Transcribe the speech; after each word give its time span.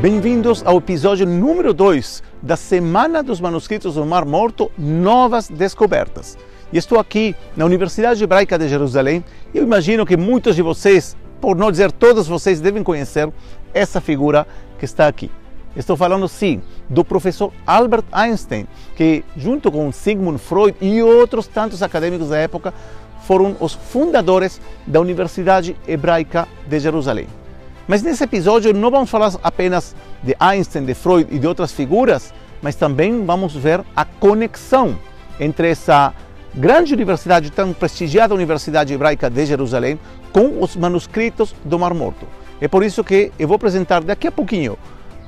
Bem-vindos 0.00 0.62
ao 0.64 0.78
episódio 0.78 1.26
número 1.26 1.74
2 1.74 2.22
da 2.40 2.56
Semana 2.56 3.20
dos 3.20 3.40
Manuscritos 3.40 3.96
do 3.96 4.06
Mar 4.06 4.24
Morto 4.24 4.70
Novas 4.78 5.48
Descobertas. 5.48 6.38
E 6.72 6.78
estou 6.78 7.00
aqui 7.00 7.34
na 7.56 7.64
Universidade 7.64 8.22
Hebraica 8.22 8.56
de 8.56 8.68
Jerusalém 8.68 9.24
e 9.52 9.58
eu 9.58 9.64
imagino 9.64 10.06
que 10.06 10.16
muitos 10.16 10.54
de 10.54 10.62
vocês, 10.62 11.16
por 11.40 11.56
não 11.56 11.68
dizer 11.68 11.90
todos 11.90 12.28
vocês, 12.28 12.60
devem 12.60 12.84
conhecer 12.84 13.28
essa 13.74 14.00
figura 14.00 14.46
que 14.78 14.84
está 14.84 15.08
aqui. 15.08 15.32
Estou 15.74 15.96
falando, 15.96 16.28
sim, 16.28 16.62
do 16.88 17.04
professor 17.04 17.52
Albert 17.66 18.04
Einstein, 18.12 18.68
que, 18.94 19.24
junto 19.36 19.68
com 19.72 19.90
Sigmund 19.90 20.38
Freud 20.38 20.76
e 20.80 21.02
outros 21.02 21.48
tantos 21.48 21.82
acadêmicos 21.82 22.28
da 22.28 22.38
época, 22.38 22.72
foram 23.24 23.56
os 23.58 23.74
fundadores 23.74 24.60
da 24.86 25.00
Universidade 25.00 25.74
Hebraica 25.88 26.46
de 26.68 26.78
Jerusalém. 26.78 27.26
Mas 27.88 28.02
nesse 28.02 28.22
episódio 28.22 28.74
não 28.74 28.90
vamos 28.90 29.08
falar 29.08 29.32
apenas 29.42 29.96
de 30.22 30.36
Einstein, 30.38 30.84
de 30.84 30.92
Freud 30.92 31.34
e 31.34 31.38
de 31.38 31.46
outras 31.46 31.72
figuras, 31.72 32.34
mas 32.60 32.76
também 32.76 33.24
vamos 33.24 33.56
ver 33.56 33.80
a 33.96 34.04
conexão 34.04 34.98
entre 35.40 35.70
essa 35.70 36.12
grande 36.54 36.92
universidade, 36.92 37.50
tão 37.50 37.72
prestigiada 37.72 38.34
Universidade 38.34 38.92
Hebraica 38.92 39.30
de 39.30 39.46
Jerusalém, 39.46 39.98
com 40.30 40.62
os 40.62 40.76
manuscritos 40.76 41.54
do 41.64 41.78
Mar 41.78 41.94
Morto. 41.94 42.26
É 42.60 42.68
por 42.68 42.84
isso 42.84 43.02
que 43.02 43.32
eu 43.38 43.48
vou 43.48 43.54
apresentar 43.54 44.02
daqui 44.02 44.26
a 44.26 44.32
pouquinho 44.32 44.76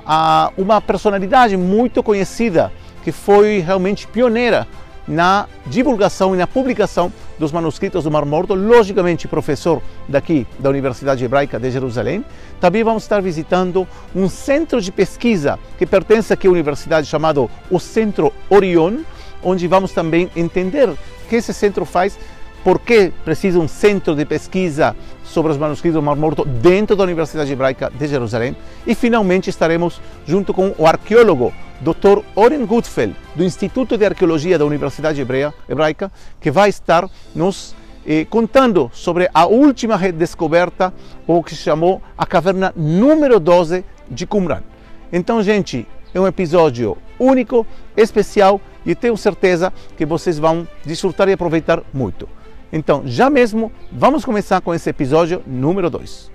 a 0.04 0.52
uma 0.58 0.82
personalidade 0.82 1.56
muito 1.56 2.02
conhecida 2.02 2.70
que 3.02 3.10
foi 3.10 3.60
realmente 3.60 4.06
pioneira 4.06 4.68
na 5.10 5.48
divulgação 5.66 6.34
e 6.34 6.38
na 6.38 6.46
publicação 6.46 7.12
dos 7.36 7.50
manuscritos 7.50 8.04
do 8.04 8.10
Mar 8.12 8.24
Morto, 8.24 8.54
logicamente 8.54 9.26
professor 9.26 9.82
daqui 10.08 10.46
da 10.60 10.70
Universidade 10.70 11.24
Hebraica 11.24 11.58
de 11.58 11.68
Jerusalém. 11.68 12.24
Também 12.60 12.84
vamos 12.84 13.02
estar 13.02 13.20
visitando 13.20 13.88
um 14.14 14.28
centro 14.28 14.80
de 14.80 14.92
pesquisa 14.92 15.58
que 15.76 15.84
pertence 15.84 16.32
aqui 16.32 16.46
à 16.46 16.50
universidade 16.50 17.08
chamado 17.08 17.50
o 17.68 17.80
Centro 17.80 18.32
Orion, 18.48 18.98
onde 19.42 19.66
vamos 19.66 19.90
também 19.90 20.30
entender 20.36 20.88
o 20.88 20.98
que 21.28 21.36
esse 21.36 21.52
centro 21.52 21.84
faz, 21.84 22.16
por 22.64 22.78
que 22.78 23.12
precisa 23.24 23.58
um 23.58 23.68
centro 23.68 24.14
de 24.14 24.24
pesquisa 24.24 24.94
sobre 25.24 25.52
os 25.52 25.58
manuscritos 25.58 26.00
do 26.00 26.02
Mar 26.02 26.16
Morto 26.16 26.44
dentro 26.44 26.94
da 26.96 27.04
Universidade 27.04 27.52
Hebraica 27.52 27.90
de 27.90 28.06
Jerusalém. 28.06 28.56
E 28.86 28.94
finalmente 28.94 29.48
estaremos 29.48 30.00
junto 30.26 30.52
com 30.52 30.74
o 30.76 30.86
arqueólogo 30.86 31.52
Dr. 31.80 32.22
Oren 32.34 32.66
Gutfeld, 32.66 33.16
do 33.34 33.42
Instituto 33.42 33.96
de 33.96 34.04
Arqueologia 34.04 34.58
da 34.58 34.64
Universidade 34.64 35.20
Hebreia, 35.20 35.54
Hebraica, 35.68 36.12
que 36.40 36.50
vai 36.50 36.68
estar 36.68 37.08
nos 37.34 37.74
eh, 38.06 38.26
contando 38.28 38.90
sobre 38.92 39.30
a 39.32 39.46
última 39.46 39.96
redescoberta, 39.96 40.92
o 41.26 41.42
que 41.42 41.54
se 41.54 41.62
chamou 41.62 42.02
a 42.18 42.26
caverna 42.26 42.72
número 42.76 43.40
12 43.40 43.84
de 44.10 44.26
Qumran. 44.26 44.62
Então, 45.12 45.42
gente, 45.42 45.86
é 46.12 46.20
um 46.20 46.26
episódio 46.26 46.98
único, 47.18 47.66
especial 47.96 48.60
e 48.84 48.94
tenho 48.94 49.16
certeza 49.16 49.72
que 49.96 50.04
vocês 50.04 50.38
vão 50.38 50.66
desfrutar 50.84 51.28
e 51.28 51.32
aproveitar 51.32 51.82
muito. 51.92 52.28
Então, 52.72 53.02
já 53.04 53.28
mesmo, 53.28 53.72
vamos 53.90 54.24
começar 54.24 54.60
com 54.60 54.72
esse 54.72 54.88
episódio 54.88 55.42
número 55.44 55.90
2. 55.90 56.30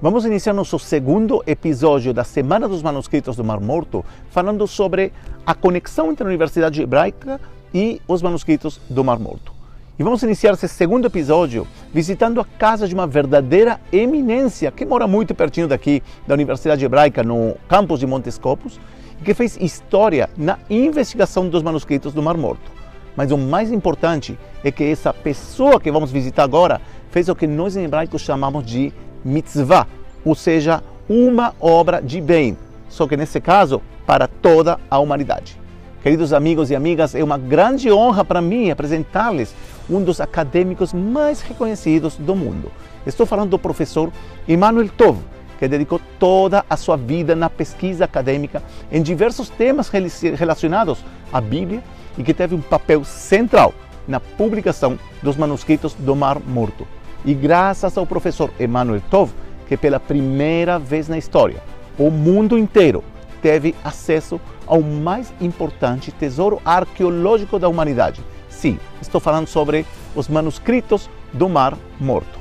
Vamos 0.00 0.24
iniciar 0.24 0.52
nosso 0.52 0.78
segundo 0.78 1.42
episódio 1.48 2.14
da 2.14 2.22
Semana 2.22 2.68
dos 2.68 2.80
Manuscritos 2.80 3.34
do 3.34 3.42
Mar 3.42 3.58
Morto, 3.58 4.04
falando 4.30 4.68
sobre 4.68 5.12
a 5.44 5.52
conexão 5.52 6.12
entre 6.12 6.22
a 6.22 6.28
Universidade 6.28 6.80
Hebraica 6.80 7.40
e 7.74 8.00
os 8.06 8.22
manuscritos 8.22 8.80
do 8.88 9.02
Mar 9.02 9.18
Morto. 9.18 9.52
E 9.98 10.02
vamos 10.04 10.22
iniciar 10.22 10.52
esse 10.52 10.68
segundo 10.68 11.06
episódio 11.06 11.66
visitando 11.92 12.40
a 12.40 12.44
casa 12.44 12.86
de 12.86 12.94
uma 12.94 13.06
verdadeira 13.06 13.80
eminência 13.92 14.70
que 14.70 14.84
mora 14.84 15.08
muito 15.08 15.34
pertinho 15.34 15.66
daqui 15.66 16.04
da 16.24 16.34
Universidade 16.34 16.84
Hebraica, 16.84 17.24
no 17.24 17.56
campus 17.68 17.98
de 17.98 18.06
Montes 18.06 18.38
Copos, 18.38 18.78
e 19.20 19.24
que 19.24 19.34
fez 19.34 19.56
história 19.60 20.30
na 20.36 20.56
investigação 20.70 21.48
dos 21.48 21.64
manuscritos 21.64 22.12
do 22.12 22.22
Mar 22.22 22.36
Morto. 22.36 22.73
Mas 23.16 23.30
o 23.30 23.38
mais 23.38 23.70
importante 23.70 24.38
é 24.62 24.70
que 24.70 24.84
essa 24.84 25.12
pessoa 25.12 25.80
que 25.80 25.90
vamos 25.90 26.10
visitar 26.10 26.42
agora 26.42 26.80
fez 27.10 27.28
o 27.28 27.34
que 27.34 27.46
nós 27.46 27.76
em 27.76 27.84
hebraico 27.84 28.18
chamamos 28.18 28.64
de 28.64 28.92
mitzvah, 29.24 29.86
ou 30.24 30.34
seja, 30.34 30.82
uma 31.08 31.54
obra 31.60 32.00
de 32.00 32.20
bem, 32.20 32.56
só 32.88 33.06
que 33.06 33.16
nesse 33.16 33.40
caso 33.40 33.80
para 34.06 34.26
toda 34.26 34.78
a 34.90 34.98
humanidade. 34.98 35.58
Queridos 36.02 36.32
amigos 36.32 36.70
e 36.70 36.76
amigas, 36.76 37.14
é 37.14 37.24
uma 37.24 37.38
grande 37.38 37.90
honra 37.90 38.24
para 38.24 38.42
mim 38.42 38.70
apresentar-lhes 38.70 39.54
um 39.88 40.02
dos 40.02 40.20
acadêmicos 40.20 40.92
mais 40.92 41.40
reconhecidos 41.40 42.16
do 42.16 42.34
mundo. 42.34 42.70
Estou 43.06 43.24
falando 43.24 43.50
do 43.50 43.58
professor 43.58 44.12
Emmanuel 44.46 44.88
Tov, 44.90 45.18
que 45.58 45.68
dedicou 45.68 46.00
toda 46.18 46.64
a 46.68 46.76
sua 46.76 46.96
vida 46.96 47.34
na 47.34 47.48
pesquisa 47.48 48.04
acadêmica 48.04 48.62
em 48.92 49.00
diversos 49.00 49.48
temas 49.48 49.88
relacionados 49.88 51.02
à 51.32 51.40
Bíblia 51.40 51.82
e 52.16 52.22
que 52.22 52.34
teve 52.34 52.54
um 52.54 52.60
papel 52.60 53.04
central 53.04 53.74
na 54.06 54.20
publicação 54.20 54.98
dos 55.22 55.36
manuscritos 55.36 55.94
do 55.94 56.14
Mar 56.14 56.38
Morto. 56.40 56.86
E 57.24 57.32
graças 57.34 57.96
ao 57.96 58.06
professor 58.06 58.50
Emmanuel 58.60 59.00
Tov, 59.10 59.32
que 59.66 59.76
pela 59.76 59.98
primeira 59.98 60.78
vez 60.78 61.08
na 61.08 61.16
história, 61.16 61.62
o 61.98 62.10
mundo 62.10 62.58
inteiro 62.58 63.02
teve 63.40 63.74
acesso 63.82 64.40
ao 64.66 64.80
mais 64.80 65.32
importante 65.40 66.12
tesouro 66.12 66.60
arqueológico 66.64 67.58
da 67.58 67.68
humanidade. 67.68 68.22
Sim, 68.48 68.78
estou 69.00 69.20
falando 69.20 69.46
sobre 69.46 69.86
os 70.14 70.28
manuscritos 70.28 71.10
do 71.32 71.48
Mar 71.48 71.76
Morto. 71.98 72.38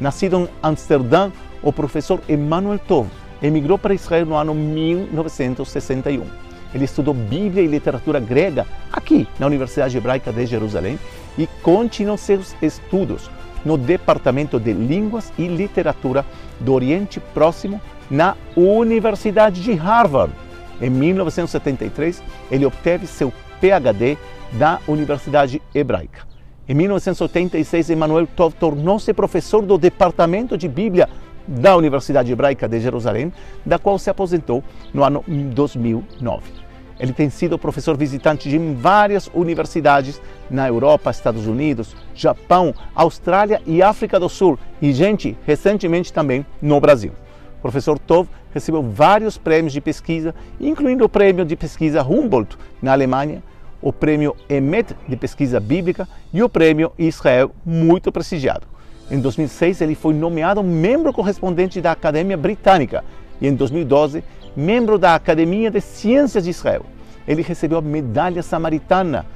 Nascido 0.00 0.40
em 0.40 0.48
Amsterdã, 0.62 1.30
o 1.62 1.72
professor 1.72 2.20
Emmanuel 2.28 2.78
Tov 2.78 3.08
emigrou 3.42 3.78
para 3.78 3.94
Israel 3.94 4.26
no 4.26 4.34
ano 4.34 4.54
1961. 4.54 6.45
Ele 6.74 6.84
estudou 6.84 7.14
Bíblia 7.14 7.62
e 7.62 7.66
literatura 7.66 8.20
grega 8.20 8.66
aqui 8.92 9.26
na 9.38 9.46
Universidade 9.46 9.96
Hebraica 9.96 10.32
de 10.32 10.46
Jerusalém 10.46 10.98
e 11.38 11.46
continuou 11.62 12.16
seus 12.16 12.54
estudos 12.60 13.30
no 13.64 13.76
Departamento 13.76 14.60
de 14.60 14.72
Línguas 14.72 15.32
e 15.38 15.46
Literatura 15.48 16.24
do 16.60 16.72
Oriente 16.72 17.18
Próximo 17.18 17.80
na 18.10 18.36
Universidade 18.56 19.62
de 19.62 19.72
Harvard. 19.72 20.32
Em 20.80 20.90
1973, 20.90 22.22
ele 22.50 22.66
obteve 22.66 23.06
seu 23.06 23.32
PhD 23.60 24.16
da 24.52 24.78
Universidade 24.86 25.60
Hebraica. 25.74 26.20
Em 26.68 26.74
1986, 26.74 27.90
Emmanuel 27.90 28.26
Tov 28.26 28.54
tornou-se 28.54 29.12
professor 29.12 29.62
do 29.62 29.78
Departamento 29.78 30.58
de 30.58 30.68
Bíblia 30.68 31.08
da 31.46 31.76
Universidade 31.76 32.32
Hebraica 32.32 32.68
de 32.68 32.80
Jerusalém, 32.80 33.32
da 33.64 33.78
qual 33.78 33.98
se 33.98 34.10
aposentou 34.10 34.62
no 34.92 35.04
ano 35.04 35.24
2009. 35.26 36.66
Ele 36.98 37.12
tem 37.12 37.28
sido 37.28 37.58
professor 37.58 37.96
visitante 37.96 38.48
de 38.48 38.58
várias 38.58 39.30
universidades 39.34 40.20
na 40.50 40.66
Europa, 40.66 41.10
Estados 41.10 41.46
Unidos, 41.46 41.94
Japão, 42.14 42.74
Austrália 42.94 43.60
e 43.66 43.82
África 43.82 44.18
do 44.18 44.28
Sul. 44.28 44.58
E, 44.80 44.92
gente, 44.92 45.36
recentemente 45.44 46.12
também 46.12 46.44
no 46.60 46.80
Brasil. 46.80 47.12
O 47.58 47.62
professor 47.62 47.98
Tov 47.98 48.28
recebeu 48.52 48.82
vários 48.82 49.36
prêmios 49.36 49.74
de 49.74 49.80
pesquisa, 49.80 50.34
incluindo 50.58 51.04
o 51.04 51.08
prêmio 51.08 51.44
de 51.44 51.54
pesquisa 51.54 52.02
Humboldt 52.02 52.56
na 52.80 52.92
Alemanha, 52.92 53.42
o 53.82 53.92
prêmio 53.92 54.34
Emet 54.48 54.96
de 55.06 55.16
pesquisa 55.16 55.60
bíblica 55.60 56.08
e 56.32 56.42
o 56.42 56.48
prêmio 56.48 56.92
Israel, 56.98 57.50
muito 57.64 58.10
prestigiado. 58.10 58.66
Em 59.10 59.20
2006, 59.20 59.80
ele 59.80 59.94
foi 59.94 60.14
nomeado 60.14 60.62
membro 60.62 61.12
correspondente 61.12 61.80
da 61.80 61.92
Academia 61.92 62.36
Britânica 62.36 63.04
e 63.40 63.46
em 63.46 63.54
2012 63.54 64.24
membro 64.56 64.98
da 64.98 65.14
Academia 65.14 65.70
de 65.70 65.80
Ciências 65.80 66.44
de 66.44 66.50
Israel. 66.50 66.84
Ele 67.28 67.42
recebeu 67.42 67.78
a 67.78 67.82
medalha 67.82 68.42
samaritana 68.42 69.26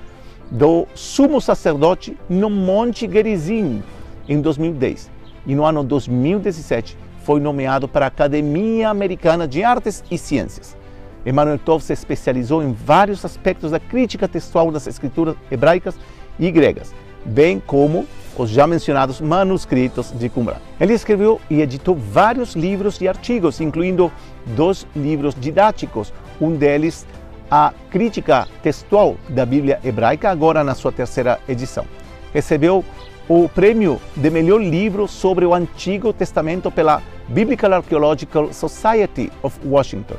do 0.51 0.87
sumo 0.95 1.41
sacerdote 1.41 2.17
no 2.29 2.51
Monte 2.51 3.09
Gerizim 3.11 3.83
em 4.29 4.41
2010. 4.41 5.11
E 5.47 5.55
no 5.55 5.65
ano 5.65 5.85
2017 5.85 6.97
foi 7.23 7.39
nomeado 7.39 7.87
para 7.87 8.07
a 8.07 8.09
Academia 8.09 8.89
Americana 8.89 9.47
de 9.47 9.63
Artes 9.63 10.03
e 10.11 10.19
Ciências. 10.19 10.77
Emmanuel 11.25 11.59
Tov 11.59 11.83
se 11.83 11.93
especializou 11.93 12.63
em 12.63 12.73
vários 12.73 13.25
aspectos 13.25 13.71
da 13.71 13.79
crítica 13.79 14.27
textual 14.27 14.71
das 14.73 14.87
escrituras 14.87 15.37
hebraicas 15.51 15.95
e 16.39 16.51
gregas, 16.51 16.95
bem 17.25 17.63
como 17.65 18.07
os 18.41 18.49
já 18.49 18.67
mencionados 18.67 19.21
manuscritos 19.21 20.13
de 20.13 20.29
Qumran. 20.29 20.57
Ele 20.81 20.95
escreveu 20.95 21.41
e 21.51 21.61
editou 21.61 21.95
vários 21.95 22.55
livros 22.55 23.01
e 23.01 23.07
artigos, 23.07 23.61
incluindo 23.61 24.11
dois 24.47 24.87
livros 24.97 25.35
didáticos, 25.39 26.13
um 26.41 26.53
deles 26.53 27.07
a 27.51 27.73
crítica 27.91 28.47
textual 28.63 29.17
da 29.29 29.45
Bíblia 29.45 29.81
hebraica, 29.85 30.31
agora 30.31 30.65
na 30.65 30.75
sua 30.75 30.93
terceira 30.93 31.39
edição. 31.49 31.85
Recebeu 32.33 32.85
o 33.29 33.49
prêmio 33.49 34.01
de 34.17 34.31
melhor 34.31 34.61
livro 34.61 35.07
sobre 35.07 35.45
o 35.45 35.53
Antigo 35.53 36.13
Testamento 36.13 36.71
pela 36.71 37.03
Biblical 37.29 37.75
Archaeological 37.75 38.53
Society 38.53 39.31
of 39.43 39.59
Washington. 39.67 40.17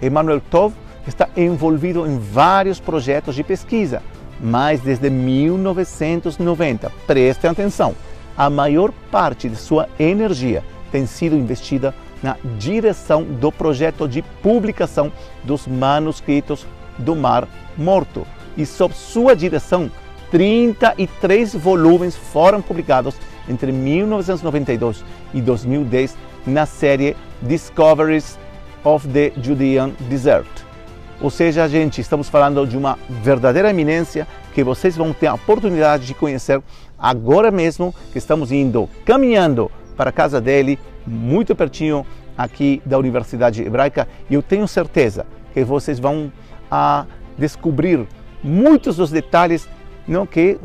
Emmanuel 0.00 0.40
Tov 0.50 0.74
está 1.06 1.28
envolvido 1.36 2.06
em 2.06 2.18
vários 2.18 2.78
projetos 2.78 3.34
de 3.34 3.42
pesquisa, 3.42 4.02
mas 4.40 4.80
desde 4.80 5.10
1990, 5.10 6.92
prestem 7.06 7.50
atenção, 7.50 7.94
a 8.36 8.48
maior 8.48 8.92
parte 9.10 9.48
de 9.48 9.56
sua 9.56 9.88
energia 9.98 10.62
tem 10.92 11.06
sido 11.06 11.36
investida 11.36 11.94
na 12.22 12.36
direção 12.58 13.22
do 13.22 13.50
projeto 13.52 14.08
de 14.08 14.22
publicação 14.42 15.12
dos 15.44 15.66
manuscritos 15.66 16.66
do 16.96 17.14
Mar 17.14 17.48
Morto. 17.76 18.26
E 18.56 18.66
sob 18.66 18.94
sua 18.94 19.36
direção, 19.36 19.90
33 20.30 21.54
volumes 21.54 22.16
foram 22.16 22.60
publicados 22.60 23.14
entre 23.48 23.72
1992 23.72 25.04
e 25.32 25.40
2010 25.40 26.16
na 26.46 26.66
série 26.66 27.16
Discoveries 27.42 28.38
of 28.84 29.08
the 29.08 29.32
Judean 29.40 29.90
Desert. 30.08 30.67
Ou 31.20 31.30
seja, 31.30 31.68
gente, 31.68 32.00
estamos 32.00 32.28
falando 32.28 32.64
de 32.66 32.76
uma 32.76 32.96
verdadeira 33.08 33.70
eminência 33.70 34.26
que 34.54 34.62
vocês 34.62 34.96
vão 34.96 35.12
ter 35.12 35.26
a 35.26 35.34
oportunidade 35.34 36.06
de 36.06 36.14
conhecer 36.14 36.62
agora 36.96 37.50
mesmo 37.50 37.94
que 38.12 38.18
estamos 38.18 38.52
indo, 38.52 38.88
caminhando 39.04 39.70
para 39.96 40.10
a 40.10 40.12
casa 40.12 40.40
dele, 40.40 40.78
muito 41.04 41.56
pertinho 41.56 42.06
aqui 42.36 42.80
da 42.86 42.96
Universidade 42.96 43.62
Hebraica, 43.62 44.06
e 44.30 44.34
eu 44.34 44.42
tenho 44.42 44.68
certeza 44.68 45.26
que 45.52 45.64
vocês 45.64 45.98
vão 45.98 46.32
a 46.70 47.04
descobrir 47.36 48.06
muitos 48.42 48.96
dos 48.96 49.10
detalhes 49.10 49.68
não, 50.06 50.24
que 50.24 50.58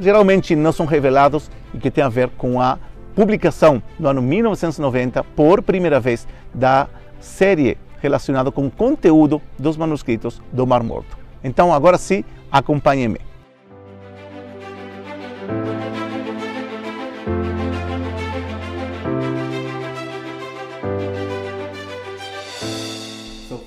geralmente 0.00 0.56
não 0.56 0.72
são 0.72 0.86
revelados 0.86 1.50
e 1.72 1.78
que 1.78 1.90
tem 1.90 2.02
a 2.02 2.08
ver 2.08 2.28
com 2.30 2.60
a 2.60 2.78
publicação 3.14 3.82
no 3.98 4.08
ano 4.08 4.20
1990, 4.20 5.22
por 5.36 5.62
primeira 5.62 6.00
vez, 6.00 6.26
da 6.52 6.88
série 7.20 7.78
relacionada 8.00 8.50
com 8.50 8.66
o 8.66 8.70
conteúdo 8.70 9.40
dos 9.58 9.76
manuscritos 9.76 10.40
do 10.52 10.66
Mar 10.66 10.82
Morto. 10.82 11.18
Então, 11.42 11.72
agora 11.72 11.98
sim, 11.98 12.24
acompanhe-me. 12.50 13.30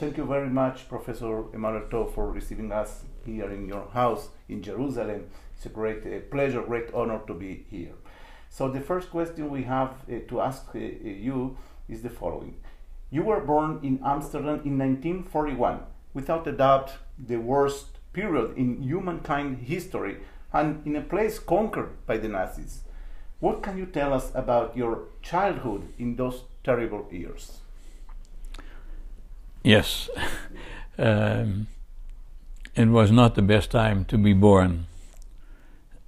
Thank 0.03 0.17
you 0.17 0.25
very 0.25 0.49
much, 0.49 0.87
Professor 0.89 1.45
Emmanuel 1.53 1.87
To, 1.89 2.05
for 2.05 2.29
receiving 2.29 2.71
us 2.71 3.05
here 3.25 3.49
in 3.51 3.67
your 3.67 3.87
house 3.93 4.29
in 4.47 4.61
Jerusalem. 4.61 5.29
It's 5.55 5.65
a 5.65 5.69
great 5.69 6.05
uh, 6.05 6.19
pleasure, 6.29 6.61
great 6.61 6.93
honor 6.93 7.21
to 7.25 7.33
be 7.33 7.65
here. 7.71 7.93
So 8.49 8.69
the 8.69 8.81
first 8.81 9.09
question 9.09 9.49
we 9.49 9.63
have 9.63 9.91
uh, 10.07 10.19
to 10.27 10.41
ask 10.41 10.67
uh, 10.75 10.77
you 10.77 11.57
is 11.87 12.01
the 12.01 12.09
following. 12.09 12.53
You 13.13 13.21
were 13.21 13.41
born 13.41 13.79
in 13.83 13.99
Amsterdam 14.03 14.61
in 14.65 14.79
1941, 14.79 15.81
without 16.15 16.47
a 16.47 16.51
doubt 16.51 16.93
the 17.19 17.35
worst 17.35 17.99
period 18.11 18.57
in 18.57 18.81
humankind 18.81 19.59
history 19.59 20.17
and 20.51 20.81
in 20.83 20.95
a 20.95 21.01
place 21.01 21.37
conquered 21.37 21.91
by 22.07 22.17
the 22.17 22.27
Nazis. 22.27 22.81
What 23.39 23.61
can 23.61 23.77
you 23.77 23.85
tell 23.85 24.15
us 24.15 24.31
about 24.33 24.75
your 24.75 25.09
childhood 25.21 25.93
in 25.99 26.15
those 26.15 26.41
terrible 26.63 27.07
years? 27.11 27.59
Yes, 29.63 30.09
um, 30.97 31.67
it 32.73 32.87
was 32.87 33.11
not 33.11 33.35
the 33.35 33.43
best 33.43 33.69
time 33.69 34.05
to 34.05 34.17
be 34.17 34.33
born. 34.33 34.87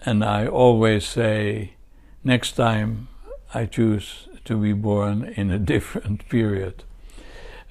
And 0.04 0.25
I 0.25 0.48
always 0.48 1.06
say, 1.06 1.75
next 2.24 2.54
time 2.54 3.10
I 3.54 3.68
choose 3.68 4.28
to 4.46 4.58
be 4.58 4.74
born 4.74 5.31
in 5.38 5.51
a 5.51 5.60
different 5.74 6.28
period. 6.30 6.84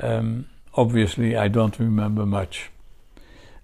Um, 0.00 0.46
obviously, 0.74 1.36
I 1.36 1.48
don't 1.48 1.78
remember 1.78 2.26
much. 2.26 2.70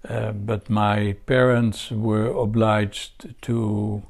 Uh, 0.07 0.31
but 0.31 0.69
my 0.69 1.15
parents 1.27 1.91
were 1.91 2.27
obliged 2.27 3.35
to 3.43 4.01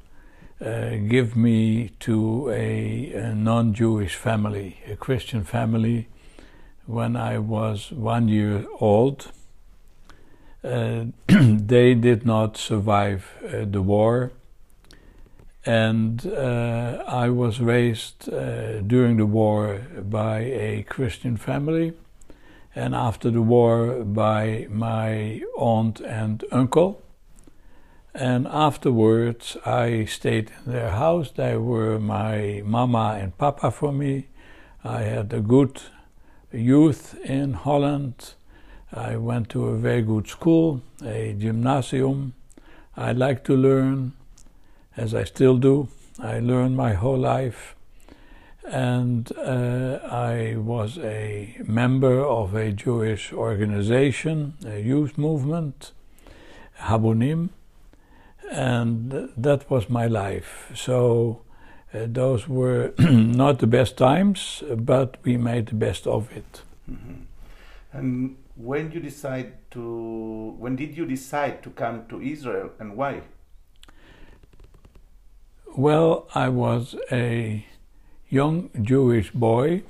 uh, 0.64 0.96
give 1.08 1.36
me 1.36 1.90
to 2.00 2.50
a, 2.50 3.12
a 3.12 3.34
non 3.34 3.74
Jewish 3.74 4.14
family, 4.14 4.78
a 4.88 4.96
Christian 4.96 5.44
family, 5.44 6.08
when 6.86 7.16
I 7.16 7.38
was 7.38 7.92
one 7.92 8.28
year 8.28 8.64
old. 8.80 9.32
Uh, 10.64 11.06
they 11.26 11.94
did 11.94 12.24
not 12.24 12.56
survive 12.56 13.28
uh, 13.44 13.64
the 13.66 13.82
war, 13.82 14.32
and 15.66 16.24
uh, 16.26 17.04
I 17.06 17.28
was 17.28 17.60
raised 17.60 18.32
uh, 18.32 18.80
during 18.80 19.18
the 19.18 19.26
war 19.26 19.80
by 20.02 20.38
a 20.38 20.84
Christian 20.88 21.36
family 21.36 21.92
and 22.74 22.94
after 22.94 23.30
the 23.30 23.42
war 23.42 24.04
by 24.04 24.66
my 24.70 25.42
aunt 25.56 26.00
and 26.00 26.44
uncle. 26.50 27.02
And 28.14 28.46
afterwards, 28.46 29.56
I 29.64 30.04
stayed 30.04 30.52
in 30.64 30.72
their 30.72 30.90
house. 30.90 31.30
They 31.30 31.56
were 31.56 31.98
my 31.98 32.62
mama 32.64 33.18
and 33.20 33.36
papa 33.36 33.70
for 33.70 33.92
me. 33.92 34.28
I 34.84 35.02
had 35.02 35.32
a 35.32 35.40
good 35.40 35.80
youth 36.52 37.18
in 37.24 37.54
Holland. 37.54 38.34
I 38.92 39.16
went 39.16 39.48
to 39.50 39.68
a 39.68 39.76
very 39.78 40.02
good 40.02 40.28
school, 40.28 40.82
a 41.02 41.34
gymnasium. 41.38 42.34
I 42.96 43.12
like 43.12 43.44
to 43.44 43.56
learn, 43.56 44.12
as 44.96 45.14
I 45.14 45.24
still 45.24 45.56
do. 45.56 45.88
I 46.18 46.40
learned 46.40 46.76
my 46.76 46.92
whole 46.92 47.18
life 47.18 47.74
and 48.64 49.32
uh, 49.36 49.98
I 50.04 50.56
was 50.56 50.98
a 50.98 51.56
member 51.66 52.20
of 52.20 52.54
a 52.54 52.72
Jewish 52.72 53.32
organization, 53.32 54.54
a 54.64 54.80
youth 54.80 55.18
movement, 55.18 55.92
Habonim, 56.78 57.50
and 58.50 59.30
that 59.36 59.70
was 59.70 59.88
my 59.88 60.06
life. 60.06 60.70
So 60.74 61.42
uh, 61.92 62.06
those 62.06 62.48
were 62.48 62.92
not 62.98 63.58
the 63.58 63.66
best 63.66 63.96
times, 63.96 64.62
but 64.76 65.16
we 65.24 65.36
made 65.36 65.66
the 65.66 65.74
best 65.74 66.06
of 66.06 66.30
it. 66.32 66.62
Mm-hmm. 66.90 67.22
And 67.92 68.36
when 68.56 68.92
you 68.92 69.00
decide 69.00 69.70
to, 69.72 70.54
when 70.58 70.76
did 70.76 70.96
you 70.96 71.06
decide 71.06 71.62
to 71.62 71.70
come 71.70 72.06
to 72.08 72.20
Israel, 72.20 72.70
and 72.78 72.96
why? 72.96 73.22
Well, 75.76 76.28
I 76.34 76.48
was 76.48 76.94
a 77.10 77.64
young 78.32 78.70
Jewish 78.80 79.30
boy 79.30 79.82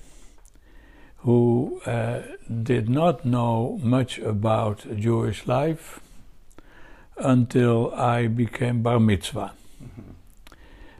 who 1.19 1.81
uh, 1.87 2.23
did 2.63 2.89
not 2.89 3.25
know 3.25 3.79
much 3.81 4.19
about 4.19 4.85
Jewish 4.97 5.47
life 5.47 6.01
until 7.17 7.95
I 7.95 8.27
became 8.27 8.83
bar 8.83 8.99
mitzvah. 8.99 9.53
Mm-hmm. 9.81 10.11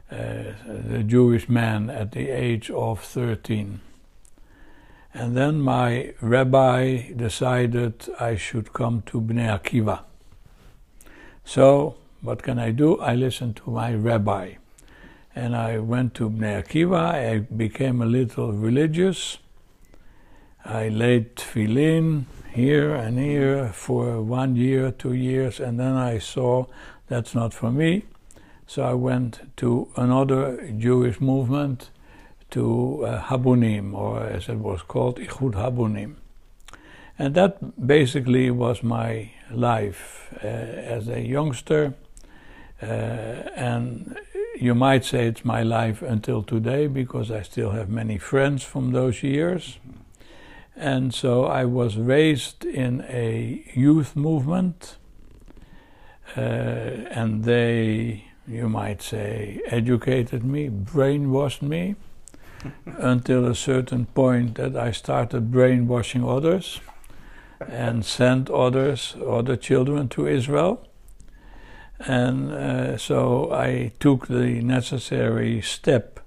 Uh, 0.09 0.93
the 0.93 1.03
Jewish 1.03 1.49
man 1.49 1.89
at 1.89 2.13
the 2.13 2.29
age 2.29 2.71
of 2.71 3.01
13. 3.03 3.81
And 5.13 5.35
then 5.35 5.59
my 5.59 6.13
rabbi 6.21 7.11
decided 7.11 8.07
I 8.19 8.37
should 8.37 8.71
come 8.71 9.03
to 9.07 9.19
Bnei 9.19 9.59
Akiva. 9.59 9.99
So, 11.43 11.95
what 12.21 12.41
can 12.41 12.57
I 12.57 12.71
do? 12.71 12.99
I 13.01 13.15
listened 13.15 13.57
to 13.57 13.71
my 13.71 13.93
rabbi 13.93 14.53
and 15.35 15.55
I 15.55 15.79
went 15.79 16.13
to 16.15 16.29
Bnei 16.29 16.63
Akiva. 16.63 17.13
I 17.13 17.39
became 17.39 18.01
a 18.01 18.05
little 18.05 18.53
religious. 18.53 19.37
I 20.65 20.89
laid 20.89 21.35
tefillin 21.35 22.25
here 22.53 22.93
and 22.93 23.17
here 23.19 23.69
for 23.73 24.21
one 24.21 24.55
year, 24.55 24.91
two 24.91 25.13
years, 25.13 25.59
and 25.59 25.79
then 25.79 25.95
I 25.95 26.19
saw 26.19 26.65
that's 27.07 27.35
not 27.35 27.53
for 27.53 27.71
me. 27.71 28.03
So 28.67 28.83
I 28.83 28.93
went 28.93 29.41
to 29.57 29.89
another 29.95 30.71
Jewish 30.77 31.19
movement, 31.19 31.89
to 32.51 33.05
uh, 33.05 33.21
Habonim, 33.23 33.93
or 33.95 34.23
as 34.23 34.47
it 34.47 34.57
was 34.57 34.83
called, 34.83 35.17
Ichud 35.17 35.53
Habonim. 35.53 36.15
And 37.17 37.33
that 37.35 37.85
basically 37.87 38.51
was 38.51 38.83
my 38.83 39.31
life 39.51 40.33
uh, 40.43 40.47
as 40.47 41.07
a 41.07 41.19
youngster. 41.19 41.95
Uh, 42.81 42.85
and 42.85 44.17
you 44.63 44.73
might 44.73 45.03
say 45.03 45.27
it's 45.27 45.43
my 45.43 45.61
life 45.61 46.01
until 46.01 46.41
today 46.41 46.87
because 46.87 47.29
I 47.29 47.41
still 47.41 47.71
have 47.71 47.89
many 47.89 48.17
friends 48.17 48.63
from 48.63 48.93
those 48.93 49.21
years. 49.21 49.77
And 50.73 51.13
so 51.13 51.43
I 51.43 51.65
was 51.65 51.97
raised 51.97 52.63
in 52.63 53.01
a 53.09 53.61
youth 53.73 54.15
movement, 54.15 54.95
uh, 56.37 56.39
and 56.39 57.43
they, 57.43 58.23
you 58.47 58.69
might 58.69 59.01
say, 59.01 59.59
educated 59.67 60.45
me, 60.45 60.69
brainwashed 60.69 61.61
me, 61.61 61.95
until 62.85 63.45
a 63.45 63.55
certain 63.55 64.05
point 64.05 64.55
that 64.55 64.77
I 64.77 64.91
started 64.91 65.51
brainwashing 65.51 66.23
others 66.23 66.79
and 67.59 68.05
sent 68.05 68.49
others, 68.49 69.17
other 69.27 69.57
children 69.57 70.07
to 70.09 70.25
Israel. 70.25 70.87
And 71.99 72.51
uh, 72.51 72.97
so 72.97 73.53
I 73.53 73.91
took 73.99 74.27
the 74.27 74.61
necessary 74.61 75.61
step 75.61 76.19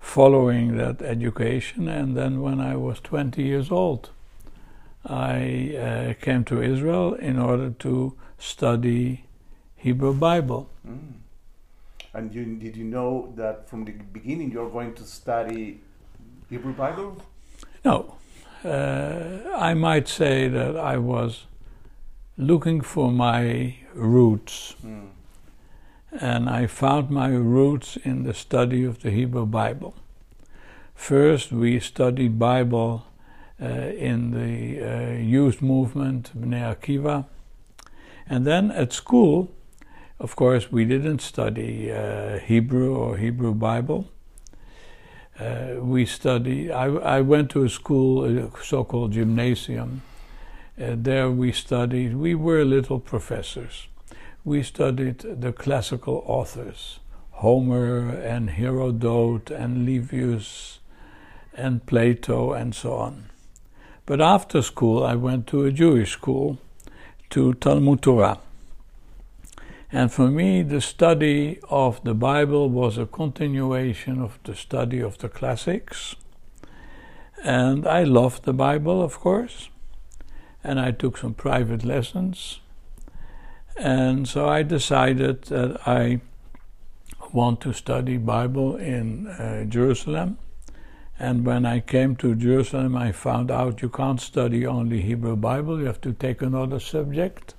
following 0.00 0.76
that 0.76 1.02
education. 1.02 1.88
And 1.88 2.16
then 2.16 2.40
when 2.40 2.60
I 2.60 2.76
was 2.76 3.00
20 3.00 3.42
years 3.42 3.70
old, 3.70 4.10
I 5.04 5.76
uh, 5.76 6.14
came 6.24 6.44
to 6.44 6.62
Israel 6.62 7.14
in 7.14 7.38
order 7.38 7.70
to 7.70 8.14
study 8.38 9.24
Hebrew 9.76 10.14
Bible. 10.14 10.70
Mm. 10.86 11.12
And 12.14 12.34
you, 12.34 12.44
did 12.56 12.76
you 12.76 12.84
know 12.84 13.32
that 13.36 13.68
from 13.68 13.84
the 13.84 13.92
beginning 13.92 14.50
you're 14.50 14.70
going 14.70 14.94
to 14.94 15.04
study 15.04 15.80
Hebrew 16.48 16.72
Bible? 16.72 17.22
No. 17.84 18.16
Uh, 18.64 19.38
I 19.54 19.74
might 19.74 20.08
say 20.08 20.48
that 20.48 20.76
I 20.76 20.96
was 20.96 21.46
looking 22.36 22.80
for 22.80 23.12
my 23.12 23.76
roots. 23.98 24.74
Mm. 24.84 25.08
And 26.20 26.48
I 26.48 26.66
found 26.66 27.10
my 27.10 27.28
roots 27.28 27.96
in 27.96 28.24
the 28.24 28.32
study 28.32 28.84
of 28.84 29.02
the 29.02 29.10
Hebrew 29.10 29.46
Bible. 29.46 29.94
First, 30.94 31.52
we 31.52 31.80
studied 31.80 32.38
Bible 32.38 33.04
uh, 33.60 33.66
in 33.66 34.30
the 34.30 34.80
uh, 34.80 35.12
youth 35.18 35.60
movement, 35.60 36.32
Bnei 36.38 36.76
Akiva. 36.76 37.26
And 38.28 38.46
then 38.46 38.70
at 38.70 38.92
school, 38.92 39.50
of 40.20 40.34
course, 40.34 40.72
we 40.72 40.84
didn't 40.84 41.20
study 41.20 41.92
uh, 41.92 42.38
Hebrew 42.38 42.94
or 42.94 43.16
Hebrew 43.16 43.54
Bible. 43.54 44.08
Uh, 45.38 45.76
we 45.78 46.04
studied, 46.04 46.72
I, 46.72 46.86
I, 46.86 47.20
went 47.20 47.50
to 47.50 47.62
a 47.62 47.68
school, 47.68 48.24
a 48.24 48.50
so 48.64 48.82
called 48.82 49.12
gymnasium. 49.12 50.02
Uh, 50.80 50.94
there 50.96 51.28
we 51.28 51.50
studied, 51.50 52.14
we 52.14 52.36
were 52.36 52.64
little 52.64 53.00
professors. 53.00 53.88
We 54.44 54.62
studied 54.62 55.18
the 55.18 55.52
classical 55.52 56.22
authors, 56.24 57.00
Homer 57.32 58.10
and 58.10 58.50
Herodote 58.50 59.50
and 59.50 59.84
Livius 59.84 60.78
and 61.52 61.84
Plato 61.84 62.52
and 62.52 62.76
so 62.76 62.92
on. 62.92 63.24
But 64.06 64.20
after 64.20 64.62
school, 64.62 65.02
I 65.02 65.16
went 65.16 65.48
to 65.48 65.64
a 65.64 65.72
Jewish 65.72 66.12
school, 66.12 66.58
to 67.30 67.54
Talmud 67.54 68.02
Torah. 68.02 68.38
And 69.90 70.12
for 70.12 70.28
me, 70.28 70.62
the 70.62 70.80
study 70.80 71.58
of 71.68 72.02
the 72.04 72.14
Bible 72.14 72.70
was 72.70 72.98
a 72.98 73.06
continuation 73.06 74.22
of 74.22 74.38
the 74.44 74.54
study 74.54 75.00
of 75.00 75.18
the 75.18 75.28
classics. 75.28 76.14
And 77.42 77.84
I 77.84 78.04
loved 78.04 78.44
the 78.44 78.52
Bible, 78.52 79.02
of 79.02 79.18
course. 79.18 79.70
And 80.68 80.78
I 80.78 80.90
took 80.90 81.16
some 81.16 81.32
private 81.32 81.82
lessons. 81.82 82.60
And 83.78 84.28
so 84.28 84.48
I 84.48 84.62
decided 84.62 85.44
that 85.44 85.80
I 85.86 86.20
want 87.32 87.62
to 87.62 87.72
study 87.72 88.18
Bible 88.18 88.76
in 88.76 89.28
uh, 89.28 89.64
Jerusalem. 89.64 90.36
And 91.18 91.46
when 91.46 91.64
I 91.64 91.80
came 91.80 92.16
to 92.16 92.34
Jerusalem, 92.34 92.96
I 92.96 93.12
found 93.12 93.50
out 93.50 93.80
you 93.80 93.88
can't 93.88 94.20
study 94.20 94.66
only 94.66 95.00
Hebrew 95.00 95.36
Bible, 95.36 95.80
you 95.80 95.86
have 95.86 96.02
to 96.02 96.12
take 96.12 96.42
another 96.42 96.80
subject. 96.80 97.54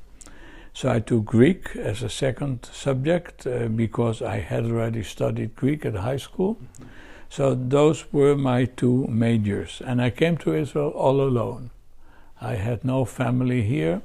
So 0.73 0.91
I 0.91 0.99
took 0.99 1.25
Greek 1.25 1.75
as 1.75 2.03
a 2.03 2.09
second 2.09 2.69
subject 2.71 3.47
uh, 3.47 3.69
because 3.69 4.21
I 4.21 4.37
had 4.51 4.65
already 4.65 5.03
studied 5.03 5.55
Greek 5.55 5.83
at 5.83 5.95
high 5.95 6.21
school. 6.27 6.59
So 7.29 7.55
those 7.55 8.05
were 8.13 8.35
my 8.35 8.65
two 8.65 9.07
majors. 9.07 9.81
And 9.83 9.99
I 9.99 10.11
came 10.11 10.37
to 10.37 10.53
Israel 10.53 10.91
all 10.91 11.21
alone. 11.21 11.71
I 12.41 12.55
had 12.55 12.83
no 12.83 13.05
family 13.05 13.61
here. 13.63 14.01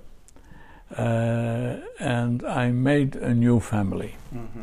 Uh, 0.97 1.81
and 1.99 2.45
I 2.45 2.71
made 2.71 3.17
a 3.17 3.35
new 3.35 3.59
family. 3.59 4.15
Mm-hmm. 4.35 4.63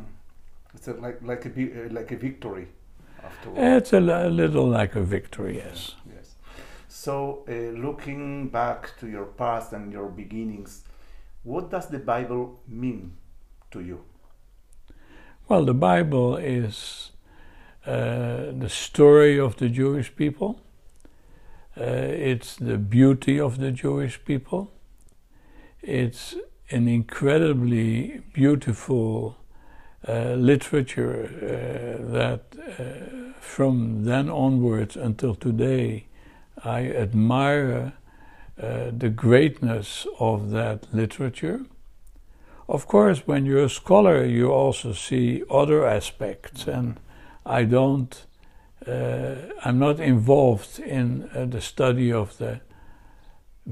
It's 0.75 0.87
a, 0.87 0.93
like 0.93 1.21
like 1.21 1.45
a 1.45 1.49
uh, 1.49 1.89
like 1.89 2.11
a 2.11 2.17
victory. 2.17 2.67
It's 3.55 3.93
a, 3.93 3.99
a, 3.99 4.29
little 4.29 4.67
like 4.67 4.95
a 4.95 5.01
victory, 5.01 5.57
yes. 5.57 5.95
Yes. 6.13 6.35
So, 6.87 7.43
uh, 7.47 7.77
looking 7.77 8.49
back 8.49 8.97
to 8.99 9.07
your 9.07 9.25
past 9.25 9.73
and 9.73 9.91
your 9.91 10.09
beginnings, 10.09 10.83
what 11.43 11.69
does 11.69 11.87
the 11.87 11.99
Bible 11.99 12.59
mean 12.67 13.13
to 13.71 13.81
you? 13.81 14.01
Well, 15.47 15.65
the 15.65 15.73
Bible 15.73 16.37
is 16.37 17.11
uh, 17.85 18.51
the 18.57 18.69
story 18.69 19.39
of 19.39 19.57
the 19.57 19.69
Jewish 19.69 20.15
people. 20.15 20.61
Uh, 21.77 21.83
it's 21.83 22.55
the 22.55 22.77
beauty 22.77 23.39
of 23.39 23.57
the 23.57 23.71
Jewish 23.71 24.23
people. 24.25 24.71
It's 25.81 26.35
an 26.69 26.87
incredibly 26.87 28.21
beautiful 28.33 29.37
uh, 30.07 30.33
literature 30.33 31.29
uh, 31.37 32.11
that 32.11 32.41
uh, 32.57 33.33
from 33.39 34.03
then 34.03 34.29
onwards 34.29 34.95
until 34.95 35.35
today 35.35 36.07
I 36.63 36.87
admire 36.87 37.93
uh, 38.61 38.91
the 38.97 39.09
greatness 39.09 40.05
of 40.19 40.51
that 40.51 40.93
literature. 40.93 41.61
Of 42.67 42.87
course, 42.87 43.23
when 43.25 43.45
you're 43.45 43.65
a 43.65 43.69
scholar, 43.69 44.23
you 44.25 44.51
also 44.51 44.93
see 44.93 45.43
other 45.49 45.85
aspects, 45.85 46.67
and 46.67 46.99
I 47.45 47.63
don't, 47.63 48.25
I'm 48.88 49.79
not 49.79 50.00
involved 50.00 50.79
in 50.79 51.29
uh, 51.35 51.45
the 51.45 51.61
study 51.61 52.11
of 52.11 52.38
the 52.38 52.61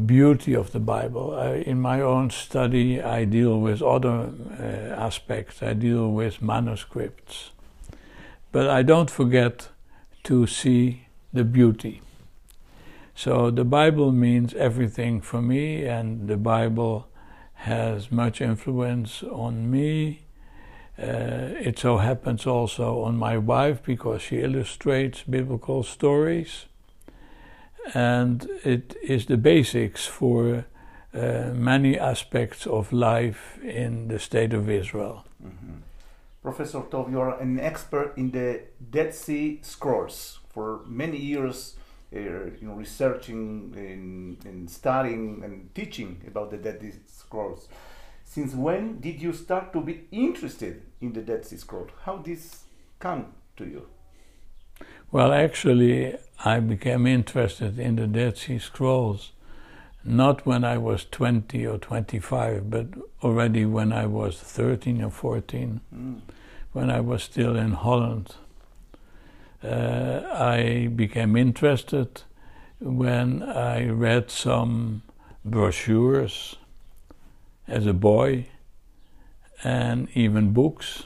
beauty 0.05 0.55
of 0.55 0.71
the 0.71 0.79
Bible. 0.79 1.35
I, 1.35 1.55
in 1.55 1.81
my 1.81 2.01
own 2.01 2.29
study, 2.29 3.01
I 3.01 3.25
deal 3.25 3.59
with 3.59 3.81
other 3.81 4.29
uh, 4.59 4.63
aspects, 4.63 5.63
I 5.63 5.73
deal 5.73 6.11
with 6.11 6.41
manuscripts. 6.41 7.51
But 8.51 8.69
I 8.69 8.83
don't 8.83 9.09
forget 9.09 9.69
to 10.23 10.47
see 10.47 11.07
the 11.33 11.43
beauty. 11.43 12.01
So 13.15 13.51
the 13.51 13.65
Bible 13.65 14.11
means 14.11 14.53
everything 14.53 15.21
for 15.21 15.41
me, 15.41 15.85
and 15.85 16.27
the 16.27 16.37
Bible 16.37 17.07
has 17.53 18.11
much 18.11 18.41
influence 18.41 19.23
on 19.23 19.69
me. 19.69 20.21
Uh, 21.01 21.55
it 21.61 21.79
so 21.79 21.97
happens 21.97 22.45
also 22.45 23.03
on 23.03 23.15
my 23.15 23.37
wife 23.37 23.81
because 23.83 24.21
she 24.21 24.41
illustrates 24.41 25.23
biblical 25.23 25.81
stories. 25.81 26.65
And 27.93 28.47
it 28.65 28.97
is 29.01 29.25
the 29.25 29.37
basics 29.37 30.05
for 30.05 30.65
uh, 31.13 31.51
many 31.53 31.97
aspects 31.97 32.67
of 32.67 32.91
life 32.91 33.57
in 33.63 34.09
the 34.09 34.19
state 34.19 34.53
of 34.53 34.69
Israel. 34.69 35.25
Mm-hmm. 35.41 35.75
Professor 36.43 36.81
Tov, 36.81 37.09
you 37.11 37.19
are 37.19 37.39
an 37.39 37.59
expert 37.59 38.13
in 38.17 38.31
the 38.31 38.61
Dead 38.89 39.13
Sea 39.13 39.59
Scrolls. 39.61 40.39
For 40.49 40.81
many 40.85 41.17
years, 41.17 41.75
uh, 42.13 42.19
you 42.19 42.67
know, 42.67 42.73
researching 42.73 43.73
and, 43.77 44.45
and, 44.45 44.69
studying 44.69 45.41
and 45.43 45.73
teaching 45.73 46.21
about 46.27 46.51
the 46.51 46.57
Dead 46.57 46.81
Sea 46.81 46.93
Scrolls. 47.07 47.69
Since 48.25 48.53
when 48.53 48.99
did 48.99 49.21
you 49.21 49.33
start 49.33 49.71
to 49.73 49.81
be 49.81 50.07
interested 50.11 50.83
in 51.01 51.13
the 51.13 51.21
Dead 51.21 51.45
Sea 51.45 51.57
Scrolls? 51.57 51.89
How 52.03 52.17
did 52.17 52.37
this 52.37 52.63
come 52.99 53.27
to 53.57 53.65
you? 53.65 53.87
Well, 55.11 55.31
actually, 55.31 56.15
I 56.43 56.59
became 56.59 57.07
interested 57.07 57.79
in 57.79 57.95
the 57.95 58.07
Dead 58.07 58.37
Sea 58.37 58.59
Scrolls 58.59 59.31
not 60.03 60.45
when 60.45 60.63
I 60.63 60.77
was 60.77 61.05
20 61.11 61.67
or 61.67 61.77
25, 61.77 62.69
but 62.69 62.87
already 63.21 63.65
when 63.65 63.91
I 63.91 64.05
was 64.05 64.39
13 64.39 65.03
or 65.03 65.09
14, 65.09 65.81
mm. 65.93 66.21
when 66.71 66.89
I 66.89 67.01
was 67.01 67.21
still 67.23 67.57
in 67.57 67.73
Holland 67.73 68.35
uh, 69.63 70.21
I 70.31 70.87
became 70.87 71.35
interested 71.35 72.21
when 72.79 73.43
I 73.43 73.87
read 73.89 74.31
some 74.31 75.01
brochures 75.43 76.55
as 77.67 77.85
a 77.85 77.93
boy 77.93 78.47
and 79.63 80.07
even 80.13 80.53
books. 80.53 81.03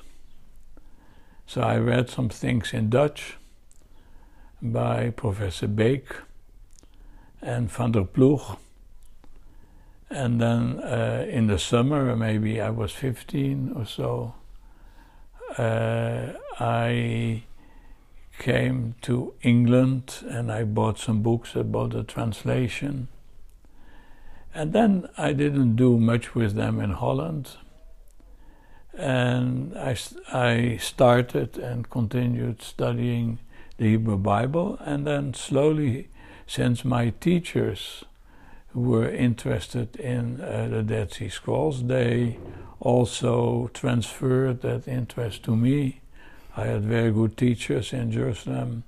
So 1.46 1.62
I 1.62 1.78
read 1.78 2.10
some 2.10 2.30
things 2.30 2.74
in 2.74 2.90
Dutch 2.90 3.38
by 4.62 5.10
Professor 5.10 5.68
Beek 5.68 6.16
and 7.42 7.70
van 7.70 7.92
der 7.92 8.04
Ploeg. 8.04 8.58
And 10.10 10.40
then 10.40 10.80
uh, 10.80 11.26
in 11.28 11.48
the 11.48 11.58
summer, 11.58 12.16
maybe 12.16 12.62
I 12.62 12.70
was 12.70 12.92
15 12.92 13.74
or 13.76 13.86
so, 13.86 14.36
uh, 15.58 16.34
I 16.60 17.44
came 18.40 18.96
to 19.02 19.34
England 19.42 20.24
and 20.30 20.52
I 20.52 20.64
bought 20.64 21.00
some 21.00 21.22
books 21.22 21.56
about 21.56 21.92
the 21.92 22.04
translation. 22.04 23.08
And 24.54 24.72
then 24.72 25.08
I 25.18 25.34
didn't 25.34 25.76
do 25.76 25.98
much 25.98 26.36
with 26.36 26.54
them 26.56 26.80
in 26.80 26.92
Holland. 26.92 27.58
And 28.98 29.76
I, 29.78 29.98
I 30.32 30.78
started 30.78 31.58
and 31.58 31.90
continued 31.90 32.62
studying 32.62 33.40
the 33.78 33.90
Hebrew 33.92 34.18
Bible. 34.18 34.78
And 34.82 35.08
then 35.08 35.34
slowly, 35.34 36.10
since 36.46 36.86
my 36.86 37.10
teachers 37.20 38.04
were 38.74 39.10
interested 39.10 39.96
in 39.96 40.42
uh, 40.42 40.68
the 40.70 40.84
Dead 40.84 41.14
Sea 41.14 41.30
Scrolls, 41.30 41.86
they 41.86 42.38
also 42.80 43.70
transferred 43.74 44.62
that 44.62 44.88
interest 44.88 45.44
to 45.44 45.56
me 45.56 46.02
I 46.56 46.66
had 46.66 46.84
very 46.84 47.12
good 47.12 47.36
teachers 47.36 47.94
in 47.94 48.12
Jerusalem. 48.12 48.84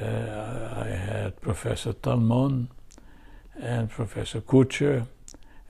Uh, 0.00 0.04
I 0.04 0.86
had 0.86 1.40
Professor 1.40 1.92
Talmon 1.92 2.68
and 3.60 3.90
Professor 3.90 4.40
Kutscher 4.40 5.06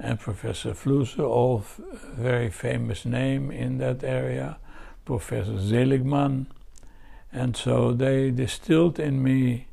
and 0.04 0.20
Professor 0.20 0.74
Flusser, 0.74 1.26
all 1.26 1.64
very 2.14 2.50
famous 2.50 3.06
name 3.06 3.50
in 3.50 3.78
that 3.78 4.04
area. 4.04 4.58
Professor 5.06 5.58
Seligman. 5.58 6.46
And 7.32 7.56
so 7.56 7.92
they 7.92 8.30
distilled 8.30 8.98
in 8.98 9.22
me 9.22 9.66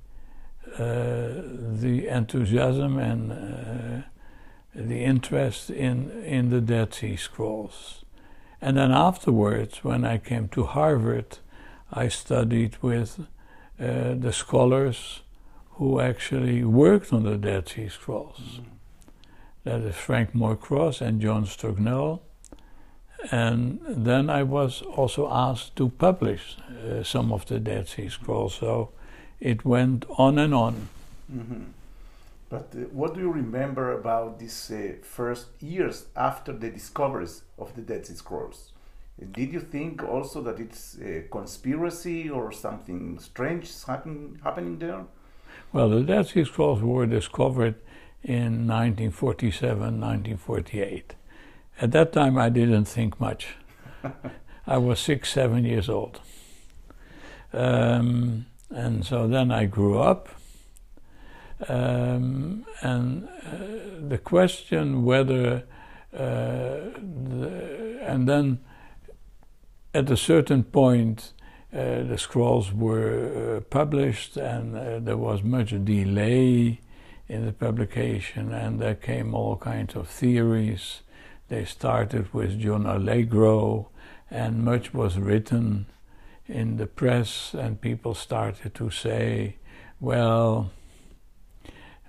uh, 0.76 1.42
the 1.84 2.08
enthusiasm 2.08 2.98
and 2.98 3.32
uh, 3.32 4.08
the 4.74 5.04
interest 5.04 5.70
in, 5.70 6.10
in 6.24 6.50
the 6.50 6.62
Dead 6.62 6.94
Sea 6.94 7.18
Scrolls. 7.18 8.06
And 8.62 8.78
then 8.78 8.92
afterwards, 8.92 9.84
when 9.84 10.06
I 10.06 10.18
came 10.18 10.48
to 10.50 10.64
Harvard, 10.64 11.40
I 11.92 12.08
studied 12.08 12.78
with 12.82 13.20
uh, 13.80 14.14
the 14.16 14.32
scholars 14.32 15.22
who 15.72 16.00
actually 16.00 16.64
worked 16.64 17.12
on 17.12 17.24
the 17.24 17.38
Dead 17.38 17.68
Sea 17.68 17.90
Scrolls. 17.90 18.40
Mm-hmm. 18.40 18.81
That 19.64 19.82
is 19.82 19.96
Frank 19.96 20.34
Moore 20.34 20.56
Cross 20.56 21.02
and 21.02 21.22
John 21.22 21.46
Strugnell. 21.46 22.22
And 23.32 23.80
then 23.88 24.30
I 24.30 24.42
was 24.42 24.82
also 24.82 25.32
asked 25.32 25.76
to 25.76 25.90
publish 25.90 26.58
uh, 26.58 27.04
some 27.04 27.32
of 27.32 27.46
the 27.46 27.60
Dead 27.60 27.88
Sea 27.88 28.10
Scrolls. 28.10 28.56
So 28.56 28.90
it 29.40 29.64
went 29.64 30.06
on 30.18 30.40
and 30.40 30.54
on. 30.54 30.90
Mm-hmm. 31.32 31.64
But 32.50 32.74
uh, 32.76 32.80
what 32.92 33.14
do 33.14 33.22
you 33.22 33.32
remember 33.32 33.92
about 33.92 34.40
these 34.40 34.72
uh, 34.72 34.94
first 35.04 35.48
years 35.62 36.08
after 36.16 36.52
the 36.52 36.70
discoveries 36.70 37.44
of 37.60 37.76
the 37.76 37.82
Dead 37.82 38.06
Sea 38.08 38.16
Scrolls? 38.16 38.72
Did 39.32 39.54
you 39.54 39.60
think 39.60 40.04
also 40.04 40.42
that 40.42 40.60
it's 40.60 40.98
a 41.00 41.22
conspiracy 41.32 42.30
or 42.30 42.52
something 42.52 43.20
strange 43.20 43.70
happen, 43.86 44.40
happening 44.44 44.80
there? 44.80 45.06
Well, 45.72 45.90
the 45.90 46.02
Dead 46.02 46.28
Sea 46.28 46.44
Scrolls 46.44 46.82
were 46.82 47.06
discovered 47.06 47.76
in 48.24 48.68
1947, 48.68 49.80
1948. 49.80 51.16
At 51.80 51.92
that 51.92 52.14
time, 52.14 52.38
I 52.38 52.50
didn't 52.50 52.86
think 52.86 53.20
much. 53.20 53.56
I 54.68 54.78
was 54.78 55.00
six, 55.00 55.32
seven 55.32 55.66
years 55.66 55.90
old. 55.90 56.22
Um, 57.54 58.46
and 58.70 59.06
so 59.06 59.28
then 59.28 59.52
I 59.52 59.66
grew 59.66 60.00
up. 60.00 60.30
Um, 61.68 62.66
and 62.82 63.28
uh, 63.28 64.08
the 64.08 64.18
question 64.18 65.04
whether, 65.04 65.64
uh, 66.14 66.18
the, 66.18 68.00
and 68.02 68.28
then 68.28 68.60
at 69.94 70.10
a 70.10 70.18
certain 70.18 70.64
point, 70.64 71.34
uh, 71.74 72.04
the 72.04 72.18
scrolls 72.18 72.74
were 72.74 73.58
uh, 73.58 73.62
published, 73.70 74.38
and 74.38 74.76
uh, 74.76 75.00
there 75.00 75.18
was 75.18 75.42
much 75.42 75.70
delay 75.86 76.80
in 77.32 77.46
the 77.46 77.54
publication, 77.54 78.52
and 78.52 78.82
there 78.82 78.94
came 78.94 79.34
all 79.34 79.56
kinds 79.56 79.96
of 79.96 80.06
theories. 80.10 81.00
They 81.48 81.64
started 81.64 82.34
with 82.34 82.60
John 82.60 82.86
Allegro, 82.86 83.88
and 84.30 84.66
much 84.66 84.94
was 84.94 85.18
written 85.18 85.86
in 86.46 86.76
the 86.76 86.88
press, 86.88 87.54
and 87.54 87.80
people 87.80 88.16
started 88.16 88.76
to 88.76 88.90
say, 88.92 89.56
well, 90.02 90.72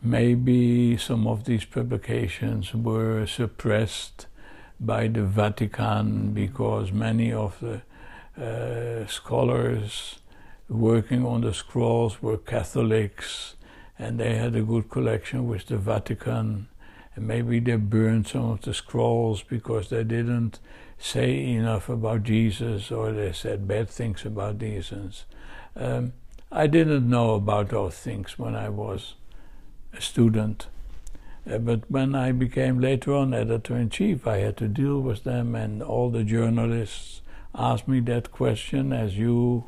maybe 0.02 0.97
some 0.97 1.29
of 1.29 1.45
these 1.45 1.67
publications 1.67 2.75
were 2.75 3.25
suppressed 3.25 4.26
by 4.81 5.07
the 5.07 5.23
Vatican 5.23 6.33
because 6.33 6.91
many 6.91 7.33
of 7.33 7.61
the 7.61 7.81
uh, 8.37 9.07
scholars 9.07 10.19
working 10.69 11.25
on 11.25 11.43
the 11.43 11.55
scrolls 11.55 12.21
were 12.21 12.38
Catholics 12.38 13.55
and 14.02 14.18
they 14.18 14.35
had 14.35 14.56
a 14.56 14.62
good 14.62 14.90
collection 14.90 15.47
with 15.47 15.66
the 15.66 15.76
Vatican. 15.76 16.66
And 17.14 17.26
maybe 17.26 17.61
they 17.61 17.76
burned 17.76 18.26
some 18.26 18.50
of 18.50 18.62
the 18.62 18.75
scrolls 18.75 19.44
because 19.44 19.90
they 19.90 20.02
didn't 20.02 20.59
say 20.99 21.44
enough 21.52 21.88
about 21.88 22.25
Jesus 22.25 22.90
or 22.90 23.12
they 23.12 23.32
said 23.32 23.68
bad 23.68 23.88
things 23.88 24.25
about 24.25 24.59
Jesus. 24.59 25.25
Um, 25.76 26.14
I 26.50 26.66
didn't 26.66 27.09
know 27.09 27.35
about 27.35 27.68
those 27.68 27.94
things 27.94 28.38
when 28.38 28.56
I 28.56 28.71
was 28.71 29.15
a 29.97 30.00
student. 30.00 30.67
Uh, 31.49 31.58
but 31.58 31.88
when 31.88 32.17
I 32.17 32.32
became 32.32 32.80
later 32.80 33.15
on 33.15 33.32
editor 33.32 33.76
in 33.76 33.88
chief, 33.88 34.26
I 34.26 34.38
had 34.38 34.56
to 34.58 34.69
deal 34.69 35.00
with 35.00 35.25
them, 35.25 35.54
and 35.54 35.82
all 35.82 36.10
the 36.10 36.25
journalists 36.25 37.21
asked 37.54 37.88
me 37.88 38.00
that 38.00 38.32
question, 38.32 38.93
as 38.93 39.17
you 39.17 39.65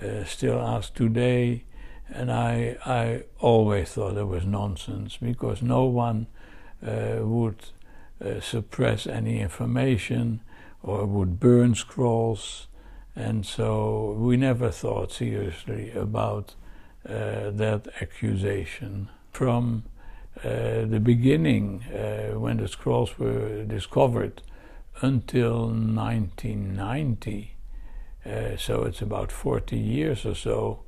uh, 0.00 0.24
still 0.24 0.58
ask 0.60 0.94
today. 0.94 1.64
And 2.12 2.30
I, 2.32 2.76
I 2.84 3.24
always 3.38 3.90
thought 3.90 4.16
it 4.16 4.26
was 4.26 4.44
nonsense 4.44 5.16
because 5.16 5.62
no 5.62 5.84
one 5.84 6.26
uh, 6.84 7.18
would 7.20 7.66
uh, 8.24 8.40
suppress 8.40 9.06
any 9.06 9.40
information 9.40 10.40
or 10.82 11.06
would 11.06 11.38
burn 11.38 11.74
scrolls. 11.74 12.66
And 13.14 13.46
so 13.46 14.16
we 14.18 14.36
never 14.36 14.70
thought 14.70 15.12
seriously 15.12 15.92
about 15.92 16.54
uh, 17.08 17.50
that 17.50 17.88
accusation. 18.00 19.08
From 19.32 19.84
uh, 20.44 20.84
the 20.86 21.00
beginning, 21.02 21.84
uh, 21.84 22.38
when 22.38 22.58
the 22.58 22.68
scrolls 22.68 23.18
were 23.18 23.64
discovered, 23.64 24.42
until 25.02 25.68
1990, 25.68 27.54
uh, 28.26 28.56
so 28.56 28.82
it's 28.84 29.00
about 29.00 29.32
40 29.32 29.78
years 29.78 30.26
or 30.26 30.34
so, 30.34 30.80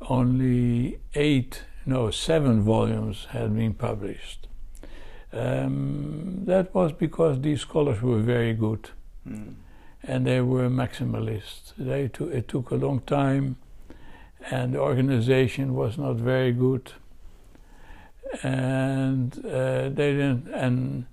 only 0.00 0.98
eight, 1.14 1.64
no, 1.84 2.10
seven 2.10 2.62
volumes 2.62 3.26
had 3.30 3.54
been 3.54 3.74
published. 3.74 4.46
Um, 5.32 6.42
that 6.44 6.74
was 6.74 6.92
because 6.92 7.40
these 7.40 7.60
scholars 7.60 8.00
were 8.00 8.18
very 8.18 8.54
good 8.54 8.90
mm. 9.28 9.54
and 10.02 10.26
they 10.26 10.40
were 10.40 10.68
maximalists. 10.68 11.72
They 11.76 12.08
to, 12.08 12.28
it 12.28 12.48
took 12.48 12.70
a 12.70 12.76
long 12.76 13.00
time 13.00 13.56
and 14.50 14.74
the 14.74 14.78
organization 14.78 15.74
was 15.74 15.98
not 15.98 16.16
very 16.16 16.52
good. 16.52 16.92
And 18.42 19.44
uh, 19.44 19.88
they 19.88 20.12
didn't, 20.12 20.48
and 20.48 21.06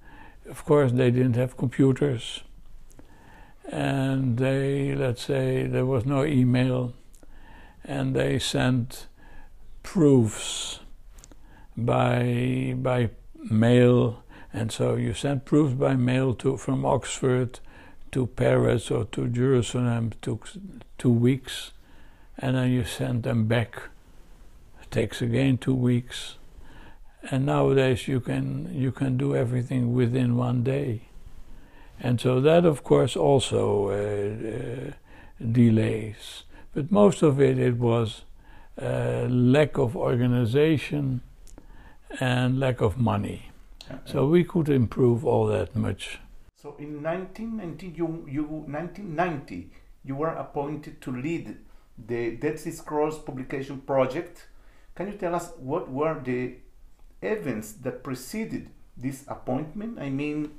of 0.50 0.66
course, 0.66 0.92
they 0.92 1.12
didn't 1.12 1.36
have 1.36 1.58
computers. 1.58 2.42
And 3.72 4.38
they, 4.38 4.94
let's 4.96 5.24
say, 5.24 5.68
there 5.68 5.86
was 5.86 6.06
no 6.06 6.26
email 6.26 6.94
and 7.84 8.16
they 8.16 8.40
sent 8.40 9.08
proofs 9.84 10.80
by 11.76 12.74
by 12.78 13.10
mail, 13.50 14.24
and 14.54 14.72
so 14.72 14.96
you 14.96 15.14
sent 15.14 15.46
proofs 15.46 15.74
by 15.74 15.96
mail 15.96 16.34
to 16.36 16.58
from 16.58 16.86
Oxford 16.86 17.60
to 18.12 18.28
Paris 18.28 18.92
or 18.92 19.06
to 19.06 19.28
Jerusalem. 19.28 20.14
Took 20.22 20.48
two 20.98 21.12
weeks, 21.12 21.72
and 22.38 22.56
then 22.56 22.72
you 22.72 22.86
send 22.86 23.24
them 23.24 23.48
back. 23.48 23.90
It 24.82 24.92
takes 24.92 25.22
again 25.22 25.58
two 25.58 25.76
weeks, 25.76 26.36
and 27.30 27.46
nowadays 27.46 28.08
you 28.08 28.20
can 28.20 28.70
you 28.74 28.92
can 28.92 29.18
do 29.18 29.36
everything 29.36 29.94
within 29.94 30.38
one 30.38 30.64
day, 30.64 31.10
and 32.00 32.22
so 32.22 32.40
that 32.40 32.66
of 32.66 32.84
course 32.84 33.16
also 33.18 33.90
uh, 33.90 33.92
uh, 33.92 34.92
delays. 35.52 36.44
But 36.74 36.92
most 36.92 37.22
of 37.22 37.40
it, 37.40 37.60
it 37.60 37.78
was 37.78 38.24
uh, 38.82 39.28
lack 39.30 39.78
of 39.78 39.96
organization 39.96 41.22
and 42.20 42.60
lack 42.60 42.82
of 42.82 42.98
money. 42.98 43.52
Okay. 43.90 44.00
So 44.06 44.28
we 44.28 44.44
could 44.44 44.70
improve 44.70 45.26
all 45.26 45.46
that 45.48 45.76
much. 45.76 46.20
So 46.56 46.76
in 46.80 47.04
1990, 47.04 47.88
you, 47.88 48.26
you, 48.28 48.44
1990, 48.44 49.70
you 50.06 50.16
were 50.16 50.30
appointed 50.30 51.02
to 51.02 51.12
lead 51.12 51.58
the 52.08 52.36
Dead 52.38 52.60
Sea 52.60 52.72
Scrolls 52.72 53.20
publication 53.20 53.82
project. 53.82 54.48
Can 54.96 55.08
you 55.08 55.14
tell 55.14 55.36
us 55.36 55.52
what 55.60 55.92
were 55.92 56.20
the 56.24 56.56
events 57.22 57.74
that 57.74 58.04
preceded 58.04 58.70
this 58.98 59.26
appointment? 59.28 60.00
I 60.00 60.10
mean, 60.10 60.52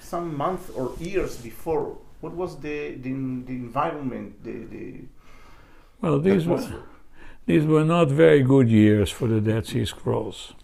some 0.00 0.36
months 0.36 0.70
or 0.70 0.92
years 0.98 1.36
before. 1.38 1.98
What 2.20 2.34
was 2.34 2.60
the, 2.60 2.96
the, 2.96 3.10
the 3.10 3.54
environment, 3.54 4.44
the, 4.44 4.64
the 4.66 5.00
well, 6.00 6.18
these 6.18 6.46
were, 6.46 6.64
these 7.46 7.64
were 7.64 7.84
not 7.84 8.08
very 8.08 8.42
good 8.42 8.70
years 8.70 9.10
for 9.10 9.28
the 9.28 9.40
Dead 9.40 9.66
Sea 9.66 9.84
Scrolls. 9.84 10.54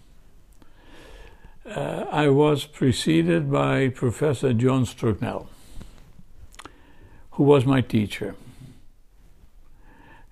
Uh, 1.65 2.05
I 2.09 2.29
was 2.29 2.65
preceded 2.65 3.51
by 3.51 3.89
Professor 3.89 4.53
John 4.53 4.85
Strugnell, 4.85 5.47
who 7.31 7.43
was 7.43 7.65
my 7.65 7.81
teacher, 7.81 8.35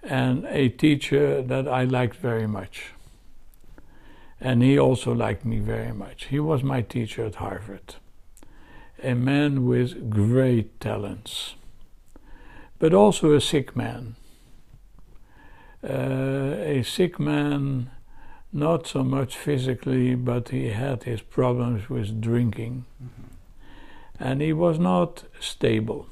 and 0.01 0.45
a 0.45 0.69
teacher 0.69 1.41
that 1.41 1.67
I 1.67 1.83
liked 1.83 2.15
very 2.15 2.47
much. 2.47 2.91
And 4.39 4.63
he 4.63 4.79
also 4.79 5.13
liked 5.13 5.45
me 5.45 5.59
very 5.59 5.93
much. 5.93 6.25
He 6.25 6.39
was 6.39 6.63
my 6.63 6.81
teacher 6.81 7.25
at 7.25 7.35
Harvard, 7.35 7.95
a 9.03 9.13
man 9.13 9.65
with 9.65 10.09
great 10.09 10.79
talents, 10.79 11.55
but 12.79 12.93
also 12.93 13.33
a 13.33 13.41
sick 13.41 13.75
man 13.75 14.15
a 15.85 16.83
sick 16.83 17.19
man, 17.19 17.91
not 18.51 18.87
so 18.87 19.03
much 19.03 19.37
physically, 19.37 20.15
but 20.15 20.49
he 20.49 20.69
had 20.69 21.03
his 21.03 21.21
problems 21.21 21.89
with 21.89 22.21
drinking. 22.21 22.85
Mm-hmm. 23.03 24.23
And 24.23 24.41
he 24.41 24.53
was 24.53 24.79
not 24.79 25.23
stable. 25.39 26.07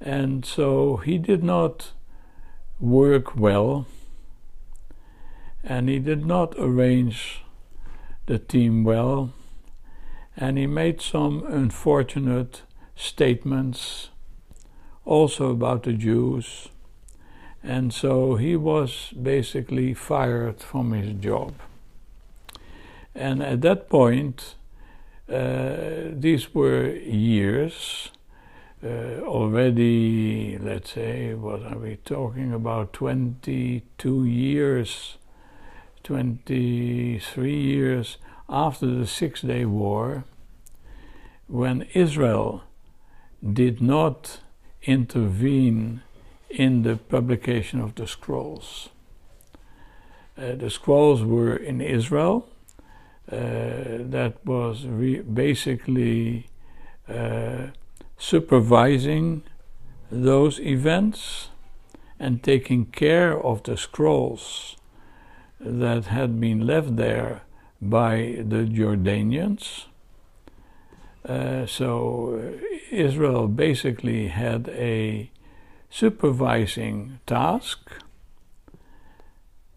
And 0.00 0.44
so 0.44 0.96
he 0.98 1.18
did 1.18 1.42
not 1.42 1.92
work 2.80 3.36
well. 3.36 3.86
and 5.64 5.88
he 5.88 5.98
did 5.98 6.26
not 6.26 6.54
arrange 6.58 7.42
the 8.26 8.38
team 8.38 8.84
well, 8.84 9.32
and 10.36 10.58
he 10.58 10.66
made 10.66 11.00
some 11.00 11.44
unfortunate 11.46 12.62
statements 12.94 14.10
also 15.04 15.50
about 15.50 15.82
the 15.84 15.92
Jews, 15.92 16.68
and 17.64 17.94
so 17.94 18.36
he 18.36 18.56
was 18.56 19.12
basically 19.20 19.94
fired 19.94 20.60
from 20.60 20.92
his 20.92 21.14
job. 21.14 21.54
And 23.14 23.42
at 23.42 23.62
that 23.62 23.88
point, 23.88 24.54
uh, 25.32 26.10
these 26.12 26.54
were 26.54 26.90
years 26.90 28.10
uh, 28.84 29.20
already, 29.22 30.58
let's 30.58 30.92
say, 30.92 31.32
what 31.32 31.62
are 31.62 31.78
we 31.78 31.96
talking 32.04 32.52
about? 32.52 32.92
22 32.92 34.26
years, 34.26 35.16
23 36.02 37.54
years 37.54 38.18
after 38.46 38.86
the 38.86 39.06
Six 39.06 39.40
Day 39.40 39.64
War, 39.64 40.24
when 41.46 41.82
Israel 41.94 42.64
did 43.42 43.80
not 43.80 44.40
intervene 44.82 46.02
in 46.54 46.82
the 46.82 46.96
publication 46.96 47.80
of 47.80 47.94
the 47.94 48.06
scrolls. 48.06 48.88
Uh, 50.36 50.54
the 50.54 50.70
scrolls 50.70 51.22
were 51.22 51.56
in 51.56 51.80
Israel. 51.80 52.48
Uh, 53.30 54.02
that 54.10 54.34
was 54.44 54.82
basically 54.82 56.46
uh, 57.08 57.68
supervising 58.18 59.42
those 60.10 60.60
events 60.60 61.48
and 62.18 62.42
taking 62.42 62.84
care 62.86 63.38
of 63.40 63.62
the 63.62 63.76
scrolls 63.76 64.76
that 65.58 66.06
had 66.06 66.40
been 66.40 66.66
left 66.66 66.96
there 66.96 67.42
by 67.80 68.36
the 68.38 68.64
Jordanians. 68.64 69.86
Uh, 71.26 71.64
so 71.66 72.52
Israel 72.90 73.48
basically 73.48 74.28
had 74.28 74.68
a 74.68 75.30
supervising 75.94 77.20
task, 77.24 77.78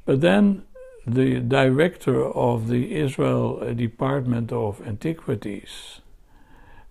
but 0.03 0.19
then 0.21 0.63
the 1.06 1.39
director 1.39 2.25
of 2.25 2.69
the 2.69 2.95
Israel 2.95 3.73
Department 3.75 4.51
of 4.51 4.82
Antiquities 4.88 6.01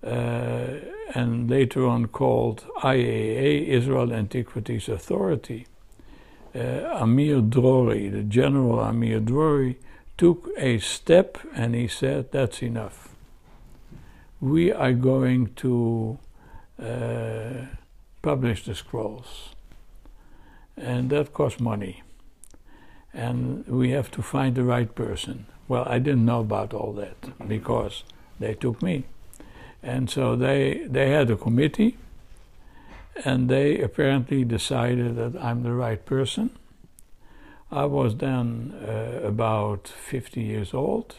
uh, 0.05 0.79
and 1.13 1.51
later 1.51 1.85
on 1.85 2.07
called 2.07 2.65
IAA, 2.83 3.67
Israel 3.67 4.13
Antiquities 4.13 4.89
Authority. 4.89 5.67
Uh, 6.55 7.03
Amir 7.03 7.41
Drori, 7.41 8.11
the 8.13 8.23
General 8.23 8.79
Amir 8.79 9.21
Drori, 9.21 9.75
took 10.17 10.49
a 10.57 10.79
step 10.79 11.39
and 11.53 11.75
he 11.75 11.89
said, 11.89 12.31
That's 12.31 12.63
enough. 12.63 13.09
We 14.41 14.71
are 14.71 14.93
going 14.93 15.53
to 15.57 16.19
uh, 16.81 17.67
publish 18.27 18.65
the 18.65 18.75
scrolls. 18.75 19.55
And 20.77 21.11
that 21.11 21.33
costs 21.33 21.61
money. 21.61 22.03
And 23.15 23.65
we 23.69 23.91
have 23.91 24.11
to 24.11 24.21
find 24.21 24.57
the 24.57 24.65
right 24.65 24.93
person. 24.93 25.47
Well, 25.69 25.85
I 25.87 26.01
didn't 26.01 26.25
know 26.25 26.41
about 26.41 26.75
all 26.75 26.93
that 26.95 27.19
because 27.47 28.03
they 28.41 28.55
took 28.55 28.83
me. 28.83 29.05
And 29.81 30.11
so 30.11 30.35
they, 30.35 30.89
they 30.91 31.11
had 31.11 31.31
a 31.31 31.37
committee, 31.37 31.97
and 33.25 33.49
they 33.49 33.79
apparently 33.79 34.43
decided 34.45 35.15
that 35.21 35.41
I'm 35.41 35.63
the 35.63 35.77
right 35.85 36.05
person. 36.05 36.51
I 37.71 37.85
was 37.85 38.17
then 38.17 38.75
uh, 38.75 39.21
about 39.23 39.87
50 39.87 40.41
years 40.41 40.75
old. 40.75 41.15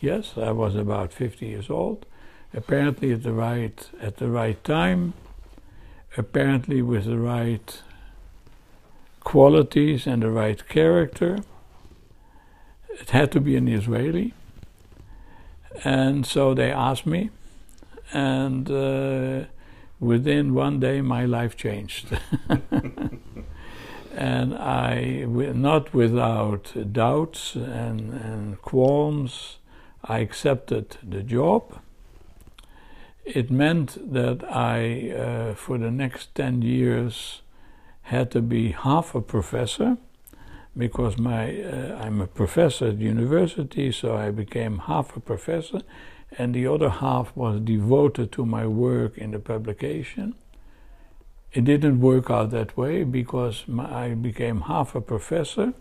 Yes, 0.00 0.34
I 0.36 0.50
was 0.50 0.76
about 0.76 1.14
50 1.14 1.46
years 1.46 1.70
old. 1.70 2.04
Apparently 2.52 3.12
at 3.12 3.22
the 3.22 3.32
right 3.32 3.88
at 4.02 4.16
the 4.18 4.28
right 4.28 4.62
time. 4.64 5.14
Apparently 6.16 6.82
with 6.82 7.04
the 7.04 7.18
right 7.18 7.82
qualities 9.20 10.06
and 10.06 10.22
the 10.22 10.30
right 10.30 10.68
character. 10.68 11.38
It 13.00 13.10
had 13.10 13.30
to 13.32 13.40
be 13.40 13.56
an 13.56 13.68
Israeli. 13.68 14.34
And 15.84 16.26
so 16.26 16.52
they 16.54 16.72
asked 16.72 17.06
me, 17.06 17.30
and 18.12 18.70
uh, 18.70 19.44
within 20.00 20.54
one 20.54 20.80
day 20.80 21.00
my 21.00 21.24
life 21.24 21.56
changed. 21.56 22.18
and 24.14 24.54
I, 24.54 25.24
not 25.26 25.94
without 25.94 26.72
doubts 26.92 27.54
and, 27.54 28.12
and 28.12 28.60
qualms, 28.62 29.58
I 30.04 30.18
accepted 30.18 30.96
the 31.02 31.22
job. 31.22 31.80
It 33.24 33.50
meant 33.50 34.12
that 34.12 34.42
I, 34.50 35.10
uh, 35.10 35.54
for 35.54 35.78
the 35.78 35.90
next 35.90 36.34
10 36.34 36.62
years, 36.62 37.42
had 38.02 38.30
to 38.32 38.40
be 38.40 38.72
half 38.72 39.14
a 39.14 39.20
professor 39.20 39.98
because 40.76 41.18
my, 41.18 41.60
uh, 41.62 41.98
I'm 42.02 42.20
a 42.20 42.26
professor 42.26 42.88
at 42.88 42.98
university, 42.98 43.92
so 43.92 44.16
I 44.16 44.30
became 44.30 44.78
half 44.78 45.16
a 45.16 45.20
professor 45.20 45.82
and 46.38 46.54
the 46.54 46.66
other 46.66 46.90
half 46.90 47.34
was 47.36 47.60
devoted 47.60 48.32
to 48.32 48.46
my 48.46 48.66
work 48.66 49.18
in 49.18 49.32
the 49.32 49.38
publication. 49.38 50.34
It 51.52 51.64
didn't 51.64 52.00
work 52.00 52.30
out 52.30 52.50
that 52.50 52.76
way 52.76 53.02
because 53.02 53.64
my, 53.66 54.06
I 54.06 54.14
became 54.14 54.62
half 54.62 54.94
a 54.94 55.00
professor 55.00 55.72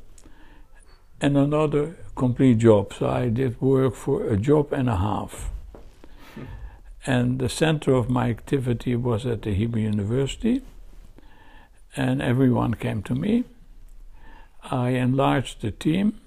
and 1.21 1.37
another 1.37 1.97
complete 2.15 2.57
job. 2.57 2.93
So 2.93 3.07
I 3.07 3.29
did 3.29 3.61
work 3.61 3.93
for 3.95 4.25
a 4.25 4.37
job 4.37 4.73
and 4.73 4.89
a 4.89 4.95
half. 4.95 5.51
And 7.05 7.39
the 7.39 7.49
center 7.49 7.93
of 7.93 8.09
my 8.09 8.29
activity 8.29 8.95
was 8.95 9.25
at 9.25 9.41
the 9.41 9.53
Hebrew 9.53 9.81
University, 9.81 10.61
and 11.95 12.21
everyone 12.21 12.73
came 12.73 13.01
to 13.03 13.15
me. 13.15 13.45
I 14.63 14.89
enlarged 14.89 15.61
the 15.61 15.71
team 15.71 16.19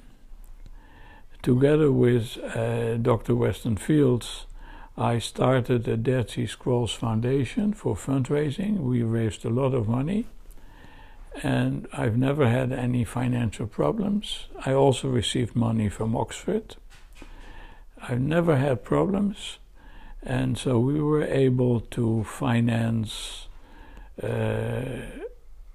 together 1.43 1.91
with 1.91 2.39
uh, 2.39 2.97
Dr. 2.97 3.35
Weston 3.35 3.77
Fields, 3.77 4.47
I 4.97 5.19
started 5.19 5.85
the 5.85 5.97
Dead 5.97 6.31
Sea 6.31 6.47
Scrolls 6.47 6.93
Foundation 6.93 7.73
for 7.73 7.97
fundraising. 7.97 8.81
We 8.81 9.03
raised 9.03 9.45
a 9.45 9.51
lot 9.51 9.75
of 9.75 9.89
money, 9.89 10.27
and 11.43 11.89
I've 11.93 12.17
never 12.17 12.49
had 12.49 12.73
any 12.73 13.05
financial 13.05 13.67
problems. 13.67 14.47
I 14.67 14.73
also 14.73 15.09
received 15.09 15.57
money 15.57 15.89
from 15.89 16.15
Oxford. 16.15 16.77
I've 18.03 18.21
never 18.21 18.57
had 18.57 18.85
problems, 18.85 19.59
and 20.23 20.57
so 20.57 20.79
we 20.79 21.01
were 21.01 21.25
able 21.25 21.81
to 21.81 22.25
finance 22.25 23.49
uh, 24.23 25.01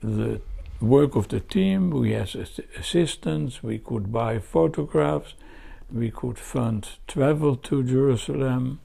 the 0.02 0.42
work 0.80 1.16
of 1.16 1.28
the 1.28 1.40
team. 1.40 1.90
We 1.90 2.12
had 2.12 2.34
assistants, 2.80 3.64
we 3.64 3.80
could 3.80 4.12
buy 4.12 4.40
photographs. 4.40 5.34
We 5.92 6.12
could 6.12 6.38
fund 6.38 6.90
travel 7.08 7.56
to 7.56 7.82
Jerusalem, 7.82 8.82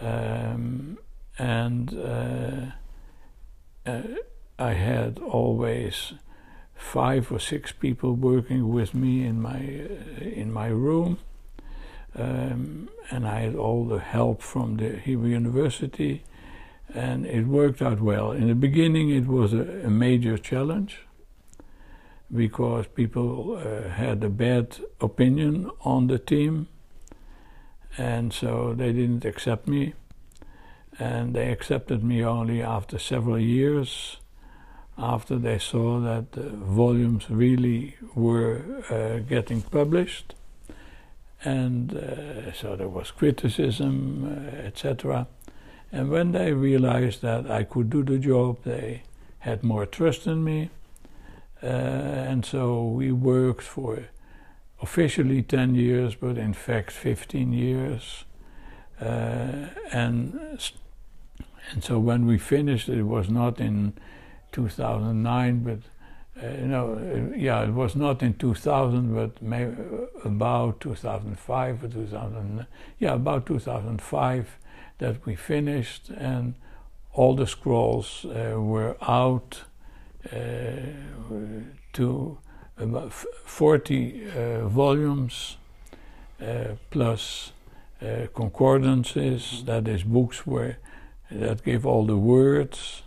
um, 0.00 0.98
and 1.36 1.92
uh, 1.98 2.66
uh, 3.84 4.02
I 4.56 4.72
had 4.74 5.18
always 5.18 6.12
five 6.76 7.32
or 7.32 7.40
six 7.40 7.72
people 7.72 8.12
working 8.14 8.68
with 8.68 8.94
me 8.94 9.26
in 9.26 9.42
my 9.42 9.58
uh, 9.58 10.22
in 10.22 10.52
my 10.52 10.68
room, 10.68 11.18
um, 12.14 12.88
and 13.10 13.26
I 13.26 13.40
had 13.40 13.54
all 13.54 13.84
the 13.86 13.98
help 13.98 14.42
from 14.42 14.76
the 14.76 14.96
Hebrew 14.96 15.30
University, 15.30 16.22
and 16.94 17.26
it 17.26 17.46
worked 17.46 17.80
out 17.80 18.00
well. 18.00 18.32
In 18.32 18.48
the 18.48 18.54
beginning, 18.54 19.10
it 19.10 19.26
was 19.26 19.52
a, 19.52 19.82
a 19.84 19.90
major 19.90 20.36
challenge 20.36 21.00
because 22.34 22.86
people 22.86 23.56
uh, 23.56 23.88
had 23.88 24.24
a 24.24 24.28
bad 24.28 24.78
opinion 25.00 25.70
on 25.82 26.06
the 26.06 26.18
team, 26.18 26.68
and 27.98 28.32
so 28.32 28.74
they 28.74 28.92
didn't 28.92 29.24
accept 29.24 29.68
me. 29.68 29.94
And 30.98 31.34
they 31.34 31.50
accepted 31.50 32.04
me 32.04 32.22
only 32.22 32.62
after 32.62 32.98
several 32.98 33.38
years, 33.38 34.18
after 34.98 35.36
they 35.36 35.58
saw 35.58 36.00
that 36.00 36.32
the 36.32 36.50
volumes 36.50 37.30
really 37.30 37.96
were 38.14 38.82
uh, 38.90 39.26
getting 39.26 39.62
published. 39.62 40.34
And 41.44 41.94
uh, 41.94 42.52
so 42.52 42.76
there 42.76 42.88
was 42.88 43.10
criticism, 43.10 44.24
uh, 44.24 44.66
etc. 44.66 45.26
And 45.90 46.10
when 46.10 46.32
they 46.32 46.52
realized 46.52 47.22
that 47.22 47.50
I 47.50 47.64
could 47.64 47.90
do 47.90 48.02
the 48.04 48.18
job, 48.18 48.62
they 48.64 49.02
had 49.40 49.62
more 49.64 49.86
trust 49.86 50.26
in 50.26 50.44
me 50.44 50.70
uh, 51.62 51.66
and 51.66 52.44
so 52.44 52.84
we 52.84 53.12
worked 53.12 53.62
for 53.62 54.08
officially 54.80 55.42
10 55.42 55.76
years, 55.76 56.16
but 56.16 56.36
in 56.36 56.52
fact 56.52 56.90
15 56.90 57.52
years. 57.52 58.24
Uh, 59.00 59.68
and, 59.92 60.60
and 61.70 61.84
so 61.84 62.00
when 62.00 62.26
we 62.26 62.36
finished, 62.36 62.88
it 62.88 63.04
was 63.04 63.28
not 63.28 63.60
in 63.60 63.92
2009, 64.50 65.60
but 65.60 65.78
no, 66.42 66.94
uh, 66.94 67.36
yeah, 67.36 67.62
it 67.62 67.72
was 67.72 67.94
not 67.94 68.22
in 68.22 68.34
2000, 68.34 69.14
but 69.14 69.40
maybe 69.42 69.76
about 70.24 70.80
2005 70.80 71.84
or 71.84 71.88
2000. 71.88 72.66
Yeah, 72.98 73.14
about 73.14 73.46
2005 73.46 74.58
that 74.98 75.24
we 75.26 75.36
finished, 75.36 76.10
and 76.10 76.54
all 77.12 77.34
the 77.36 77.46
scrolls 77.46 78.24
uh, 78.24 78.60
were 78.60 78.96
out 79.02 79.62
uh, 80.32 80.36
to 81.92 82.38
about 82.78 83.12
40 83.12 84.30
uh, 84.30 84.68
volumes 84.68 85.56
uh, 86.40 86.76
plus 86.90 87.52
concordances, 88.34 89.62
that 89.64 89.86
is, 89.86 90.02
books 90.02 90.44
where 90.44 90.78
that 91.30 91.62
give 91.62 91.86
all 91.86 92.04
the 92.04 92.16
words 92.16 93.02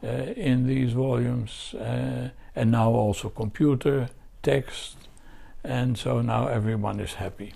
in 0.00 0.66
these 0.68 0.92
volumes 0.92 1.74
and 2.58 2.72
now 2.72 2.90
also 2.90 3.28
computer, 3.28 4.08
text, 4.42 4.96
and 5.62 5.96
so 5.96 6.20
now 6.20 6.48
everyone 6.48 6.98
is 6.98 7.14
happy. 7.14 7.52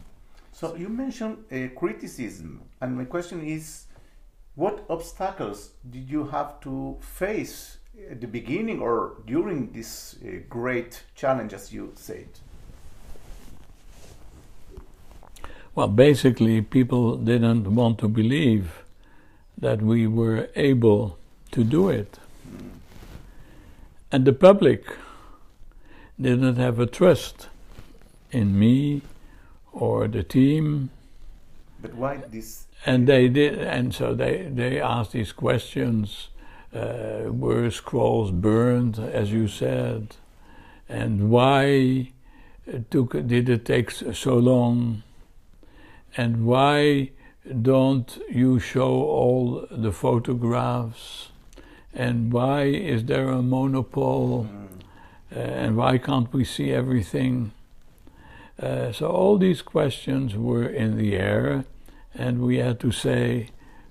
So 0.53 0.77
you 0.77 0.89
mentioned 0.89 1.39
uh, 1.51 1.77
criticism, 1.77 2.63
and 2.81 2.97
my 2.97 3.05
question 3.05 3.45
is, 3.45 3.87
what 4.55 4.85
obstacles 4.89 5.71
did 5.91 6.09
you 6.09 6.25
have 6.29 6.61
to 6.61 6.99
face 7.01 7.79
at 8.11 8.21
the 8.21 8.29
beginning 8.29 8.81
or 8.81 9.15
during 9.27 9.73
this 9.73 10.17
uh, 10.23 10.39
great 10.49 11.03
challenge, 11.17 11.53
as 11.53 11.73
you 11.73 11.93
said? 11.97 12.29
Well, 15.75 15.89
basically, 15.89 16.63
people 16.63 17.17
didn't 17.17 17.75
want 17.75 17.99
to 17.99 18.09
believe 18.09 18.85
that 19.59 19.83
we 19.83 20.07
were 20.07 20.49
able 20.55 21.19
to 21.51 21.65
do 21.65 21.89
it. 21.89 22.19
And 24.13 24.27
the 24.27 24.35
public 24.35 24.85
didn't 26.21 26.57
have 26.57 26.79
a 26.79 26.87
trust 26.87 27.49
in 28.31 28.59
me 28.59 29.01
or 29.73 30.07
the 30.07 30.23
team. 30.23 30.91
But 31.81 31.95
why 31.95 32.17
this? 32.31 32.67
And 32.85 33.09
they 33.09 33.29
did, 33.29 33.59
and 33.59 33.95
so 33.95 34.15
they, 34.15 34.49
they 34.53 34.81
asked 34.81 35.13
these 35.13 35.33
questions. 35.33 36.29
Uh, 36.75 37.25
were 37.31 37.71
scrolls 37.71 38.31
burned, 38.31 38.99
as 38.99 39.31
you 39.31 39.47
said, 39.47 40.17
and 40.89 41.29
why 41.29 42.11
took 42.91 43.13
did 43.27 43.47
it 43.51 43.67
take 43.67 43.91
so 43.91 44.39
long, 44.39 45.03
and 46.17 46.47
why 46.47 47.11
don't 47.61 48.19
you 48.31 48.59
show 48.59 48.91
all 48.91 49.67
the 49.71 49.93
photographs? 49.93 51.32
And 51.95 52.33
why 52.33 52.63
is 52.65 53.05
there 53.05 53.29
a 53.29 53.43
monopole 53.43 54.49
uh, 55.35 55.39
and 55.39 55.77
why 55.77 55.99
can't 55.99 56.33
we 56.33 56.45
see 56.45 56.73
everything? 56.73 57.53
Uh, 58.61 58.93
so 58.93 59.09
all 59.09 59.39
these 59.39 59.63
questions 59.63 60.35
were 60.35 60.67
in 60.67 60.97
the 60.97 61.17
air, 61.17 61.65
and 62.15 62.41
we 62.41 62.59
had 62.59 62.79
to 62.81 62.93
say, 62.93 63.49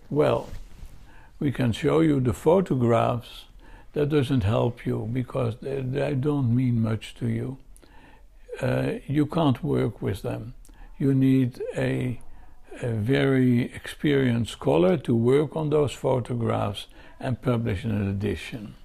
well, 0.09 0.49
we 1.39 1.51
can 1.51 1.71
show 1.71 1.99
you 2.01 2.19
the 2.19 2.33
photographs. 2.33 3.45
That 3.93 4.09
doesn't 4.09 4.43
help 4.43 4.85
you 4.85 5.09
because 5.11 5.57
they, 5.61 5.81
they 5.81 6.13
don't 6.13 6.55
mean 6.55 6.81
much 6.81 7.13
to 7.15 7.27
you. 7.27 7.57
Uh, 8.61 8.93
you 9.05 9.25
can't 9.25 9.61
work 9.63 10.01
with 10.01 10.21
them. 10.21 10.53
You 10.97 11.13
need 11.13 11.61
a, 11.75 12.21
a 12.81 12.87
very 12.87 13.63
experienced 13.73 14.53
scholar 14.53 14.97
to 14.97 15.15
work 15.15 15.55
on 15.55 15.71
those 15.71 15.91
photographs 15.91 16.87
and 17.21 17.41
publish 17.41 17.83
an 17.83 18.09
edition. 18.09 18.75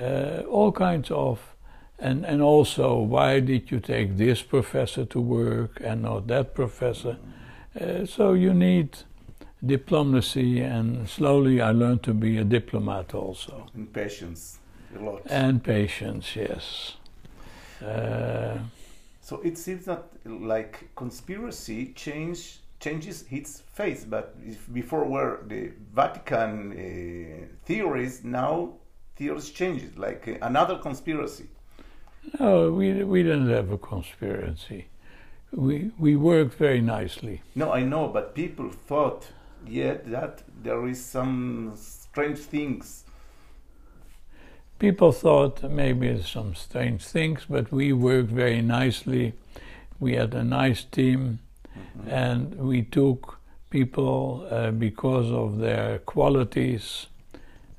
Uh, 0.00 0.42
all 0.48 0.72
kinds 0.72 1.10
of, 1.10 1.54
and, 1.98 2.24
and 2.24 2.40
also 2.40 2.96
why 2.96 3.40
did 3.40 3.70
you 3.70 3.80
take 3.80 4.16
this 4.16 4.42
professor 4.42 5.04
to 5.04 5.20
work 5.20 5.80
and 5.84 6.02
not 6.02 6.26
that 6.28 6.54
professor? 6.54 7.18
Uh, 7.78 8.06
so 8.06 8.32
you 8.32 8.54
need 8.54 8.96
diplomacy, 9.64 10.60
and 10.60 11.08
slowly 11.08 11.60
I 11.60 11.70
learned 11.70 12.02
to 12.04 12.14
be 12.14 12.38
a 12.38 12.44
diplomat 12.44 13.14
also. 13.14 13.66
And 13.74 13.92
patience, 13.92 14.58
a 14.96 14.98
lot. 14.98 15.22
And 15.26 15.62
patience, 15.62 16.34
yes. 16.34 16.96
Uh, 17.84 18.58
so 19.20 19.40
it 19.42 19.56
seems 19.56 19.84
that 19.84 20.04
like 20.24 20.88
conspiracy 20.96 21.92
changed 21.94 22.58
changes 22.82 23.24
its 23.30 23.62
face. 23.72 24.04
But 24.04 24.34
before 24.72 25.04
were 25.04 25.40
the 25.46 25.72
Vatican 25.94 26.72
uh, 26.72 27.46
theories, 27.64 28.24
now 28.24 28.74
theories 29.16 29.50
changes, 29.50 29.96
like 29.96 30.28
uh, 30.28 30.46
another 30.46 30.78
conspiracy. 30.78 31.46
No, 32.38 32.70
we 32.70 33.04
we 33.04 33.22
didn't 33.22 33.50
have 33.50 33.70
a 33.72 33.78
conspiracy. 33.78 34.86
We 35.52 35.90
we 35.98 36.16
worked 36.16 36.54
very 36.54 36.80
nicely. 36.80 37.42
No, 37.54 37.72
I 37.72 37.82
know, 37.82 38.08
but 38.08 38.34
people 38.34 38.70
thought 38.70 39.28
yet 39.66 40.10
that 40.10 40.42
there 40.62 40.86
is 40.88 41.04
some 41.04 41.72
strange 41.76 42.38
things. 42.38 43.04
People 44.78 45.12
thought 45.12 45.62
maybe 45.70 46.22
some 46.22 46.54
strange 46.54 47.04
things, 47.04 47.46
but 47.48 47.70
we 47.70 47.92
worked 47.92 48.30
very 48.30 48.62
nicely. 48.62 49.34
We 50.00 50.16
had 50.16 50.34
a 50.34 50.42
nice 50.42 50.82
team 50.82 51.38
Mm-hmm. 51.76 52.08
And 52.08 52.54
we 52.56 52.82
took 52.82 53.38
people 53.70 54.46
uh, 54.50 54.70
because 54.70 55.30
of 55.32 55.58
their 55.58 55.98
qualities, 56.00 57.06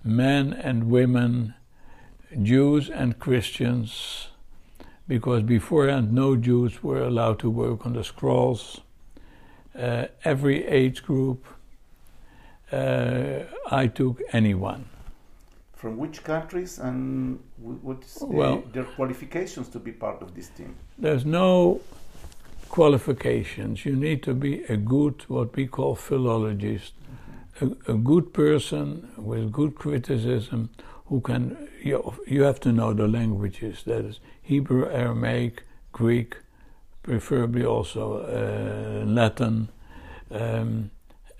men 0.03 0.53
and 0.53 0.89
women, 0.89 1.53
Jews 2.41 2.89
and 2.89 3.19
Christians, 3.19 4.29
because 5.07 5.43
beforehand 5.43 6.11
no 6.13 6.35
Jews 6.35 6.83
were 6.83 7.01
allowed 7.01 7.39
to 7.39 7.49
work 7.49 7.85
on 7.85 7.93
the 7.93 8.03
scrolls. 8.03 8.81
Uh, 9.77 10.05
every 10.23 10.65
age 10.65 11.03
group, 11.03 11.45
uh, 12.71 13.39
I 13.71 13.87
took 13.87 14.21
anyone. 14.31 14.85
From 15.73 15.97
which 15.97 16.23
countries 16.23 16.79
and 16.79 17.39
what's 17.57 18.21
well, 18.21 18.63
their 18.71 18.85
qualifications 18.85 19.67
to 19.69 19.79
be 19.79 19.91
part 19.91 20.21
of 20.21 20.33
this 20.33 20.47
team? 20.49 20.75
There's 20.97 21.25
no 21.25 21.81
qualifications. 22.73 23.85
You 23.85 23.95
need 23.95 24.23
to 24.23 24.33
be 24.33 24.63
a 24.63 24.75
good, 24.75 25.25
what 25.27 25.55
we 25.55 25.67
call 25.67 25.93
philologist, 25.93 26.93
a, 27.61 27.67
a 27.87 27.93
good 27.93 28.33
person 28.33 29.11
with 29.15 29.51
good 29.51 29.75
criticism 29.75 30.71
who 31.05 31.21
can, 31.21 31.69
you, 31.83 32.15
you 32.25 32.41
have 32.41 32.59
to 32.61 32.71
know 32.71 32.91
the 32.91 33.07
languages 33.07 33.83
that 33.83 34.03
is, 34.03 34.19
Hebrew, 34.41 34.89
Aramaic, 34.89 35.61
Greek, 35.91 36.37
preferably 37.03 37.63
also 37.63 38.23
uh, 38.23 39.05
Latin, 39.05 39.69
um, 40.31 40.89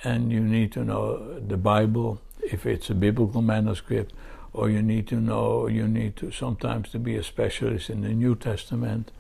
and 0.04 0.32
you 0.32 0.40
need 0.40 0.72
to 0.74 0.86
know 0.86 1.40
the 1.40 1.58
Bible 1.58 2.22
if 2.44 2.68
it's 2.68 2.92
a 2.92 2.94
biblical 2.94 3.42
manuscript, 3.42 4.14
or 4.54 4.70
you 4.70 4.84
need 4.84 5.08
to 5.08 5.16
know, 5.16 5.66
you 5.66 5.88
need 5.88 6.16
to 6.18 6.30
sometimes 6.30 6.92
to 6.92 7.00
be 7.00 7.16
a 7.16 7.24
specialist 7.24 7.90
in 7.90 8.02
the 8.02 8.10
New 8.10 8.36
Testament. 8.36 9.12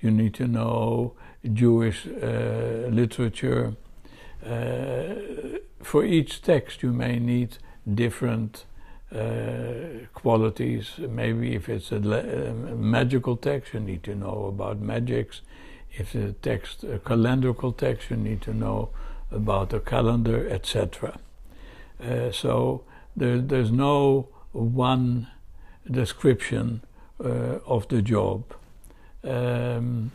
You 0.00 0.12
need 0.12 0.34
to 0.34 0.46
know 0.46 1.14
Jewish 1.52 2.06
uh, 2.06 2.88
literature. 2.90 3.74
Uh, 4.44 5.14
for 5.82 6.04
each 6.04 6.42
text, 6.42 6.82
you 6.82 6.92
may 6.92 7.18
need 7.18 7.58
different 7.94 8.64
uh, 9.14 10.06
qualities. 10.14 10.98
Maybe 10.98 11.54
if 11.54 11.68
it's 11.68 11.92
a, 11.92 11.96
a, 11.96 12.74
magical 12.74 13.36
text, 13.36 13.72
you 13.72 13.80
need 13.80 14.02
to 14.04 14.14
know 14.14 14.46
about 14.46 14.80
magics. 14.80 15.42
If 15.92 16.12
the 16.12 16.32
text 16.42 16.84
a 16.84 16.98
calendrical 16.98 17.76
text, 17.76 18.10
you 18.10 18.16
need 18.16 18.42
to 18.42 18.52
know 18.52 18.90
about 19.30 19.70
the 19.70 19.80
calendar, 19.80 20.48
etc. 20.48 21.18
Uh, 22.02 22.30
so 22.30 22.84
there, 23.16 23.38
there's 23.38 23.70
no 23.70 24.28
one 24.52 25.28
description 25.90 26.82
uh, 27.22 27.58
of 27.66 27.88
the 27.88 28.02
job. 28.02 28.44
Um, 29.24 30.12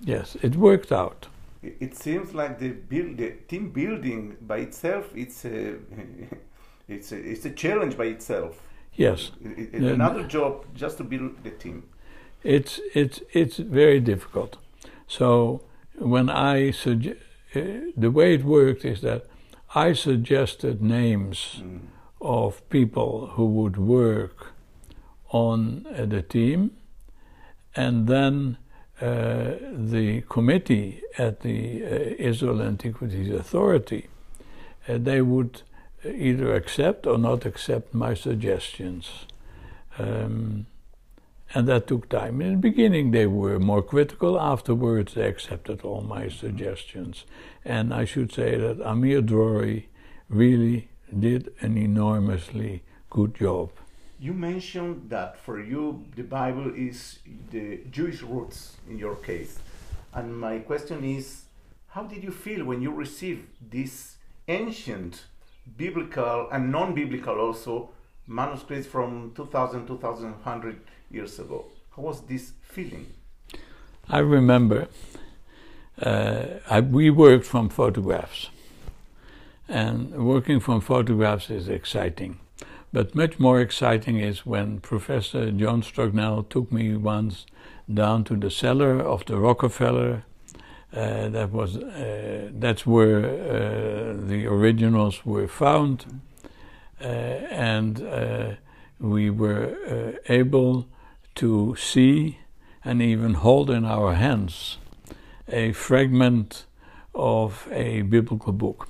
Yes, 0.00 0.36
it 0.42 0.56
worked 0.56 0.92
out. 0.92 1.28
It 1.62 1.96
seems 1.96 2.34
like 2.34 2.58
the, 2.58 2.70
build, 2.70 3.16
the 3.16 3.30
team 3.48 3.70
building 3.70 4.36
by 4.40 4.58
itself, 4.58 5.10
it's 5.14 5.44
a, 5.44 5.76
it's 6.88 7.12
a, 7.12 7.16
it's 7.16 7.44
a 7.44 7.50
challenge 7.50 7.96
by 7.96 8.04
itself. 8.04 8.60
Yes. 8.94 9.32
It, 9.42 9.74
it, 9.74 9.82
another 9.82 10.22
job 10.22 10.64
just 10.74 10.98
to 10.98 11.04
build 11.04 11.42
the 11.42 11.50
team. 11.50 11.84
It's, 12.42 12.80
it's, 12.94 13.20
it's 13.32 13.56
very 13.56 14.00
difficult. 14.00 14.58
So 15.08 15.62
when 15.98 16.30
I 16.30 16.70
suggest, 16.70 17.18
uh, 17.54 17.60
the 17.96 18.10
way 18.10 18.34
it 18.34 18.44
worked 18.44 18.84
is 18.84 19.00
that 19.00 19.26
I 19.74 19.92
suggested 19.92 20.82
names 20.82 21.56
mm. 21.60 21.80
of 22.20 22.66
people 22.70 23.28
who 23.34 23.46
would 23.46 23.76
work 23.76 24.52
on 25.30 25.86
uh, 25.86 26.06
the 26.06 26.22
team, 26.22 26.70
and 27.74 28.06
then 28.06 28.58
uh, 29.00 29.54
the 29.72 30.22
committee 30.28 31.02
at 31.18 31.40
the 31.40 31.84
uh, 31.84 31.88
Israel 32.18 32.62
Antiquities 32.62 33.30
Authority, 33.30 34.08
uh, 34.88 34.98
they 34.98 35.20
would 35.20 35.62
either 36.04 36.54
accept 36.54 37.06
or 37.06 37.18
not 37.18 37.44
accept 37.44 37.94
my 37.94 38.14
suggestions. 38.14 39.26
Um, 39.98 40.66
and 41.54 41.68
that 41.68 41.86
took 41.86 42.08
time. 42.08 42.40
In 42.40 42.52
the 42.52 42.58
beginning, 42.58 43.12
they 43.12 43.26
were 43.26 43.58
more 43.58 43.82
critical. 43.82 44.38
Afterwards, 44.40 45.14
they 45.14 45.26
accepted 45.26 45.82
all 45.82 46.00
my 46.00 46.28
suggestions. 46.28 47.24
And 47.64 47.94
I 47.94 48.04
should 48.04 48.32
say 48.32 48.56
that 48.58 48.80
Amir 48.80 49.22
Drori 49.22 49.84
really 50.28 50.88
did 51.18 51.52
an 51.60 51.78
enormously 51.78 52.82
good 53.10 53.34
job. 53.36 53.70
You 54.18 54.32
mentioned 54.32 55.10
that 55.10 55.38
for 55.38 55.60
you, 55.60 56.04
the 56.16 56.22
Bible 56.22 56.72
is 56.74 57.18
the 57.50 57.80
Jewish 57.90 58.22
roots 58.22 58.76
in 58.88 58.98
your 58.98 59.16
case. 59.16 59.58
And 60.14 60.38
my 60.38 60.58
question 60.60 61.04
is 61.04 61.42
how 61.88 62.04
did 62.04 62.22
you 62.22 62.30
feel 62.30 62.64
when 62.64 62.80
you 62.80 62.92
received 62.92 63.46
this 63.70 64.16
ancient, 64.48 65.24
biblical, 65.76 66.48
and 66.50 66.72
non 66.72 66.94
biblical 66.94 67.38
also 67.38 67.90
manuscripts 68.26 68.86
from 68.86 69.32
2000, 69.34 69.86
2100 69.86 70.80
years 71.10 71.38
ago? 71.38 71.66
How 71.94 72.02
was 72.02 72.22
this 72.22 72.52
feeling? 72.62 73.06
I 74.08 74.18
remember 74.18 74.88
uh, 76.00 76.44
I, 76.70 76.80
we 76.80 77.10
worked 77.10 77.46
from 77.46 77.68
photographs, 77.68 78.50
and 79.68 80.12
working 80.26 80.60
from 80.60 80.80
photographs 80.80 81.50
is 81.50 81.68
exciting. 81.68 82.38
But 82.92 83.14
much 83.14 83.38
more 83.38 83.60
exciting 83.60 84.18
is 84.18 84.46
when 84.46 84.80
Professor 84.80 85.50
John 85.50 85.82
Strugnell 85.82 86.48
took 86.48 86.72
me 86.72 86.96
once 86.96 87.46
down 87.92 88.24
to 88.24 88.36
the 88.36 88.50
cellar 88.50 89.00
of 89.00 89.24
the 89.26 89.36
Rockefeller 89.36 90.24
uh, 90.96 91.28
that 91.28 91.52
was 91.52 91.76
uh, 91.76 92.48
that's 92.52 92.86
where 92.86 93.18
uh, 93.18 94.14
the 94.16 94.46
originals 94.46 95.26
were 95.26 95.48
found, 95.48 96.20
and 97.00 98.56
we 98.98 99.28
were 99.28 100.18
able 100.28 100.86
to 101.34 101.76
see 101.76 102.38
and 102.82 103.02
even 103.02 103.34
hold 103.34 103.68
in 103.68 103.84
our 103.84 104.14
hands 104.14 104.78
a 105.48 105.72
fragment 105.72 106.64
of 107.14 107.68
a 107.70 108.02
biblical 108.02 108.52
book. 108.52 108.88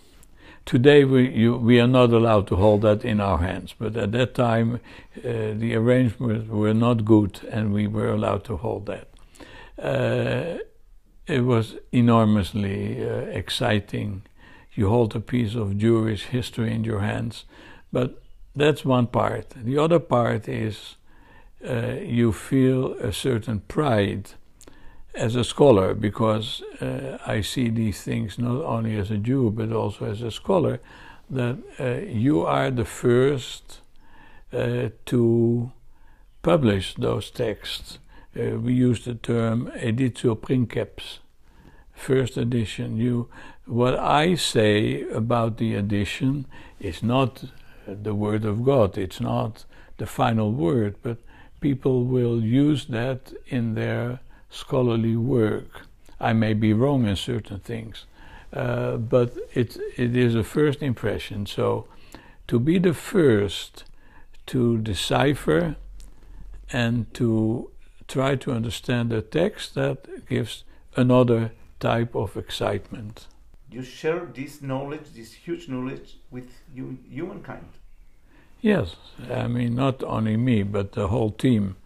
Today 0.66 1.04
we, 1.04 1.30
you, 1.30 1.54
we 1.54 1.78
are 1.78 1.86
not 1.86 2.12
allowed 2.12 2.48
to 2.48 2.56
hold 2.56 2.82
that 2.82 3.04
in 3.04 3.20
our 3.20 3.38
hands, 3.38 3.72
but 3.78 3.96
at 3.96 4.10
that 4.10 4.34
time 4.34 4.80
uh, 5.18 5.20
the 5.22 5.76
arrangements 5.76 6.48
were 6.48 6.74
not 6.74 7.04
good 7.04 7.38
and 7.52 7.72
we 7.72 7.86
were 7.86 8.08
allowed 8.08 8.42
to 8.46 8.56
hold 8.56 8.86
that. 8.86 9.08
Uh, 9.80 10.58
it 11.28 11.42
was 11.42 11.76
enormously 11.92 13.00
uh, 13.00 13.12
exciting. 13.30 14.22
You 14.74 14.88
hold 14.88 15.14
a 15.14 15.20
piece 15.20 15.54
of 15.54 15.78
Jewish 15.78 16.24
history 16.24 16.74
in 16.74 16.82
your 16.82 17.00
hands, 17.00 17.44
but 17.92 18.20
that's 18.56 18.84
one 18.84 19.06
part. 19.06 19.50
The 19.50 19.78
other 19.78 20.00
part 20.00 20.48
is 20.48 20.96
uh, 21.64 21.98
you 22.02 22.32
feel 22.32 22.94
a 22.94 23.12
certain 23.12 23.60
pride 23.60 24.30
as 25.16 25.34
a 25.36 25.44
scholar 25.44 25.94
because 25.94 26.62
uh, 26.80 27.18
I 27.26 27.40
see 27.40 27.68
these 27.68 28.02
things 28.02 28.38
not 28.38 28.64
only 28.64 28.96
as 28.96 29.10
a 29.10 29.18
Jew 29.18 29.50
but 29.50 29.72
also 29.72 30.06
as 30.06 30.22
a 30.22 30.30
scholar 30.30 30.80
that 31.30 31.58
uh, 31.80 32.06
you 32.06 32.42
are 32.42 32.70
the 32.70 32.84
first 32.84 33.80
uh, 34.52 34.90
to 35.06 35.72
publish 36.42 36.94
those 36.94 37.30
texts 37.30 37.98
uh, 38.38 38.58
we 38.58 38.74
use 38.74 39.04
the 39.04 39.14
term 39.14 39.70
editio 39.76 40.34
princeps, 40.34 41.20
first 41.94 42.36
edition. 42.36 42.98
You, 42.98 43.28
what 43.64 43.98
I 43.98 44.34
say 44.34 45.08
about 45.10 45.56
the 45.56 45.74
edition 45.74 46.46
is 46.78 47.02
not 47.02 47.44
the 47.86 48.14
word 48.14 48.44
of 48.44 48.62
God. 48.62 48.98
It's 48.98 49.20
not 49.20 49.64
the 49.96 50.06
final 50.06 50.52
word, 50.52 50.96
but 51.02 51.18
people 51.60 52.04
will 52.04 52.42
use 52.42 52.86
that 52.86 53.32
in 53.46 53.74
their 53.74 54.20
scholarly 54.56 55.16
work. 55.16 55.82
I 56.18 56.32
may 56.32 56.54
be 56.54 56.72
wrong 56.72 57.06
in 57.06 57.16
certain 57.16 57.60
things, 57.60 58.06
uh, 58.52 58.96
but 58.96 59.36
it 59.54 59.76
it 59.96 60.16
is 60.16 60.34
a 60.34 60.42
first 60.42 60.82
impression. 60.82 61.46
So, 61.46 61.86
to 62.46 62.58
be 62.58 62.78
the 62.78 62.94
first 62.94 63.84
to 64.46 64.78
decipher 64.78 65.76
and 66.72 67.12
to 67.14 67.70
try 68.08 68.36
to 68.36 68.52
understand 68.52 69.10
the 69.10 69.22
text, 69.22 69.74
that 69.74 70.26
gives 70.28 70.64
another 70.96 71.52
type 71.80 72.14
of 72.14 72.36
excitement. 72.36 73.26
You 73.70 73.82
share 73.82 74.24
this 74.32 74.62
knowledge, 74.62 75.12
this 75.14 75.32
huge 75.32 75.68
knowledge, 75.68 76.18
with 76.30 76.50
you, 76.74 76.98
humankind. 77.10 77.68
Yes, 78.60 78.96
I 79.30 79.48
mean, 79.48 79.74
not 79.74 80.02
only 80.02 80.36
me, 80.36 80.62
but 80.62 80.92
the 80.92 81.08
whole 81.08 81.30
team 81.30 81.76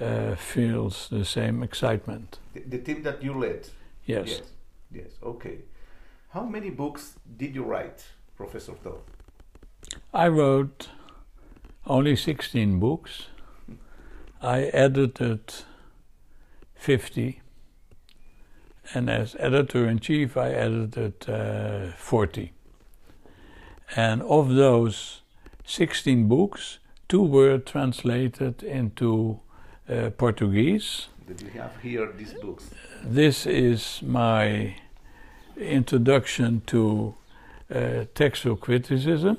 uh, 0.00 0.34
feels 0.34 1.08
the 1.08 1.24
same 1.24 1.62
excitement. 1.62 2.38
The, 2.52 2.60
the, 2.60 2.78
team 2.78 3.02
that 3.02 3.22
you 3.22 3.34
led? 3.34 3.68
Yes. 4.04 4.28
Yes, 4.28 4.42
yes, 4.92 5.10
okay. 5.22 5.58
How 6.30 6.44
many 6.44 6.70
books 6.70 7.14
did 7.36 7.54
you 7.54 7.64
write, 7.64 8.04
Professor 8.36 8.72
Tov? 8.72 8.98
I 10.12 10.28
wrote 10.28 10.88
only 11.86 12.16
16 12.16 12.80
books. 12.80 13.26
I 14.42 14.64
edited 14.74 15.54
50, 16.74 17.40
and 18.92 19.08
as 19.08 19.36
editor 19.38 19.88
in 19.88 20.00
chief, 20.00 20.36
I 20.36 20.50
edited 20.50 21.28
uh, 21.28 21.92
40. 21.96 22.52
And 23.96 24.22
of 24.22 24.54
those 24.54 25.22
16 25.64 26.28
books, 26.28 26.78
two 27.08 27.22
were 27.22 27.58
translated 27.58 28.62
into 28.62 29.40
uh, 29.88 30.10
Portuguese. 30.10 31.08
Did 31.26 31.40
you 31.40 31.60
have 31.60 31.72
here 31.82 32.12
these 32.16 32.34
books? 32.34 32.70
This 33.02 33.46
is 33.46 34.00
my 34.02 34.76
introduction 35.56 36.62
to 36.66 37.14
uh, 37.74 38.04
textual 38.14 38.56
criticism 38.56 39.38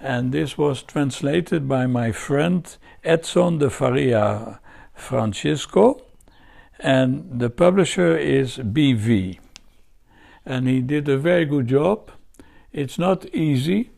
and 0.00 0.32
this 0.32 0.56
was 0.56 0.82
translated 0.82 1.68
by 1.68 1.86
my 1.86 2.10
friend 2.10 2.76
Edson 3.04 3.58
de 3.58 3.68
Faria 3.68 4.58
Francisco, 4.94 6.00
and 6.78 7.38
the 7.38 7.50
publisher 7.50 8.16
is 8.16 8.56
BV. 8.56 9.38
And 10.46 10.66
he 10.66 10.80
did 10.80 11.08
a 11.08 11.18
very 11.18 11.44
good 11.44 11.68
job. 11.68 12.10
It's 12.72 12.98
not 12.98 13.26
easy. 13.34 13.90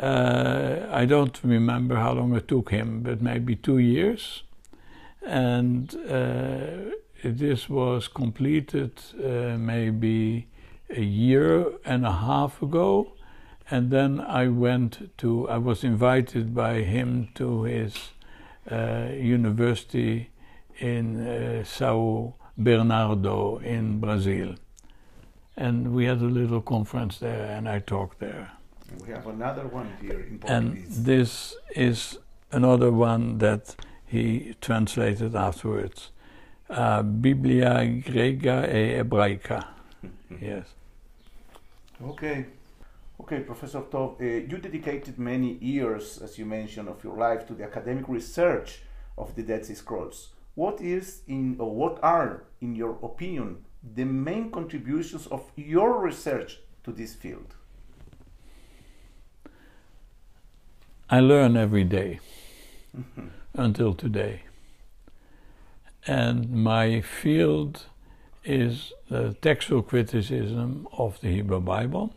Uh, 0.00 0.86
I 0.90 1.04
don't 1.04 1.38
remember 1.44 1.96
how 1.96 2.12
long 2.14 2.34
it 2.34 2.48
took 2.48 2.70
him, 2.70 3.02
but 3.02 3.20
maybe 3.20 3.54
two 3.54 3.78
years. 3.78 4.42
And 5.26 5.94
uh, 6.08 6.94
this 7.24 7.68
was 7.68 8.08
completed 8.08 9.00
uh, 9.22 9.56
maybe 9.58 10.48
a 10.90 11.02
year 11.02 11.72
and 11.84 12.04
a 12.04 12.12
half 12.12 12.60
ago 12.62 13.12
and 13.72 13.90
then 13.90 14.20
I 14.20 14.48
went 14.48 15.16
to, 15.18 15.48
I 15.48 15.56
was 15.56 15.82
invited 15.82 16.54
by 16.54 16.82
him 16.82 17.28
to 17.36 17.62
his 17.62 18.10
uh, 18.70 19.08
university 19.14 20.28
in 20.78 21.26
uh, 21.26 21.64
Sao 21.64 22.34
Bernardo 22.58 23.58
in 23.58 23.98
Brazil. 23.98 24.56
And 25.56 25.94
we 25.94 26.04
had 26.04 26.18
a 26.18 26.32
little 26.40 26.60
conference 26.60 27.16
there, 27.18 27.56
and 27.56 27.66
I 27.66 27.78
talked 27.78 28.18
there. 28.20 28.52
We 29.06 29.12
have 29.12 29.26
another 29.26 29.66
one 29.66 29.90
here 30.02 30.20
in 30.20 30.38
Portuguese. 30.38 30.98
And 30.98 31.06
this 31.06 31.56
is 31.74 32.18
another 32.50 32.92
one 32.92 33.38
that 33.38 33.74
he 34.12 34.54
translated 34.60 35.34
afterwards. 35.34 36.10
Uh, 36.68 37.02
Biblia 37.02 37.86
Grega 38.06 38.68
e 38.68 38.98
Hebraica. 38.98 39.66
yes. 40.40 40.66
Okay. 42.04 42.46
Okay, 43.18 43.40
Professor 43.40 43.80
Tov, 43.80 44.20
uh, 44.20 44.24
you 44.24 44.58
dedicated 44.58 45.18
many 45.18 45.54
years, 45.54 46.20
as 46.22 46.38
you 46.38 46.44
mentioned, 46.44 46.88
of 46.88 47.02
your 47.02 47.16
life 47.16 47.46
to 47.46 47.54
the 47.54 47.64
academic 47.64 48.06
research 48.08 48.82
of 49.16 49.34
the 49.34 49.42
Dead 49.42 49.64
Sea 49.64 49.74
Scrolls. 49.74 50.30
What 50.56 50.80
is 50.82 51.22
in, 51.26 51.56
or 51.58 51.74
what 51.74 51.98
are, 52.02 52.44
in 52.60 52.74
your 52.74 52.98
opinion, 53.02 53.64
the 53.94 54.04
main 54.04 54.50
contributions 54.50 55.26
of 55.28 55.50
your 55.56 55.98
research 56.00 56.58
to 56.84 56.92
this 56.92 57.14
field? 57.14 57.54
I 61.08 61.20
learn 61.20 61.56
every 61.56 61.84
day 61.84 62.20
mm-hmm. 62.96 63.28
Until 63.54 63.94
today. 63.94 64.42
And 66.06 66.50
my 66.50 67.00
field 67.00 67.84
is 68.44 68.92
the 69.08 69.34
textual 69.40 69.82
criticism 69.82 70.88
of 70.92 71.20
the 71.20 71.28
Hebrew 71.28 71.60
Bible 71.60 72.12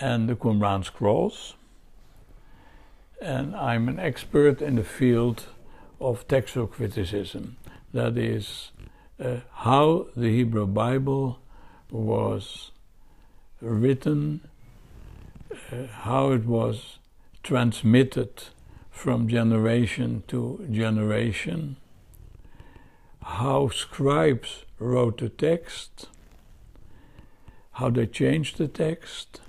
and 0.00 0.28
the 0.28 0.34
Qumran 0.34 0.84
scrolls. 0.84 1.54
And 3.20 3.54
I'm 3.54 3.88
an 3.88 3.98
expert 3.98 4.60
in 4.60 4.76
the 4.76 4.84
field 4.84 5.44
of 6.00 6.26
textual 6.28 6.66
criticism. 6.66 7.56
That 7.92 8.18
is, 8.18 8.72
uh, 9.18 9.38
how 9.52 10.08
the 10.16 10.28
Hebrew 10.28 10.66
Bible 10.66 11.38
was 11.90 12.72
written, 13.60 14.40
uh, 15.72 15.86
how 15.86 16.32
it 16.32 16.44
was 16.44 16.98
transmitted 17.42 18.48
from 18.96 19.28
generation 19.28 20.22
to 20.26 20.66
generation, 20.70 21.76
how 23.22 23.68
scribes 23.68 24.64
wrote 24.78 25.18
the 25.18 25.28
text, 25.28 26.08
how 27.72 27.90
they 27.90 28.06
changed 28.06 28.56
the 28.56 28.66
text, 28.66 29.42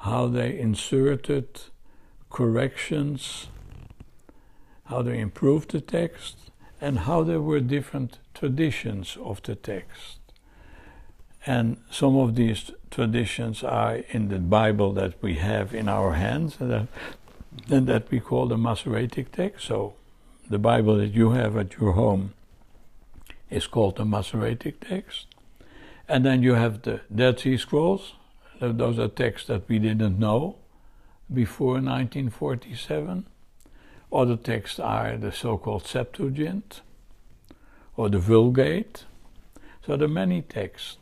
how 0.00 0.26
they 0.26 0.58
inserted 0.58 1.46
corrections, 2.30 3.46
how 4.86 5.02
they 5.02 5.20
improved 5.20 5.70
the 5.70 5.80
text, 5.80 6.50
and 6.80 6.98
how 6.98 7.22
there 7.22 7.40
were 7.40 7.60
different 7.60 8.18
traditions 8.34 9.16
of 9.22 9.40
the 9.44 9.54
text. 9.54 10.18
And 11.46 11.76
some 11.92 12.16
of 12.16 12.34
these 12.34 12.72
traditions 12.90 13.62
are 13.62 13.98
in 14.10 14.28
the 14.28 14.40
Bible 14.40 14.92
that 14.94 15.14
we 15.22 15.34
have 15.34 15.72
in 15.72 15.88
our 15.88 16.14
hands, 16.14 16.56
and 16.58 16.88
and 17.70 17.86
that 17.86 18.10
we 18.10 18.20
call 18.20 18.46
the 18.46 18.56
Masoretic 18.56 19.32
text. 19.32 19.66
So, 19.66 19.94
the 20.48 20.58
Bible 20.58 20.96
that 20.96 21.08
you 21.08 21.30
have 21.30 21.56
at 21.56 21.78
your 21.78 21.92
home 21.92 22.34
is 23.50 23.66
called 23.66 23.96
the 23.96 24.04
Masoretic 24.04 24.80
text. 24.80 25.26
And 26.08 26.24
then 26.24 26.42
you 26.42 26.54
have 26.54 26.82
the 26.82 27.00
Dead 27.14 27.40
Sea 27.40 27.56
Scrolls. 27.56 28.14
Those 28.60 28.98
are 28.98 29.08
texts 29.08 29.48
that 29.48 29.68
we 29.68 29.78
didn't 29.78 30.18
know 30.18 30.56
before 31.32 31.74
1947. 31.74 33.26
Other 34.12 34.36
texts 34.36 34.78
are 34.78 35.16
the 35.16 35.32
so 35.32 35.56
called 35.56 35.86
Septuagint 35.86 36.82
or 37.96 38.08
the 38.08 38.18
Vulgate. 38.18 39.04
So 39.86 39.96
there 39.96 40.06
are 40.06 40.10
many 40.10 40.42
texts. 40.42 40.98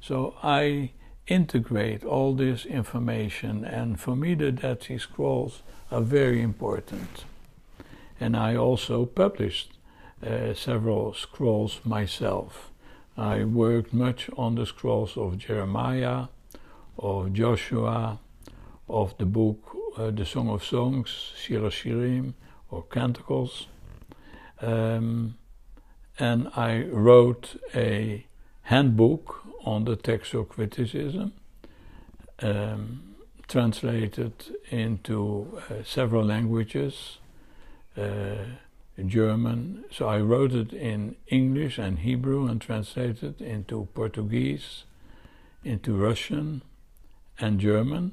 So 0.00 0.34
I 0.42 0.92
integrate 1.26 2.04
all 2.04 2.34
this 2.34 2.64
information, 2.64 3.64
and 3.64 3.98
for 4.00 4.14
me, 4.14 4.34
the 4.34 4.52
Dead 4.52 4.82
Sea 4.82 4.98
Scrolls 4.98 5.62
are 5.90 6.00
very 6.00 6.40
important. 6.40 7.24
And 8.20 8.36
I 8.36 8.56
also 8.56 9.06
published 9.06 9.72
uh, 10.24 10.54
several 10.54 11.14
scrolls 11.14 11.80
myself. 11.84 12.70
I 13.16 13.44
worked 13.44 13.92
much 13.92 14.30
on 14.36 14.54
the 14.54 14.66
scrolls 14.66 15.16
of 15.16 15.38
Jeremiah, 15.38 16.26
of 16.98 17.32
Joshua, 17.32 18.18
of 18.88 19.16
the 19.18 19.26
book 19.26 19.76
uh, 19.96 20.10
The 20.10 20.24
Song 20.24 20.48
of 20.48 20.64
Songs, 20.64 21.32
Shir 21.36 21.60
Shirim, 21.70 22.34
or 22.70 22.84
Canticles. 22.84 23.66
Um, 24.60 25.36
and 26.18 26.48
I 26.56 26.84
wrote 26.84 27.60
a 27.74 28.26
handbook 28.62 29.45
on 29.66 29.84
the 29.84 29.96
textual 29.96 30.44
criticism, 30.44 31.32
um, 32.40 33.16
translated 33.48 34.32
into 34.70 35.60
uh, 35.68 35.82
several 35.84 36.24
languages, 36.24 37.18
uh, 37.96 38.44
German. 39.04 39.84
So 39.90 40.08
I 40.08 40.20
wrote 40.20 40.52
it 40.52 40.72
in 40.72 41.16
English 41.26 41.78
and 41.78 41.98
Hebrew 41.98 42.46
and 42.46 42.60
translated 42.60 43.42
into 43.42 43.88
Portuguese, 43.92 44.84
into 45.64 45.94
Russian 45.96 46.62
and 47.38 47.60
German. 47.60 48.12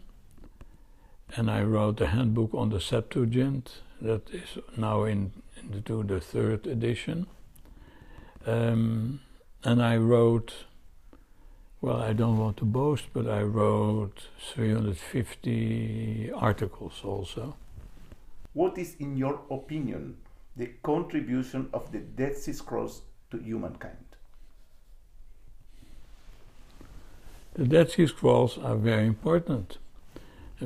And 1.36 1.50
I 1.50 1.64
wrote 1.64 2.02
a 2.02 2.08
handbook 2.08 2.54
on 2.54 2.70
the 2.70 2.82
Septuagint 2.82 3.82
that 4.02 4.30
is 4.34 4.58
now 4.76 5.04
in, 5.04 5.32
into 5.62 6.04
the 6.04 6.20
third 6.20 6.68
edition. 6.68 7.28
Um, 8.46 9.22
and 9.64 9.82
I 9.82 9.96
wrote, 9.98 10.66
well, 11.84 12.02
I 12.02 12.14
don't 12.14 12.38
want 12.38 12.56
to 12.58 12.64
boast, 12.64 13.08
but 13.12 13.28
I 13.28 13.42
wrote 13.42 14.30
350 14.54 16.32
articles 16.34 17.02
also. 17.04 17.58
What 18.54 18.78
is, 18.78 18.96
in 19.00 19.18
your 19.18 19.42
opinion, 19.52 20.16
the 20.56 20.68
contribution 20.82 21.68
of 21.74 21.92
the 21.92 21.98
Dead 22.00 22.38
Sea 22.38 22.54
Scrolls 22.54 23.02
to 23.32 23.38
humankind? 23.38 24.16
The 27.56 27.66
Dead 27.66 27.92
Sea 27.92 28.08
Scrolls 28.08 28.58
are 28.58 28.78
very 28.78 29.06
important 29.06 29.78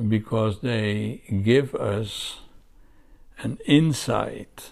because 0.08 0.60
they 0.60 1.22
give 1.42 1.74
us 1.74 2.42
an 3.42 3.58
insight, 3.66 4.70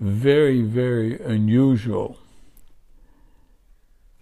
very, 0.00 0.62
very 0.62 1.20
unusual, 1.20 2.16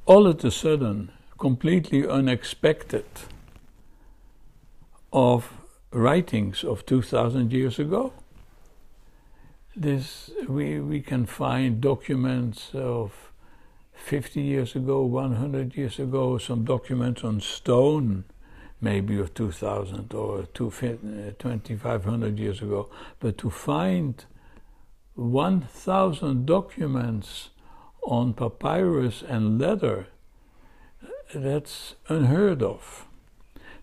all 0.07 0.27
of 0.27 0.45
a 0.45 0.51
sudden, 0.51 1.11
completely 1.39 2.07
unexpected, 2.07 3.05
of 5.13 5.53
writings 5.93 6.65
of 6.65 6.85
2000 6.87 7.53
years 7.53 7.79
ago. 7.79 8.13
This, 9.77 10.31
we, 10.49 10.81
we 10.81 11.01
can 11.01 11.25
find 11.27 11.81
documents 11.81 12.71
of 12.75 13.31
50 13.95 14.41
years 14.41 14.75
ago, 14.75 15.03
100 15.03 15.77
years 15.77 15.99
ago, 15.99 16.39
some 16.39 16.65
documents 16.65 17.23
on 17.23 17.41
stone 17.41 18.25
maybe 18.85 19.19
of 19.19 19.33
2000 19.35 20.15
or 20.15 20.43
2500 20.43 21.83
uh, 21.83 22.43
years 22.43 22.61
ago, 22.61 22.89
but 23.19 23.39
to 23.39 23.49
find 23.51 24.27
1000 25.15 26.47
documents 26.47 27.51
on 28.07 28.35
papyrus 28.35 29.23
and 29.23 29.59
leather, 29.61 30.07
that's 31.35 31.95
unheard 32.09 32.63
of. 32.63 33.07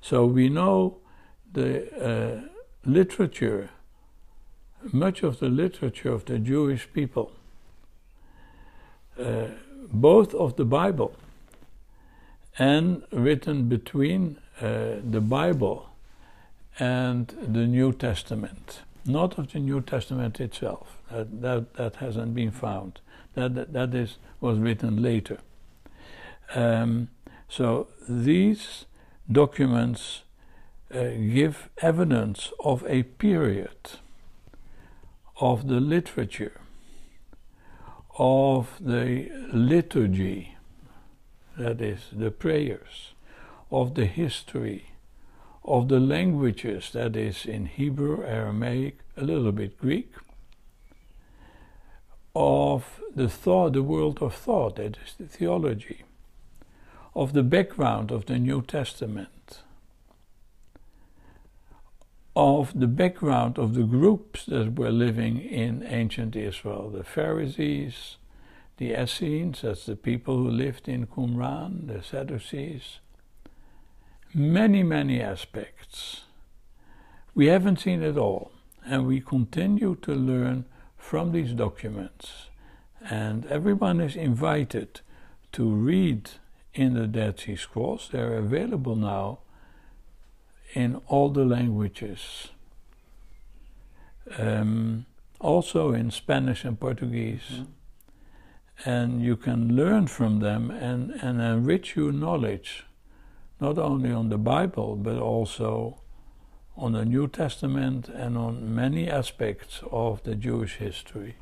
So 0.01 0.25
we 0.25 0.49
know 0.49 0.97
the 1.51 1.69
uh, 1.99 2.41
literature, 2.85 3.69
much 4.91 5.23
of 5.23 5.39
the 5.39 5.49
literature 5.49 6.11
of 6.11 6.25
the 6.25 6.39
Jewish 6.39 6.87
people, 6.93 7.31
uh, 9.19 9.47
both 9.91 10.33
of 10.33 10.55
the 10.55 10.65
Bible 10.65 11.15
and 12.57 13.03
written 13.11 13.67
between 13.69 14.37
uh, 14.59 14.95
the 15.03 15.21
Bible 15.21 15.89
and 16.79 17.27
the 17.27 17.67
New 17.67 17.91
Testament, 17.93 18.81
not 19.05 19.37
of 19.37 19.51
the 19.51 19.59
New 19.59 19.81
Testament 19.81 20.39
itself. 20.39 20.97
That, 21.11 21.41
that, 21.41 21.73
that 21.73 21.95
hasn't 21.97 22.33
been 22.33 22.51
found. 22.51 22.99
That, 23.35 23.73
that, 23.73 23.95
is, 23.95 24.17
was 24.39 24.59
written 24.59 25.01
later. 25.01 25.39
Um, 26.53 27.09
so 27.47 27.87
these 28.07 28.85
documents 29.31 30.23
uh, 30.93 31.11
give 31.11 31.69
evidence 31.77 32.51
of 32.59 32.83
a 32.87 33.03
period 33.03 33.91
of 35.39 35.67
the 35.67 35.79
literature, 35.79 36.59
of 38.17 38.77
the 38.79 39.31
liturgy, 39.53 40.57
that 41.57 41.81
is, 41.81 42.01
the 42.11 42.31
prayers, 42.31 43.13
of 43.71 43.95
the 43.95 44.05
history 44.05 44.91
of 45.63 45.89
the 45.89 45.99
languages, 45.99 46.91
that 46.93 47.15
is, 47.15 47.45
in 47.45 47.65
Hebrew, 47.65 48.23
Aramaic, 48.23 48.99
a 49.15 49.23
little 49.23 49.51
bit 49.51 49.77
Greek, 49.77 50.11
of 52.35 53.01
the 53.15 53.29
thought, 53.29 53.73
the 53.73 53.83
world 53.83 54.21
of 54.21 54.33
thought, 54.33 54.77
that 54.77 54.97
is 55.05 55.15
the 55.19 55.27
theology, 55.27 56.03
of 57.15 57.33
the 57.33 57.43
background 57.43 58.11
of 58.11 58.25
the 58.25 58.39
New 58.39 58.61
Testament, 58.61 59.59
of 62.35 62.79
the 62.79 62.87
background 62.87 63.57
of 63.57 63.73
the 63.73 63.83
groups 63.83 64.45
that 64.45 64.75
were 64.77 64.91
living 64.91 65.39
in 65.39 65.83
ancient 65.83 66.35
Israel, 66.35 66.89
the 66.89 67.03
Pharisees, 67.03 68.15
the 68.77 68.93
Essenes, 68.93 69.61
that's 69.61 69.85
the 69.85 69.95
people 69.95 70.37
who 70.37 70.49
lived 70.49 70.87
in 70.87 71.05
Qumran, 71.05 71.87
the 71.87 72.01
Sadducees, 72.01 72.99
many, 74.33 74.81
many 74.81 75.21
aspects. 75.21 76.21
We 77.35 77.47
haven't 77.47 77.81
seen 77.81 78.01
it 78.01 78.17
all, 78.17 78.51
and 78.85 79.05
we 79.05 79.19
continue 79.19 79.95
to 80.01 80.13
learn 80.13 80.65
from 81.11 81.33
these 81.33 81.51
documents. 81.51 82.47
And 83.09 83.45
everyone 83.47 83.99
is 83.99 84.15
invited 84.15 85.01
to 85.51 85.69
read 85.69 86.29
in 86.73 86.93
the 86.93 87.05
Dead 87.05 87.37
Sea 87.37 87.57
Scrolls. 87.57 88.07
They're 88.09 88.37
available 88.37 88.95
now 88.95 89.39
in 90.73 91.01
all 91.09 91.27
the 91.27 91.43
languages, 91.43 92.47
um, 94.37 95.05
also 95.41 95.91
in 95.91 96.11
Spanish 96.11 96.63
and 96.63 96.79
Portuguese. 96.79 97.49
Mm. 97.51 97.67
And 98.85 99.21
you 99.21 99.35
can 99.35 99.75
learn 99.75 100.07
from 100.07 100.39
them 100.39 100.71
and, 100.71 101.11
and 101.21 101.41
enrich 101.41 101.97
your 101.97 102.13
knowledge 102.13 102.85
not 103.59 103.77
only 103.77 104.13
on 104.13 104.29
the 104.29 104.37
Bible, 104.37 104.95
but 104.95 105.17
also 105.17 106.00
on 106.77 106.93
the 106.93 107.05
New 107.05 107.27
Testament 107.27 108.07
and 108.07 108.37
on 108.37 108.73
many 108.73 109.09
aspects 109.09 109.81
of 109.91 110.23
the 110.23 110.35
Jewish 110.35 110.77
history. 110.77 111.35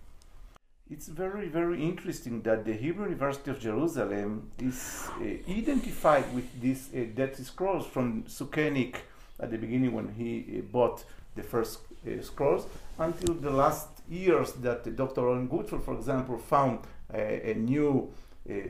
It's 0.91 1.07
very, 1.07 1.47
very 1.47 1.83
interesting 1.83 2.41
that 2.41 2.65
the 2.65 2.73
Hebrew 2.73 3.05
University 3.05 3.51
of 3.51 3.59
Jerusalem 3.59 4.49
is 4.57 5.07
uh, 5.21 5.23
identified 5.47 6.33
with 6.33 6.59
these 6.59 6.89
uh, 6.95 7.05
Dead 7.15 7.35
Scrolls 7.37 7.85
from 7.85 8.23
Sukenik 8.23 8.95
at 9.39 9.51
the 9.51 9.57
beginning 9.57 9.93
when 9.93 10.09
he 10.15 10.45
uh, 10.57 10.61
bought 10.71 11.03
the 11.35 11.43
first 11.43 11.81
uh, 12.07 12.21
scrolls 12.23 12.65
until 12.97 13.35
the 13.35 13.51
last 13.51 13.87
years 14.09 14.53
that 14.53 14.95
Dr. 14.95 15.21
Oren 15.21 15.47
Gutfeld, 15.47 15.83
for 15.83 15.93
example, 15.93 16.37
found 16.39 16.79
a 17.13 17.55
new 17.55 18.11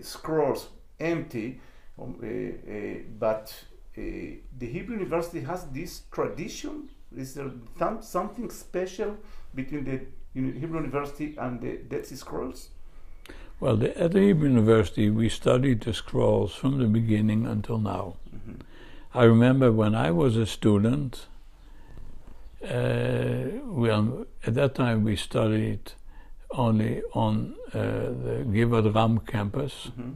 scrolls 0.01 0.67
empty, 0.99 1.59
um, 1.97 2.15
but 3.19 3.53
the 4.57 4.65
Hebrew 4.65 4.95
University 4.95 5.41
has 5.41 5.65
this 5.67 6.03
tradition. 6.11 6.89
Is 7.15 7.33
there 7.33 7.51
something 8.01 8.49
special 8.49 9.17
between 9.55 9.83
the 9.85 9.99
Hebrew 10.33 10.79
University 10.79 11.35
and 11.37 11.59
the 11.61 11.77
Dead 11.77 12.05
Sea 12.05 12.15
Scrolls? 12.15 12.69
Well, 13.59 13.75
the, 13.75 13.97
at 13.97 14.11
the 14.13 14.21
Hebrew 14.21 14.47
University, 14.47 15.09
we 15.09 15.27
studied 15.27 15.81
the 15.81 15.93
scrolls 15.93 16.55
from 16.55 16.77
the 16.77 16.85
beginning 16.85 17.45
until 17.45 17.77
now. 17.77 18.15
Mm-hmm. 18.33 18.61
I 19.13 19.23
remember 19.23 19.71
when 19.71 19.95
I 19.95 20.11
was 20.11 20.37
a 20.37 20.45
student, 20.45 21.27
uh, 22.63 23.59
well, 23.65 24.25
at 24.45 24.53
that 24.53 24.75
time 24.75 25.03
we 25.03 25.15
studied 25.15 25.91
only 26.51 27.01
on 27.13 27.55
uh, 27.73 27.79
the 27.79 28.45
Givat 28.47 28.93
Ram 28.95 29.19
campus. 29.19 29.89
Mm-hmm. 29.91 30.11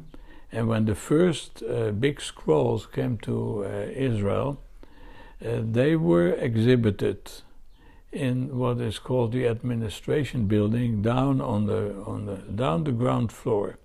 And 0.54 0.68
when 0.68 0.86
the 0.86 0.96
first 0.96 1.64
uh, 1.64 1.92
big 1.92 2.22
scrolls 2.22 2.86
came 2.86 3.18
to 3.20 3.66
uh, 3.66 3.70
Israel, 3.96 4.62
uh, 5.44 5.62
they 5.64 5.96
were 5.96 6.30
exhibited 6.30 7.32
in 8.12 8.60
what 8.60 8.80
is 8.80 9.00
called 9.00 9.32
the 9.32 9.48
administration 9.48 10.46
building 10.46 11.02
down 11.02 11.42
on 11.42 11.66
the 11.66 11.96
on 12.06 12.28
the 12.28 12.36
down 12.36 12.84
the 12.84 12.92
ground 12.92 13.32
floor. 13.32 13.80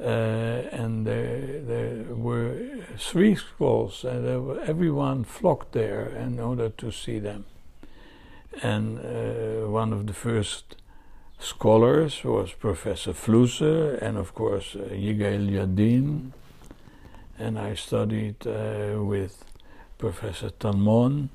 Uh, 0.00 0.66
and 0.72 1.06
there, 1.06 1.60
there, 1.60 2.02
were 2.10 2.56
three 2.98 3.36
scrolls, 3.36 4.04
and 4.04 4.44
were, 4.44 4.60
everyone 4.62 5.22
flocked 5.22 5.70
there 5.72 6.08
in 6.08 6.40
order 6.40 6.68
to 6.68 6.90
see 6.90 7.20
them. 7.20 7.44
And 8.60 8.98
uh, 8.98 9.70
one 9.70 9.92
of 9.92 10.08
the 10.08 10.12
first 10.12 10.74
scholars 11.44 12.24
was 12.24 12.52
Professor 12.52 13.12
Flusser, 13.12 14.00
and 14.02 14.16
of 14.16 14.34
course 14.34 14.74
uh, 14.74 14.88
Yigael 14.90 15.48
Yadin. 15.50 16.32
And 17.38 17.58
I 17.58 17.74
studied 17.74 18.46
uh, 18.46 19.02
with 19.02 19.44
Professor 19.98 20.50
Talmon 20.50 21.28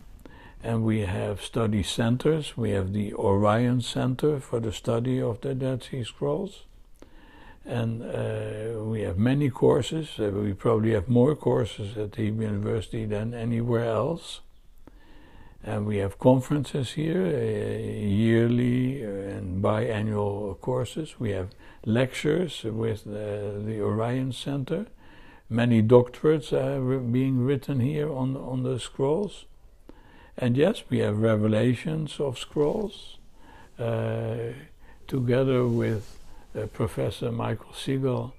and 0.64 0.84
we 0.84 1.01
have 1.01 1.41
study 1.41 1.84
centers. 1.84 2.57
We 2.57 2.72
have 2.72 2.91
the 2.91 3.14
Orion 3.14 3.82
Center 3.82 4.39
for 4.39 4.60
the 4.60 4.74
study 4.74 5.22
of 5.22 5.41
the 5.41 5.55
Dead 5.55 5.84
Sea 5.84 6.03
Scrolls. 6.03 6.64
And 7.66 8.01
uh, 8.01 8.84
we 8.84 9.01
have 9.01 9.18
many 9.18 9.49
courses. 9.49 10.20
Uh, 10.20 10.32
we 10.32 10.53
probably 10.53 10.91
have 10.93 11.07
more 11.07 11.36
courses 11.36 11.97
at 11.97 12.14
the 12.14 12.24
university 12.24 13.05
than 13.05 13.34
anywhere 13.34 13.86
else. 13.86 14.41
And 15.64 15.86
we 15.86 15.97
have 15.97 16.18
conferences 16.20 16.91
here, 16.91 17.26
uh, 17.26 17.80
yearly 17.80 19.03
and 19.03 19.62
biannual 19.62 20.60
courses. 20.62 21.20
We 21.20 21.32
have 21.32 21.49
lectures 21.86 22.64
with 22.64 23.03
the 23.03 23.82
Orion 23.82 24.32
Center. 24.32 24.86
Many 25.49 25.82
doctorates 25.82 26.53
are 26.53 26.99
being 26.99 27.45
written 27.45 27.80
here 27.80 28.12
on, 28.12 28.38
on 28.38 28.64
the 28.64 28.80
scrolls. 28.80 29.45
And 30.38 30.55
yes, 30.55 30.84
we 30.89 30.99
have 30.99 31.18
revelations 31.18 32.20
of 32.20 32.39
scrolls 32.39 33.18
uh, 33.78 34.53
together 35.07 35.68
with 35.68 36.18
uh, 36.55 36.68
Professor 36.68 37.32
Michael 37.32 37.74
Segal. 37.74 38.32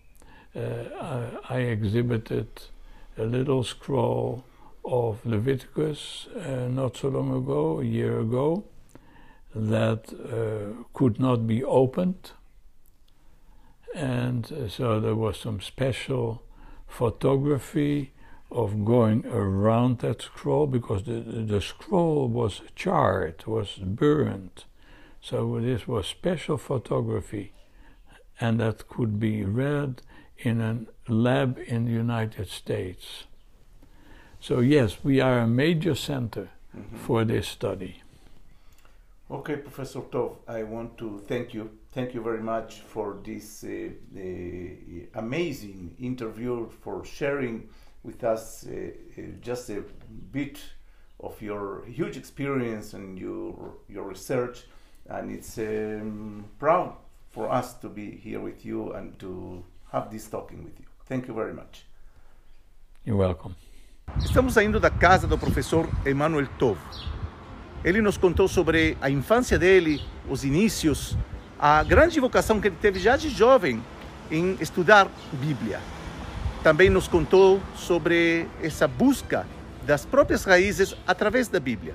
Uh, 0.57 1.41
I, 1.49 1.57
I, 1.57 1.59
exhibited 1.59 2.49
a 3.17 3.25
little 3.25 3.63
scroll 3.63 4.45
of 4.85 5.25
Leviticus 5.25 6.29
uh, 6.37 6.69
not 6.69 6.97
so 6.97 7.09
long 7.09 7.35
ago, 7.37 7.81
a 7.81 7.85
year 7.85 8.21
ago, 8.21 8.65
that 9.55 10.13
uh, 10.13 10.85
could 10.93 11.19
not 11.19 11.47
be 11.47 11.63
opened. 11.65 12.33
And 13.95 14.51
uh, 14.53 14.69
so 14.69 15.01
there 15.01 15.17
was 15.17 15.39
some 15.39 15.61
special 15.61 16.43
photography 16.87 18.13
of 18.51 18.85
going 18.85 19.27
around 19.27 20.01
that 20.01 20.23
scroll 20.23 20.67
because 20.67 21.05
the, 21.05 21.21
the 21.21 21.61
scroll 21.61 22.29
was 22.29 22.63
charred, 22.75 23.47
was 23.47 23.77
burned. 23.77 24.65
So 25.21 25.61
this 25.61 25.87
was 25.87 26.07
special 26.07 26.57
photography, 26.57 27.53
and 28.41 28.59
that 28.59 28.89
could 28.89 29.21
be 29.21 29.45
read 29.45 30.03
in 30.39 30.61
a 30.61 31.13
lab 31.13 31.59
in 31.67 31.85
the 31.85 31.93
United 31.93 32.49
States. 32.49 33.25
So 34.41 34.61
yes, 34.61 34.99
we 35.05 35.21
are 35.21 35.41
a 35.41 35.47
major 35.47 35.95
center 35.95 36.49
mm-hmm. 36.77 36.97
for 36.97 37.25
this 37.25 37.47
study. 37.47 38.03
Okay, 39.31 39.57
Professor 39.57 40.01
Tov, 40.01 40.37
I 40.49 40.63
want 40.65 40.97
to 40.99 41.23
thank 41.29 41.55
you. 41.55 41.71
Thank 41.93 42.15
you 42.15 42.23
very 42.23 42.43
much 42.43 42.81
for 42.81 43.19
this 43.23 43.65
uh, 43.65 43.91
uh, 44.17 45.21
amazing 45.21 45.95
interview, 46.01 46.69
for 46.69 47.05
sharing 47.05 47.69
with 48.03 48.25
us 48.25 48.67
uh, 48.67 48.71
uh, 48.71 49.23
just 49.41 49.71
a 49.71 49.85
bit 50.33 50.59
of 51.21 51.41
your 51.43 51.85
huge 51.87 52.17
experience 52.17 52.95
and 52.95 53.19
your 53.19 53.75
your 53.89 54.09
research, 54.09 54.65
and 55.09 55.31
it's 55.31 55.59
um, 55.59 56.45
proud 56.59 56.95
for 57.31 57.53
us 57.53 57.75
to 57.75 57.89
be 57.89 58.11
here 58.11 58.41
with 58.41 58.65
you 58.65 58.93
and 58.95 59.19
to 59.19 59.63
have 59.93 60.11
this 60.11 60.29
talking 60.29 60.65
with 60.65 60.81
you. 60.81 60.87
Thank 61.07 61.29
you 61.29 61.35
very 61.35 61.53
much. 61.53 61.85
You're 63.05 63.17
welcome. 63.17 63.55
Estamos 64.19 64.55
saindo 64.55 64.81
da 64.81 64.91
casa 64.91 65.27
do 65.27 65.39
professor 65.39 65.89
Emmanuel 66.05 66.47
Tov. 66.59 66.79
Ele 67.85 68.03
nos 68.03 68.19
contou 68.19 68.49
sobre 68.49 68.97
a 69.01 69.09
infância 69.09 69.59
dele, 69.59 70.03
os 70.29 70.45
inícios, 70.45 71.17
a 71.59 71.83
grande 71.83 72.21
vocação 72.21 72.61
que 72.61 72.69
ele 72.69 72.77
teve 72.81 72.99
já 72.99 73.17
de 73.17 73.31
jovem 73.31 73.83
em 74.31 74.57
estudar 74.61 75.09
Bíblia 75.33 75.81
também 76.63 76.91
nos 76.91 77.09
contou 77.09 77.61
sobre 77.75 78.47
essa 78.63 78.87
busca 78.87 79.47
das 79.87 80.05
próprias 80.05 80.45
raízes 80.45 80.95
através 81.07 81.49
da 81.49 81.59
Bíblia. 81.59 81.95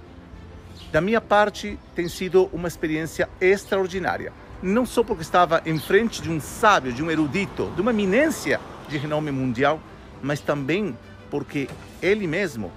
Da 0.91 0.99
minha 0.99 1.22
parte, 1.22 1.78
tem 1.93 2.07
sido 2.07 2.49
uma 2.51 2.68
experiência 2.68 3.30
extraordinária. 3.39 4.34
Não 4.63 4.86
só 4.86 5.03
porque 5.03 5.22
estava 5.22 5.61
em 5.66 5.78
frente 5.78 6.22
de 6.22 6.32
um 6.32 6.39
sábio, 6.39 6.91
de 6.91 7.03
um 7.03 7.11
erudito, 7.11 7.72
de 7.76 7.82
uma 7.82 7.91
eminência 7.91 8.59
de 8.88 8.97
renome 8.97 9.32
mundial, 9.32 9.80
mas 10.22 10.39
também 10.39 10.97
porque 11.36 11.68
ele 12.02 12.28
mesmo 12.28 12.72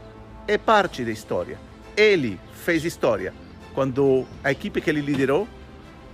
é 0.48 0.58
parte 0.58 1.04
da 1.04 1.12
história. 1.12 1.56
Ele 1.96 2.40
fez 2.64 2.84
história 2.84 3.32
quando 3.72 4.26
a 4.42 4.50
equipe 4.50 4.80
que 4.80 4.90
ele 4.90 5.00
liderou 5.00 5.46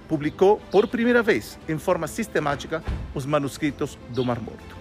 publicou 0.06 0.60
por 0.70 0.86
primeira 0.86 1.22
vez, 1.22 1.58
em 1.66 1.78
forma 1.78 2.06
sistemática, 2.06 2.84
os 3.14 3.24
manuscritos 3.24 3.98
do 4.10 4.22
Mar 4.26 4.38
Morto. 4.42 4.76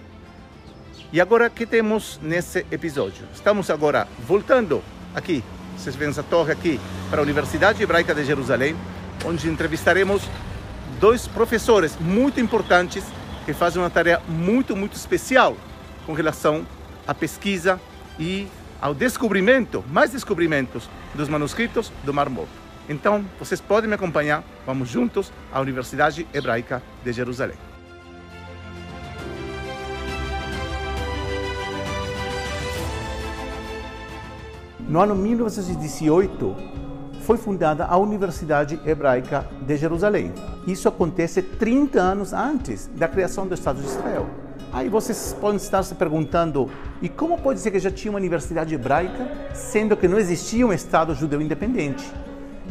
E 1.10 1.22
agora 1.22 1.48
que 1.48 1.64
temos 1.64 2.20
nesse 2.22 2.66
episódio? 2.70 3.26
Estamos 3.32 3.70
agora 3.70 4.06
voltando 4.28 4.82
aqui, 5.14 5.42
vocês 5.74 5.96
veem 5.96 6.10
essa 6.10 6.22
torre 6.22 6.52
aqui, 6.52 6.78
para 7.08 7.20
a 7.20 7.22
Universidade 7.22 7.82
Hebraica 7.82 8.14
de 8.14 8.26
Jerusalém, 8.26 8.76
onde 9.24 9.48
entrevistaremos 9.48 10.20
dois 11.00 11.26
professores 11.26 11.96
muito 11.98 12.38
importantes 12.38 13.02
que 13.46 13.54
fazem 13.54 13.80
uma 13.80 13.88
tarefa 13.88 14.22
muito, 14.28 14.76
muito 14.76 14.96
especial 14.96 15.56
com 16.04 16.12
relação 16.12 16.66
à 17.06 17.14
pesquisa 17.14 17.80
e 18.18 18.46
ao 18.80 18.94
descobrimento, 18.94 19.84
mais 19.90 20.10
descobrimentos 20.10 20.88
dos 21.14 21.28
manuscritos 21.28 21.92
do 22.04 22.12
Mar 22.12 22.28
Morto. 22.28 22.52
Então, 22.88 23.24
vocês 23.38 23.60
podem 23.60 23.88
me 23.88 23.94
acompanhar, 23.94 24.44
vamos 24.66 24.88
juntos 24.88 25.32
à 25.52 25.60
Universidade 25.60 26.26
Hebraica 26.34 26.82
de 27.02 27.12
Jerusalém. 27.12 27.56
No 34.86 35.00
ano 35.00 35.14
1918, 35.14 36.54
foi 37.22 37.38
fundada 37.38 37.86
a 37.86 37.96
Universidade 37.96 38.78
Hebraica 38.84 39.48
de 39.62 39.78
Jerusalém. 39.78 40.30
Isso 40.66 40.86
acontece 40.86 41.40
30 41.40 41.98
anos 41.98 42.34
antes 42.34 42.90
da 42.94 43.08
criação 43.08 43.46
do 43.46 43.54
Estado 43.54 43.80
de 43.80 43.86
Israel. 43.86 44.43
Aí 44.74 44.88
vocês 44.88 45.36
podem 45.40 45.56
estar 45.56 45.84
se 45.84 45.94
perguntando: 45.94 46.68
e 47.00 47.08
como 47.08 47.38
pode 47.38 47.60
ser 47.60 47.70
que 47.70 47.78
já 47.78 47.92
tinha 47.92 48.10
uma 48.10 48.18
universidade 48.18 48.74
hebraica, 48.74 49.30
sendo 49.54 49.96
que 49.96 50.08
não 50.08 50.18
existia 50.18 50.66
um 50.66 50.72
Estado 50.72 51.14
judeu 51.14 51.40
independente? 51.40 52.04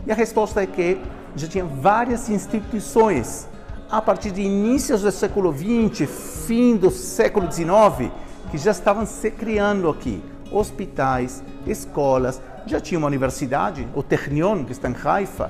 E 0.06 0.12
a 0.12 0.16
resposta 0.16 0.62
é 0.62 0.68
que 0.68 1.00
já 1.34 1.48
tinha 1.48 1.64
várias 1.64 2.30
instituições. 2.30 3.48
A 3.90 4.02
partir 4.02 4.32
de 4.32 4.42
inícios 4.42 5.04
do 5.04 5.12
século 5.12 5.54
XX, 5.54 6.10
fim 6.46 6.76
do 6.76 6.92
século 6.92 7.50
XIX, 7.50 8.12
que 8.52 8.58
já 8.58 8.72
estavam 8.72 9.06
se 9.06 9.32
criando 9.32 9.88
aqui. 9.88 10.22
Hospitais, 10.52 11.42
escolas, 11.66 12.42
já 12.66 12.82
tinha 12.82 12.98
uma 12.98 13.08
universidade, 13.08 13.88
o 13.96 14.04
Technion, 14.04 14.66
que 14.66 14.74
está 14.74 14.90
em 14.90 14.96
Haifa, 15.02 15.50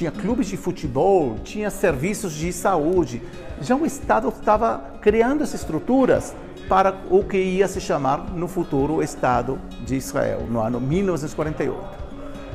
tinha 0.00 0.10
clubes 0.10 0.46
de 0.46 0.56
futebol, 0.56 1.36
tinha 1.44 1.68
serviços 1.68 2.32
de 2.32 2.50
saúde. 2.54 3.20
Já 3.60 3.76
o 3.76 3.84
Estado 3.84 4.30
estava 4.30 4.82
criando 5.02 5.42
essas 5.42 5.60
estruturas 5.60 6.34
para 6.70 6.94
o 7.10 7.22
que 7.22 7.36
ia 7.36 7.68
se 7.68 7.82
chamar 7.82 8.30
no 8.30 8.48
futuro 8.48 9.02
Estado 9.02 9.60
de 9.84 9.96
Israel, 9.96 10.46
no 10.48 10.58
ano 10.58 10.80
1948. 10.80 11.78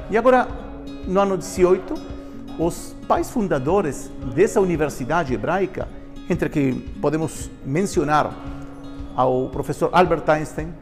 E 0.09 0.17
agora, 0.17 0.47
no 1.05 1.19
ano 1.19 1.37
18, 1.37 1.93
os 2.57 2.95
pais 3.07 3.29
fundadores 3.29 4.09
dessa 4.33 4.59
universidade 4.59 5.31
hebraica, 5.31 5.87
entre 6.27 6.49
que 6.49 6.73
podemos 6.99 7.51
mencionar 7.63 8.33
ao 9.15 9.49
professor 9.49 9.91
Albert 9.93 10.27
Einstein, 10.27 10.73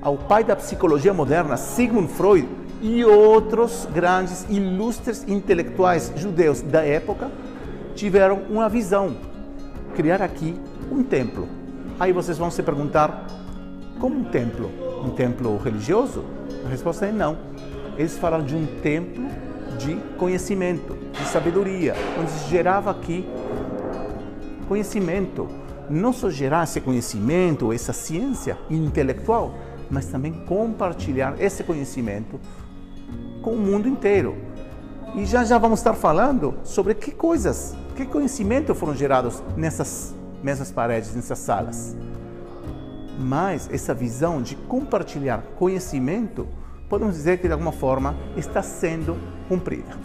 ao 0.00 0.16
pai 0.16 0.44
da 0.44 0.56
psicologia 0.56 1.12
moderna, 1.12 1.58
Sigmund 1.58 2.08
Freud, 2.08 2.48
e 2.80 3.04
outros 3.04 3.86
grandes, 3.92 4.46
ilustres 4.48 5.24
intelectuais 5.28 6.12
judeus 6.16 6.62
da 6.62 6.82
época, 6.84 7.30
tiveram 7.94 8.42
uma 8.48 8.68
visão: 8.68 9.16
criar 9.94 10.22
aqui 10.22 10.56
um 10.90 11.02
templo. 11.02 11.48
Aí 11.98 12.12
vocês 12.12 12.38
vão 12.38 12.50
se 12.50 12.62
perguntar: 12.62 13.26
como 13.98 14.18
um 14.18 14.24
templo? 14.24 14.70
Um 15.04 15.10
templo 15.10 15.56
religioso? 15.58 16.24
A 16.64 16.68
resposta 16.68 17.06
é 17.06 17.12
não. 17.12 17.36
Eles 17.96 18.16
falaram 18.16 18.44
de 18.44 18.54
um 18.54 18.66
templo 18.82 19.28
de 19.78 19.96
conhecimento, 20.16 20.96
de 21.12 21.24
sabedoria, 21.24 21.94
onde 22.18 22.30
se 22.30 22.48
gerava 22.48 22.90
aqui 22.90 23.26
conhecimento. 24.68 25.48
Não 25.88 26.12
só 26.12 26.30
gerar 26.30 26.64
esse 26.64 26.80
conhecimento, 26.80 27.72
essa 27.72 27.92
ciência 27.92 28.56
intelectual, 28.70 29.54
mas 29.90 30.06
também 30.06 30.32
compartilhar 30.32 31.34
esse 31.40 31.64
conhecimento 31.64 32.38
com 33.42 33.52
o 33.52 33.58
mundo 33.58 33.88
inteiro. 33.88 34.36
E 35.14 35.24
já 35.24 35.44
já 35.44 35.58
vamos 35.58 35.80
estar 35.80 35.94
falando 35.94 36.54
sobre 36.62 36.94
que 36.94 37.10
coisas, 37.10 37.74
que 37.96 38.06
conhecimento 38.06 38.74
foram 38.74 38.94
gerados 38.94 39.42
nessas 39.56 40.14
mesmas 40.42 40.70
paredes, 40.70 41.14
nessas 41.14 41.38
salas. 41.38 41.96
Mas 43.18 43.68
essa 43.72 43.92
visão 43.92 44.40
de 44.40 44.56
compartilhar 44.56 45.42
conhecimento, 45.58 46.46
podemos 46.88 47.14
dizer 47.14 47.38
que 47.38 47.46
de 47.46 47.52
alguma 47.52 47.72
forma 47.72 48.16
está 48.36 48.62
sendo 48.62 49.16
cumprida. 49.48 49.98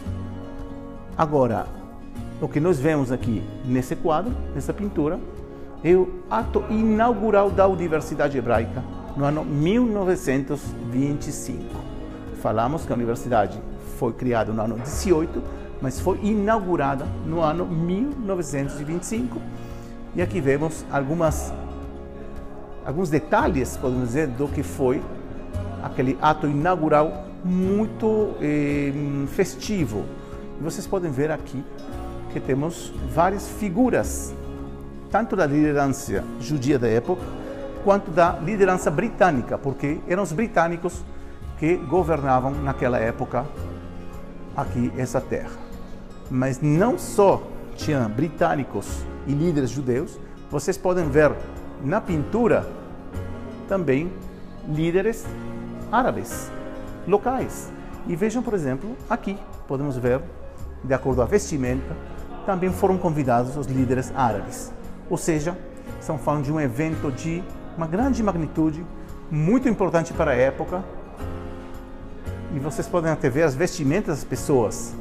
Agora, 1.17 1.65
o 2.41 2.49
que 2.49 2.59
nós 2.59 2.79
vemos 2.79 3.11
aqui 3.11 3.43
nesse 3.63 3.95
quadro, 3.95 4.33
nessa 4.53 4.73
pintura, 4.73 5.19
é 5.83 5.93
o 5.93 6.23
ato 6.29 6.63
inaugural 6.69 7.51
da 7.51 7.67
Universidade 7.67 8.37
Hebraica 8.37 8.83
no 9.15 9.23
ano 9.23 9.45
1925. 9.45 11.84
Falamos 12.45 12.85
que 12.85 12.91
a 12.93 12.95
universidade 12.95 13.59
foi 13.97 14.13
criada 14.13 14.53
no 14.53 14.61
ano 14.61 14.77
18, 14.77 15.41
mas 15.81 15.99
foi 15.99 16.19
inaugurada 16.21 17.03
no 17.25 17.41
ano 17.41 17.65
1925. 17.65 19.41
E 20.13 20.21
aqui 20.21 20.39
vemos 20.39 20.85
algumas 20.91 21.51
alguns 22.85 23.09
detalhes, 23.09 23.75
podemos 23.77 24.09
dizer, 24.09 24.27
do 24.27 24.47
que 24.47 24.61
foi 24.61 25.01
aquele 25.81 26.19
ato 26.21 26.45
inaugural 26.45 27.25
muito 27.43 28.35
eh, 28.39 28.93
festivo. 29.29 30.05
E 30.61 30.63
vocês 30.63 30.85
podem 30.85 31.09
ver 31.09 31.31
aqui 31.31 31.63
que 32.31 32.39
temos 32.39 32.93
várias 33.11 33.47
figuras, 33.47 34.35
tanto 35.09 35.35
da 35.35 35.47
liderança 35.47 36.23
judia 36.39 36.77
da 36.77 36.87
época, 36.87 37.23
quanto 37.83 38.11
da 38.11 38.33
liderança 38.33 38.91
britânica, 38.91 39.57
porque 39.57 39.97
eram 40.07 40.21
os 40.21 40.31
britânicos 40.31 41.03
que 41.59 41.75
governavam 41.75 42.51
naquela 42.51 42.97
época 42.97 43.45
aqui 44.55 44.91
essa 44.97 45.21
terra. 45.21 45.51
Mas 46.29 46.61
não 46.61 46.97
só 46.97 47.41
tinha 47.75 48.07
britânicos 48.07 49.05
e 49.27 49.33
líderes 49.33 49.69
judeus, 49.69 50.19
vocês 50.49 50.77
podem 50.77 51.09
ver 51.09 51.31
na 51.83 51.99
pintura 51.99 52.67
também 53.67 54.11
líderes 54.67 55.25
árabes 55.91 56.51
locais. 57.07 57.71
E 58.07 58.15
vejam, 58.15 58.41
por 58.41 58.53
exemplo, 58.53 58.95
aqui 59.09 59.37
podemos 59.67 59.97
ver, 59.97 60.21
de 60.83 60.93
acordo 60.93 61.21
a 61.21 61.25
vestimenta, 61.25 61.95
também 62.45 62.71
foram 62.71 62.97
convidados 62.97 63.57
os 63.57 63.65
líderes 63.67 64.13
árabes. 64.15 64.71
Ou 65.09 65.17
seja, 65.17 65.57
estamos 65.99 66.21
falando 66.21 66.45
de 66.45 66.53
um 66.53 66.59
evento 66.59 67.11
de 67.11 67.43
uma 67.75 67.87
grande 67.87 68.21
magnitude, 68.23 68.85
muito 69.29 69.67
importante 69.67 70.13
para 70.13 70.31
a 70.31 70.35
época. 70.35 70.83
E 72.53 72.59
vocês 72.59 72.87
podem 72.87 73.11
até 73.11 73.29
ver 73.29 73.43
as 73.43 73.55
vestimentas 73.55 74.17
das 74.17 74.23
pessoas. 74.23 74.95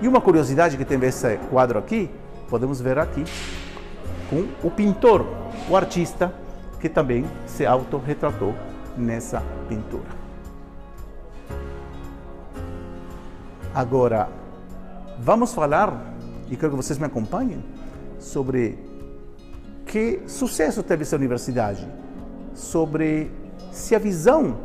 E 0.00 0.08
uma 0.08 0.20
curiosidade 0.20 0.76
que 0.76 0.84
tem 0.84 1.00
esse 1.04 1.36
quadro 1.50 1.78
aqui, 1.78 2.10
podemos 2.48 2.80
ver 2.80 2.98
aqui, 2.98 3.24
com 4.28 4.48
o 4.66 4.70
pintor, 4.70 5.26
o 5.68 5.76
artista, 5.76 6.32
que 6.80 6.88
também 6.88 7.24
se 7.46 7.64
autorretratou 7.64 8.54
nessa 8.96 9.42
pintura. 9.68 10.22
Agora, 13.74 14.28
vamos 15.18 15.54
falar, 15.54 16.14
e 16.50 16.56
quero 16.56 16.72
que 16.72 16.76
vocês 16.76 16.98
me 16.98 17.06
acompanhem, 17.06 17.64
sobre 18.18 18.78
que 19.86 20.22
sucesso 20.26 20.82
teve 20.82 21.02
essa 21.02 21.16
universidade, 21.16 21.86
sobre 22.54 23.30
se 23.70 23.94
a 23.94 23.98
visão 23.98 24.58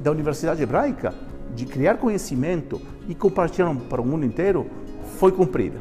da 0.00 0.10
Universidade 0.10 0.62
Hebraica 0.62 1.14
de 1.58 1.66
criar 1.66 1.96
conhecimento 1.96 2.80
e 3.08 3.16
compartilhar 3.16 3.74
para 3.90 4.00
o 4.00 4.06
mundo 4.06 4.24
inteiro 4.24 4.70
foi 5.18 5.32
cumprida. 5.32 5.80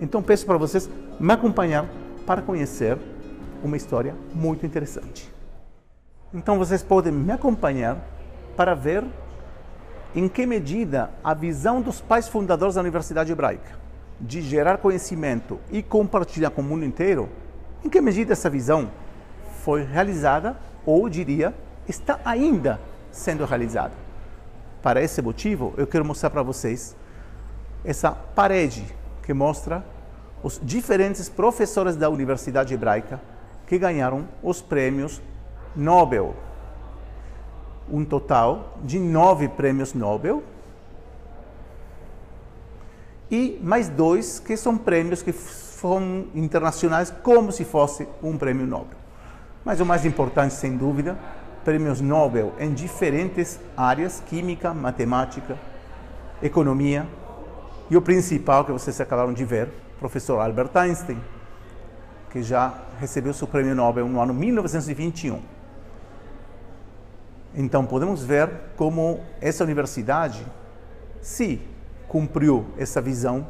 Então 0.00 0.20
peço 0.20 0.44
para 0.44 0.58
vocês 0.58 0.90
me 1.20 1.32
acompanhar 1.32 1.86
para 2.26 2.42
conhecer 2.42 2.98
uma 3.62 3.76
história 3.76 4.16
muito 4.34 4.66
interessante. 4.66 5.32
Então 6.34 6.58
vocês 6.58 6.82
podem 6.82 7.12
me 7.12 7.30
acompanhar 7.30 8.04
para 8.56 8.74
ver 8.74 9.04
em 10.12 10.28
que 10.28 10.44
medida 10.44 11.10
a 11.22 11.32
visão 11.34 11.80
dos 11.80 12.00
pais 12.00 12.26
fundadores 12.26 12.74
da 12.74 12.80
Universidade 12.80 13.30
Hebraica 13.30 13.80
de 14.20 14.42
gerar 14.42 14.78
conhecimento 14.78 15.60
e 15.70 15.84
compartilhar 15.84 16.50
com 16.50 16.62
o 16.62 16.64
mundo 16.64 16.84
inteiro 16.84 17.28
em 17.84 17.88
que 17.88 18.00
medida 18.00 18.32
essa 18.32 18.50
visão 18.50 18.90
foi 19.62 19.84
realizada 19.84 20.56
ou, 20.84 21.08
diria, 21.08 21.54
está 21.86 22.18
ainda 22.24 22.80
sendo 23.12 23.44
realizada? 23.44 24.11
Para 24.82 25.00
esse 25.00 25.22
motivo, 25.22 25.72
eu 25.76 25.86
quero 25.86 26.04
mostrar 26.04 26.30
para 26.30 26.42
vocês 26.42 26.96
essa 27.84 28.10
parede 28.10 28.84
que 29.22 29.32
mostra 29.32 29.84
os 30.42 30.60
diferentes 30.60 31.28
professores 31.28 31.94
da 31.94 32.10
Universidade 32.10 32.74
Hebraica 32.74 33.20
que 33.66 33.78
ganharam 33.78 34.26
os 34.42 34.60
prêmios 34.60 35.22
Nobel. 35.74 36.34
Um 37.90 38.04
total 38.04 38.76
de 38.82 38.98
nove 38.98 39.48
prêmios 39.48 39.94
Nobel 39.94 40.42
e 43.30 43.58
mais 43.62 43.88
dois 43.88 44.40
que 44.40 44.56
são 44.56 44.76
prêmios 44.76 45.22
que 45.22 45.32
foram 45.32 46.26
internacionais 46.34 47.12
como 47.22 47.52
se 47.52 47.64
fosse 47.64 48.08
um 48.22 48.36
prêmio 48.36 48.66
Nobel. 48.66 48.98
Mas 49.64 49.80
o 49.80 49.86
mais 49.86 50.04
importante, 50.04 50.54
sem 50.54 50.76
dúvida, 50.76 51.16
prêmios 51.64 52.00
Nobel 52.00 52.52
em 52.58 52.72
diferentes 52.72 53.58
áreas, 53.76 54.22
química, 54.26 54.74
matemática, 54.74 55.56
economia, 56.42 57.06
e 57.90 57.96
o 57.96 58.02
principal 58.02 58.64
que 58.64 58.72
vocês 58.72 59.00
acabaram 59.00 59.32
de 59.32 59.44
ver, 59.44 59.68
professor 59.98 60.40
Albert 60.40 60.70
Einstein, 60.74 61.20
que 62.30 62.42
já 62.42 62.74
recebeu 62.98 63.34
seu 63.34 63.46
prêmio 63.46 63.74
Nobel 63.74 64.08
no 64.08 64.20
ano 64.20 64.32
1921. 64.32 65.40
Então 67.54 67.84
podemos 67.84 68.24
ver 68.24 68.50
como 68.76 69.20
essa 69.40 69.62
universidade 69.62 70.46
se 71.20 71.60
cumpriu 72.08 72.66
essa 72.78 73.00
visão 73.00 73.46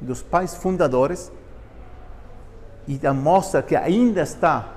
dos 0.00 0.22
pais 0.22 0.54
fundadores 0.54 1.32
e 2.86 2.98
mostra 3.10 3.62
que 3.62 3.76
ainda 3.76 4.22
está 4.22 4.68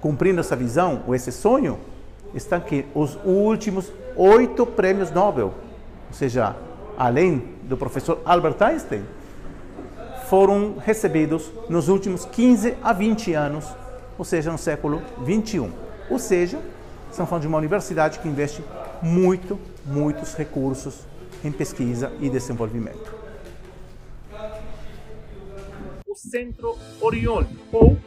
cumprindo 0.00 0.40
essa 0.40 0.56
visão 0.56 1.02
ou 1.06 1.14
esse 1.14 1.32
sonho, 1.32 1.78
estão 2.34 2.58
aqui 2.58 2.84
os 2.94 3.18
últimos 3.24 3.92
oito 4.16 4.66
prêmios 4.66 5.10
Nobel, 5.10 5.52
ou 6.08 6.12
seja, 6.12 6.56
além 6.96 7.42
do 7.64 7.76
professor 7.76 8.20
Albert 8.24 8.56
Einstein, 8.60 9.02
foram 10.28 10.76
recebidos 10.78 11.50
nos 11.68 11.88
últimos 11.88 12.24
15 12.24 12.74
a 12.82 12.92
20 12.92 13.32
anos, 13.34 13.66
ou 14.18 14.24
seja, 14.24 14.50
no 14.50 14.58
século 14.58 15.02
21. 15.18 15.70
Ou 16.10 16.18
seja, 16.18 16.58
estamos 17.10 17.28
falando 17.28 17.42
de 17.42 17.48
uma 17.48 17.58
universidade 17.58 18.18
que 18.18 18.28
investe 18.28 18.62
muito, 19.02 19.58
muitos 19.84 20.34
recursos 20.34 21.00
em 21.44 21.52
pesquisa 21.52 22.12
e 22.20 22.28
desenvolvimento. 22.28 23.15
Centro 26.16 26.78
Orion, 27.00 27.44
ou 27.72 27.98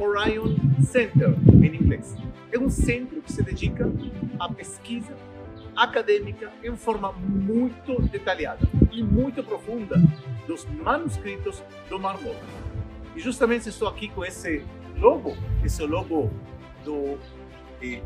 Orion 0.00 0.56
Center 0.82 1.34
em 1.52 1.66
inglês. 1.66 2.16
É 2.50 2.58
um 2.58 2.70
centro 2.70 3.20
que 3.20 3.32
se 3.32 3.42
dedica 3.42 3.90
à 4.40 4.48
pesquisa 4.52 5.14
acadêmica 5.76 6.50
em 6.64 6.74
forma 6.74 7.12
muito 7.12 8.00
detalhada 8.02 8.66
e 8.90 9.02
muito 9.02 9.44
profunda 9.44 9.96
dos 10.46 10.64
manuscritos 10.64 11.62
do 11.88 12.00
Mar 12.00 12.20
Morto. 12.20 12.40
E 13.14 13.20
justamente 13.20 13.68
estou 13.68 13.86
aqui 13.86 14.08
com 14.08 14.24
esse 14.24 14.64
logo, 14.96 15.36
esse 15.64 15.82
logo 15.84 16.30
do 16.84 17.18
eh, 17.82 18.00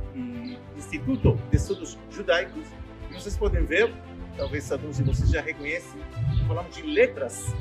Instituto 0.77 1.39
de 1.51 1.57
Estudos 1.57 1.99
Judaicos, 2.11 2.67
vocês 3.11 3.37
podem 3.37 3.65
ver, 3.65 3.93
talvez 4.37 4.71
alguns 4.71 4.97
de 4.97 5.03
vocês 5.03 5.31
já 5.31 5.41
reconhecem, 5.41 6.01
falamos 6.47 6.75
de 6.75 6.83
letras 6.83 7.55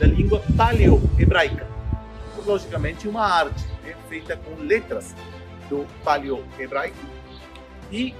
da 0.00 0.06
língua 0.06 0.42
paleo-hebraica. 0.56 1.66
Logicamente, 2.44 3.08
uma 3.08 3.22
arte 3.22 3.66
né, 3.82 3.94
feita 4.08 4.36
com 4.36 4.60
letras 4.62 5.14
do 5.70 5.86
paleo-hebraico. 6.04 6.96
E 7.90 8.14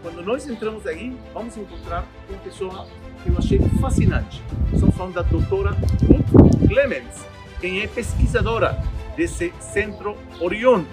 quando 0.00 0.22
nós 0.22 0.48
entramos 0.48 0.86
aí, 0.86 1.14
vamos 1.34 1.56
encontrar 1.56 2.06
uma 2.28 2.38
pessoa 2.38 2.86
que 3.22 3.28
eu 3.28 3.36
achei 3.36 3.58
fascinante. 3.80 4.42
Estamos 4.72 4.94
falando 4.94 5.14
da 5.14 5.22
doutora 5.22 5.72
Ruth 6.06 6.68
Clemens, 6.68 7.26
quem 7.60 7.80
é 7.80 7.86
pesquisadora 7.86 8.82
desse 9.16 9.52
Centro 9.60 10.16
Orion 10.40 10.84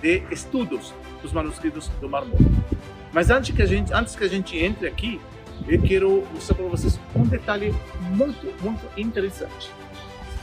de 0.00 0.22
Estudos 0.30 0.94
dos 1.22 1.32
Manuscritos 1.32 1.88
do 2.00 2.08
Mar 2.08 2.24
Morto. 2.24 2.44
Mas 3.12 3.30
antes 3.30 3.54
que 3.54 3.62
a 3.62 3.66
gente, 3.66 3.92
antes 3.92 4.16
que 4.16 4.24
a 4.24 4.28
gente 4.28 4.58
entre 4.58 4.86
aqui, 4.86 5.20
eu 5.68 5.82
quero 5.82 6.24
mostrar 6.32 6.54
para 6.54 6.66
vocês 6.66 6.98
um 7.14 7.24
detalhe 7.24 7.74
muito, 8.10 8.52
muito 8.62 8.86
interessante. 8.96 9.70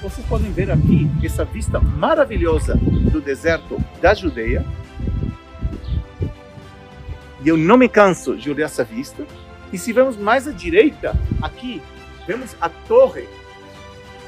Vocês 0.01 0.27
podem 0.27 0.51
ver 0.51 0.69
aqui 0.69 1.09
essa 1.23 1.45
vista 1.45 1.79
maravilhosa 1.79 2.75
do 2.75 3.21
deserto 3.21 3.77
da 4.01 4.13
Judeia. 4.13 4.65
E 7.41 7.47
eu 7.47 7.55
não 7.55 7.77
me 7.77 7.87
canso 7.87 8.35
de 8.35 8.51
olhar 8.51 8.65
essa 8.65 8.83
vista. 8.83 9.25
E 9.71 9.77
se 9.77 9.93
vemos 9.93 10.17
mais 10.17 10.47
à 10.47 10.51
direita, 10.51 11.15
aqui, 11.41 11.81
vemos 12.27 12.55
a 12.59 12.67
torre 12.67 13.27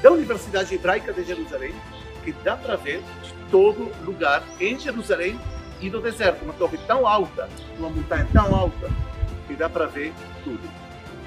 da 0.02 0.10
Universidade 0.10 0.74
Hebraica 0.74 1.12
de 1.12 1.24
Jerusalém, 1.24 1.74
que 2.24 2.32
dá 2.42 2.56
para 2.56 2.76
ver 2.76 3.02
de 3.22 3.32
todo 3.50 3.90
lugar 4.02 4.42
em 4.58 4.78
Jerusalém 4.78 5.38
e 5.80 5.90
no 5.90 6.00
deserto. 6.00 6.42
Uma 6.42 6.54
torre 6.54 6.78
tão 6.86 7.06
alta, 7.06 7.48
uma 7.78 7.90
montanha 7.90 8.26
tão 8.32 8.54
alta, 8.54 8.90
que 9.46 9.54
dá 9.54 9.68
para 9.68 9.86
ver 9.86 10.12
tudo. 10.46 10.60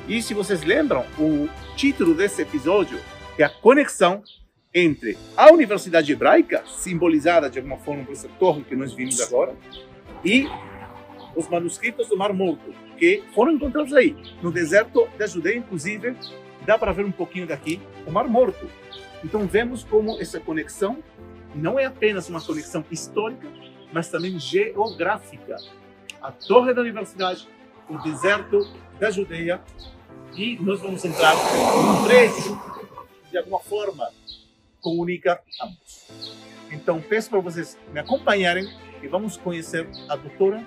E 0.08 0.22
se 0.22 0.34
vocês 0.34 0.64
lembram, 0.64 1.06
o 1.20 1.50
título 1.76 2.16
desse 2.16 2.42
episódio 2.42 2.98
é 3.38 3.44
a 3.44 3.50
conexão 3.50 4.24
entre 4.74 5.18
a 5.36 5.52
Universidade 5.52 6.12
Hebraica, 6.12 6.64
simbolizada 6.66 7.50
de 7.50 7.60
alguma 7.60 7.78
forma 7.78 8.06
por 8.06 8.14
essa 8.14 8.30
torre 8.40 8.64
que 8.64 8.76
nós 8.76 8.94
vimos 8.94 9.20
agora, 9.20 9.54
e 10.24 10.48
os 11.36 11.50
manuscritos 11.50 12.08
do 12.08 12.18
Mar 12.18 12.34
Morto, 12.34 12.74
que 12.98 13.24
foram 13.36 13.52
encontrados 13.52 13.94
aí, 13.94 14.16
no 14.42 14.52
deserto 14.52 15.08
da 15.18 15.28
Judeia, 15.28 15.58
inclusive, 15.58 16.16
dá 16.66 16.78
para 16.78 16.94
ver 16.94 17.06
um 17.06 17.12
pouquinho 17.12 17.46
daqui 17.46 17.82
o 18.08 18.12
Mar 18.12 18.28
Morto. 18.28 18.70
Então 19.24 19.46
vemos 19.46 19.84
como 19.84 20.20
essa 20.22 20.40
conexão 20.40 21.04
não 21.54 21.78
é 21.78 21.86
apenas 21.86 22.30
uma 22.30 22.42
conexão 22.42 22.86
histórica, 22.90 23.48
mas 23.92 24.10
também 24.10 24.40
geográfica. 24.40 25.58
A 26.22 26.32
torre 26.32 26.74
da 26.74 26.82
universidade, 26.82 27.48
o 27.90 27.98
deserto 27.98 28.60
da 29.00 29.10
Judeia, 29.10 29.62
e 30.36 30.58
nós 30.62 30.80
vamos 30.80 31.04
entrar 31.04 31.34
num 31.36 32.04
prédio 32.06 32.62
de 33.32 33.38
alguma 33.38 33.60
forma 33.60 34.10
comunica 34.82 35.42
ambos. 35.62 36.34
Então 36.72 37.02
peço 37.02 37.30
para 37.30 37.40
vocês 37.40 37.78
me 37.92 38.00
acompanharem 38.00 38.68
e 39.02 39.08
vamos 39.08 39.38
conhecer 39.38 39.88
a 40.08 40.16
doutora 40.16 40.66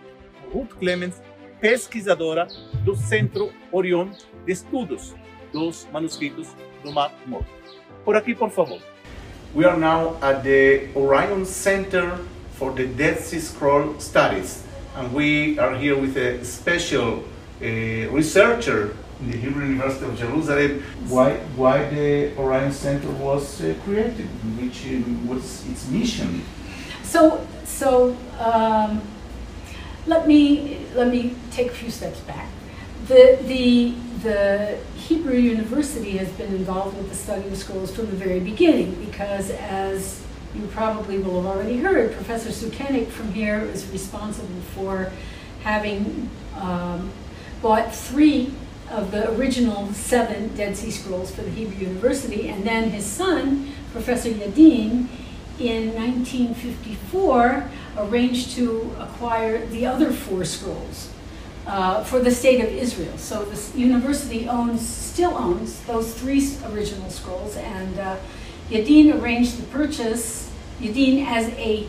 Ruth 0.53 0.75
Clemens, 0.79 1.23
pesquisadora 1.61 2.47
do 2.85 2.97
Centro 2.97 3.53
Orion 3.71 4.11
de 4.45 4.53
Estudos 4.53 5.15
dos 5.53 5.87
Manuscritos 5.93 6.49
do 6.83 6.93
Mar 6.93 7.13
Morto. 7.27 7.51
Por 8.05 8.17
aqui, 8.17 8.35
por 8.35 8.51
favor. 8.51 8.81
We 9.55 9.65
are 9.67 9.79
now 9.79 10.17
at 10.23 10.43
the 10.43 10.89
Orion 10.95 11.45
Center 11.45 12.19
for 12.59 12.73
the 12.73 12.87
Dead 12.87 13.19
Sea 13.19 13.39
Scroll 13.39 14.01
Studies, 14.01 14.65
and 14.97 15.13
we 15.13 15.59
are 15.59 15.75
here 15.77 15.97
with 15.97 16.17
a 16.17 16.45
special 16.45 17.25
uh, 17.61 17.65
researcher 17.65 18.97
in 19.21 19.31
the 19.31 19.37
Hebrew 19.39 19.65
University 19.65 20.05
of 20.07 20.19
Jerusalem. 20.19 20.83
Why, 21.09 21.37
why 21.57 21.89
the 21.89 22.37
Orion 22.37 22.73
Center 22.73 23.11
was 23.11 23.63
uh, 23.63 23.75
created? 23.85 24.27
Which 24.61 24.87
um, 24.87 25.29
was 25.29 25.67
its 25.69 25.89
mission? 25.89 26.45
So, 27.03 27.47
so 27.65 28.17
um, 28.39 29.01
let 30.07 30.27
me 30.27 30.85
let 30.95 31.09
me 31.09 31.37
take 31.51 31.69
a 31.69 31.75
few 31.75 31.91
steps 31.91 32.21
back. 32.21 32.49
The 33.07 33.39
the 33.43 33.95
the 34.23 34.79
Hebrew 34.97 35.37
University 35.37 36.17
has 36.19 36.29
been 36.31 36.55
involved 36.55 36.97
with 36.97 37.09
the 37.09 37.15
study 37.15 37.47
of 37.49 37.57
scrolls 37.57 37.95
from 37.95 38.07
the 38.07 38.17
very 38.17 38.41
beginning 38.41 38.95
because, 39.05 39.51
as 39.51 40.23
you 40.55 40.67
probably 40.69 41.19
will 41.19 41.43
have 41.43 41.57
already 41.57 41.79
heard, 41.79 42.13
Professor 42.13 42.51
Sukenik 42.51 43.09
from 43.09 43.33
here 43.33 43.61
is 43.61 43.91
responsible 43.91 44.61
for 44.75 45.13
having 45.63 46.31
um, 46.57 47.11
bought 47.61 47.95
three 47.95 48.53
of 48.91 49.11
the 49.11 49.33
original 49.33 49.93
seven 49.93 50.55
Dead 50.55 50.77
Sea 50.77 50.91
Scrolls 50.91 51.35
for 51.35 51.43
the 51.43 51.51
Hebrew 51.51 51.87
University, 51.87 52.49
and 52.49 52.65
then 52.65 52.91
his 52.91 53.07
son, 53.07 53.73
Professor 53.93 54.31
Yadin, 54.31 55.09
in 55.59 55.95
1954 55.95 57.71
arranged 57.99 58.51
to 58.53 58.95
acquire 58.99 59.65
the 59.67 59.87
other 59.87 60.13
four 60.13 60.45
scrolls 60.45 61.11
uh, 61.67 62.03
for 62.05 62.21
the 62.21 62.31
state 62.31 62.61
of 62.61 62.69
Israel. 62.69 63.17
So 63.19 63.45
the 63.45 63.79
university 63.79 64.49
owns, 64.49 64.87
still 64.87 65.37
owns 65.37 65.81
those 65.83 66.15
three 66.15 66.57
original 66.67 67.11
scrolls, 67.11 67.57
and 67.57 67.99
uh, 67.99 68.17
Yadin 68.73 69.21
arranged 69.21 69.59
the 69.59 69.67
purchase. 69.67 70.51
Yadin, 70.81 71.27
as 71.27 71.49
a 71.51 71.87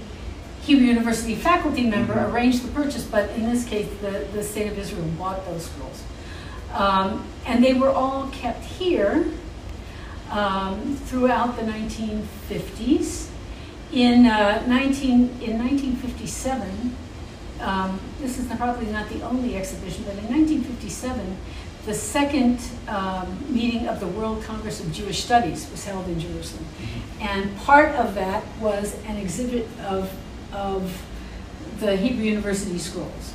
Hebrew 0.63 0.85
University 0.85 1.33
faculty 1.33 1.83
member, 1.89 2.13
mm-hmm. 2.13 2.35
arranged 2.35 2.63
the 2.63 2.71
purchase, 2.71 3.05
but 3.05 3.29
in 3.31 3.49
this 3.49 3.65
case, 3.65 3.87
the, 4.01 4.27
the 4.33 4.43
state 4.43 4.67
of 4.69 4.77
Israel 4.77 5.07
bought 5.17 5.45
those 5.45 5.65
scrolls. 5.65 6.03
Um, 6.73 7.25
and 7.45 7.63
they 7.63 7.73
were 7.73 7.89
all 7.89 8.27
kept 8.31 8.65
here 8.65 9.31
um, 10.29 10.97
throughout 11.05 11.55
the 11.55 11.63
1950s. 11.63 13.29
In, 13.93 14.25
uh, 14.25 14.65
19, 14.67 15.11
in 15.41 15.57
1957, 15.59 16.95
um, 17.61 17.99
this 18.19 18.37
is 18.37 18.47
probably 18.57 18.87
not 18.87 19.07
the 19.07 19.21
only 19.21 19.55
exhibition, 19.55 20.03
but 20.03 20.17
in 20.17 20.25
1957, 20.25 21.37
the 21.85 21.93
second 21.93 22.59
um, 22.87 23.37
meeting 23.53 23.87
of 23.87 23.99
the 23.99 24.07
World 24.07 24.43
Congress 24.43 24.79
of 24.79 24.91
Jewish 24.91 25.23
Studies 25.23 25.69
was 25.69 25.83
held 25.85 26.07
in 26.07 26.19
Jerusalem. 26.19 26.65
Mm-hmm. 26.65 27.21
And 27.21 27.57
part 27.57 27.93
of 27.95 28.15
that 28.15 28.43
was 28.59 28.95
an 29.05 29.17
exhibit 29.17 29.67
of, 29.81 30.11
of 30.53 31.05
the 31.79 31.95
Hebrew 31.97 32.23
University 32.23 32.77
scrolls. 32.77 33.33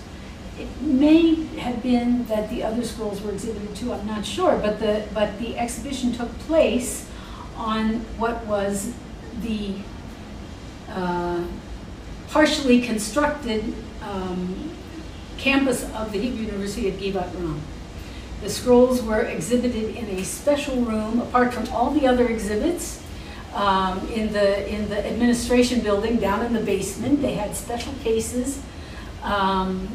It 0.58 0.68
may 0.80 1.34
have 1.58 1.82
been 1.82 2.26
that 2.26 2.50
the 2.50 2.64
other 2.64 2.82
scrolls 2.82 3.20
were 3.20 3.30
exhibited 3.30 3.76
too, 3.76 3.92
I'm 3.92 4.06
not 4.06 4.24
sure, 4.24 4.58
but 4.58 4.80
the, 4.80 5.06
but 5.14 5.38
the 5.38 5.56
exhibition 5.56 6.12
took 6.12 6.36
place 6.40 7.08
on 7.56 8.00
what 8.16 8.44
was 8.46 8.94
the 9.42 9.74
uh, 10.88 11.44
partially 12.30 12.80
constructed 12.80 13.74
um, 14.02 14.70
campus 15.36 15.84
of 15.94 16.12
the 16.12 16.18
Hebrew 16.18 16.46
University 16.46 16.88
at 16.88 16.94
Givat 16.94 17.32
Ram. 17.34 17.60
The 18.42 18.50
scrolls 18.50 19.02
were 19.02 19.22
exhibited 19.22 19.96
in 19.96 20.04
a 20.18 20.24
special 20.24 20.76
room, 20.82 21.20
apart 21.20 21.52
from 21.52 21.68
all 21.68 21.90
the 21.90 22.06
other 22.06 22.28
exhibits, 22.28 23.02
um, 23.52 24.06
in 24.10 24.32
the 24.32 24.68
in 24.72 24.88
the 24.88 25.04
administration 25.04 25.80
building 25.80 26.16
down 26.16 26.44
in 26.44 26.52
the 26.52 26.60
basement. 26.60 27.20
They 27.20 27.34
had 27.34 27.56
special 27.56 27.92
cases. 28.04 28.62
Um, 29.22 29.88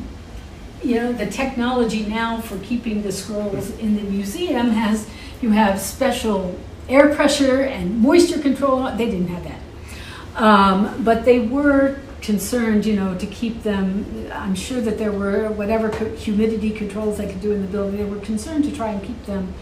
you 0.84 0.96
know, 0.96 1.14
the 1.14 1.28
technology 1.28 2.06
now 2.06 2.41
for 2.41 2.58
keeping 2.60 3.04
the 3.04 3.12
scrolls 3.12 3.70
in 3.80 3.96
the 3.96 4.04
museum 4.04 4.72
has 4.72 5.10
you 5.41 5.52
have 5.52 5.80
special 5.80 6.60
air 6.89 7.16
pressure 7.16 7.62
and 7.62 8.00
moisture 8.00 8.39
control. 8.39 8.91
They 8.91 9.06
didn't 9.10 9.28
have 9.28 9.44
that, 9.46 10.41
um, 10.44 11.04
but 11.04 11.24
they 11.24 11.39
were 11.39 12.00
concerned, 12.24 12.86
you 12.86 12.95
know, 12.95 13.15
to 13.17 13.28
keep 13.28 13.61
them. 13.63 14.30
I'm 14.34 14.55
sure 14.55 14.82
that 14.82 14.97
there 14.97 15.11
were 15.11 15.49
whatever 15.49 15.89
humidity 16.15 16.71
controls 16.71 17.17
they 17.17 17.28
could 17.28 17.41
do 17.41 17.51
in 17.51 17.61
the 17.61 17.67
building. 17.67 17.97
They 17.97 18.05
were 18.05 18.26
concerned 18.26 18.63
to 18.63 18.71
try 18.71 18.91
and 18.91 19.03
keep 19.03 19.26
them 19.26 19.53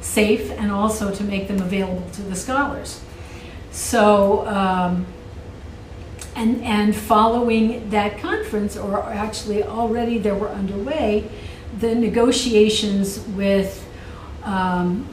safe 0.00 0.50
and 0.52 0.72
also 0.72 1.14
to 1.14 1.22
make 1.22 1.46
them 1.46 1.60
available 1.60 2.08
to 2.12 2.22
the 2.22 2.34
scholars. 2.34 3.02
So, 3.70 4.46
um, 4.48 5.06
and 6.34 6.62
and 6.64 6.96
following 6.96 7.90
that 7.90 8.18
conference, 8.18 8.76
or 8.76 9.02
actually 9.04 9.62
already 9.62 10.18
there 10.18 10.34
were 10.34 10.48
underway, 10.48 11.30
the 11.78 11.94
negotiations 11.94 13.20
with 13.36 13.86
um, 14.42 15.06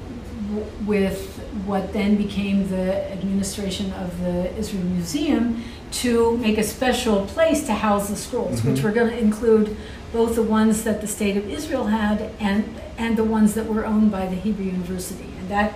with 0.86 1.32
what 1.66 1.94
then 1.94 2.16
became 2.16 2.70
the 2.70 3.12
administration 3.12 3.92
of 3.94 4.20
the 4.22 4.54
Israel 4.58 4.84
Museum 4.84 5.64
to 5.94 6.38
make 6.38 6.58
a 6.58 6.64
special 6.64 7.26
place 7.26 7.66
to 7.68 7.74
house 7.74 8.10
the 8.10 8.16
scrolls, 8.16 8.60
mm-hmm. 8.60 8.72
which 8.72 8.84
were 8.84 8.92
going 8.92 9.10
to 9.10 9.18
include 9.18 9.78
both 10.12 10.36
the 10.36 10.44
ones 10.44 10.84
that 10.84 11.02
the 11.02 11.08
state 11.08 11.38
of 11.38 11.50
Israel 11.50 11.86
had 11.86 12.32
and 12.40 12.80
and 12.98 13.18
the 13.18 13.24
ones 13.24 13.56
that 13.56 13.66
were 13.66 13.86
owned 13.86 14.12
by 14.12 14.28
the 14.28 14.36
Hebrew 14.36 14.66
University, 14.66 15.34
and 15.40 15.50
that 15.50 15.74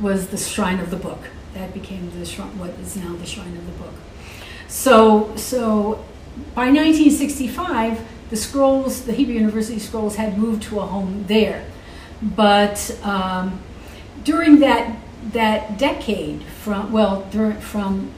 was 0.00 0.28
the 0.28 0.36
Shrine 0.36 0.80
of 0.80 0.90
the 0.90 0.96
Book. 0.96 1.20
That 1.54 1.72
became 1.72 2.10
the 2.18 2.24
shrine, 2.24 2.58
what 2.58 2.70
is 2.70 2.96
now 2.96 3.14
the 3.16 3.26
Shrine 3.26 3.56
of 3.56 3.66
the 3.66 3.72
Book. 3.72 3.94
So 4.68 5.34
so 5.36 6.04
by 6.54 6.66
1965, 6.66 8.00
the 8.30 8.36
scrolls, 8.36 9.04
the 9.04 9.12
Hebrew 9.12 9.34
University 9.34 9.78
scrolls, 9.78 10.16
had 10.16 10.38
moved 10.38 10.62
to 10.64 10.80
a 10.80 10.86
home 10.86 11.24
there. 11.26 11.64
But 12.22 12.98
um, 13.02 13.60
during 14.24 14.60
that 14.60 14.96
that 15.32 15.78
decade, 15.78 16.42
from 16.42 16.92
well, 16.92 17.26
during, 17.30 17.60
from 17.60 18.10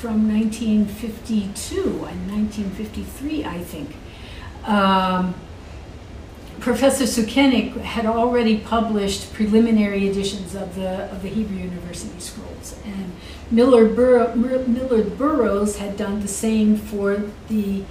from 0.00 0.26
1952 0.32 2.06
and 2.08 2.30
1953, 2.30 3.44
I 3.44 3.58
think. 3.58 3.94
Um, 4.64 5.34
Professor 6.58 7.04
Sukenik 7.04 7.76
had 7.80 8.06
already 8.06 8.58
published 8.58 9.32
preliminary 9.34 10.08
editions 10.08 10.54
of 10.54 10.74
the 10.74 11.10
of 11.12 11.22
the 11.22 11.28
Hebrew 11.28 11.56
University 11.56 12.18
scrolls, 12.18 12.76
and 12.84 13.12
Millar, 13.50 13.88
Bur 13.88 14.34
Millar 14.34 15.02
Burrows 15.04 15.78
had 15.78 15.96
done 15.96 16.20
the 16.20 16.28
same 16.28 16.76
for 16.76 17.22
the 17.48 17.84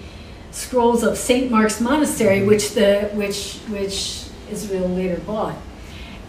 scrolls 0.51 1.03
of 1.03 1.17
Saint 1.17 1.51
Mark's 1.51 1.79
Monastery, 1.79 2.43
which 2.43 2.73
the 2.73 3.09
which 3.13 3.57
which 3.69 4.25
Israel 4.51 4.87
later 4.87 5.19
bought. 5.19 5.57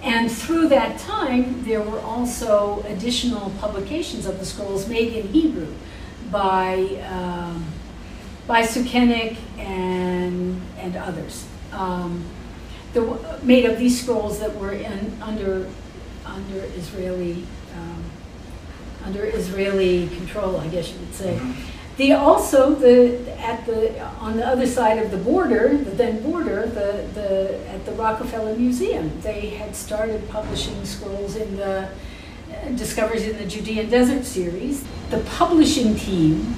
And 0.03 0.30
through 0.32 0.68
that 0.68 0.98
time, 0.98 1.64
there 1.64 1.82
were 1.82 2.01
also 2.01 2.82
additional 2.86 3.51
publications 3.61 4.24
of 4.26 4.38
the 4.38 4.46
scrolls 4.46 4.88
made 4.88 5.12
in 5.12 5.28
Hebrew 5.28 5.74
by 6.30 7.03
um, 7.11 7.66
by 8.46 8.62
Sukenik 8.62 9.36
and 9.59 10.62
and 10.78 10.96
others 10.96 11.46
um, 11.72 12.24
the, 12.92 13.18
made 13.42 13.64
of 13.64 13.78
these 13.78 14.01
scrolls 14.03 14.40
that 14.40 14.57
were 14.57 14.72
in, 14.72 15.16
under 15.22 15.68
under 16.24 16.61
Israeli 16.76 17.44
um, 17.76 18.05
under 19.05 19.24
Israeli 19.24 20.09
control, 20.09 20.59
I 20.59 20.68
guess 20.68 20.92
you 20.92 20.98
would 20.98 21.14
say. 21.14 21.40
The 22.01 22.14
also 22.14 22.74
the 22.74 23.20
at 23.38 23.66
the 23.66 24.01
on 24.20 24.38
the 24.38 24.46
other 24.46 24.66
side 24.66 24.96
of 24.96 25.11
the 25.11 25.18
border, 25.18 25.76
the 25.76 25.90
then 25.90 26.22
border, 26.22 26.64
the 26.64 27.05
the 27.12 27.61
at 27.68 27.84
the 27.84 27.92
Rockefeller 27.92 28.57
Museum, 28.57 29.20
they 29.20 29.51
had 29.51 29.76
started 29.76 30.26
publishing 30.30 30.82
scrolls 30.86 31.36
in 31.36 31.59
the 31.59 31.90
uh, 31.90 32.68
Discoveries 32.74 33.28
in 33.28 33.36
the 33.36 33.44
Judean 33.44 33.90
Desert 33.90 34.24
series. 34.24 34.82
The 35.11 35.20
publishing 35.36 35.94
team 35.94 36.55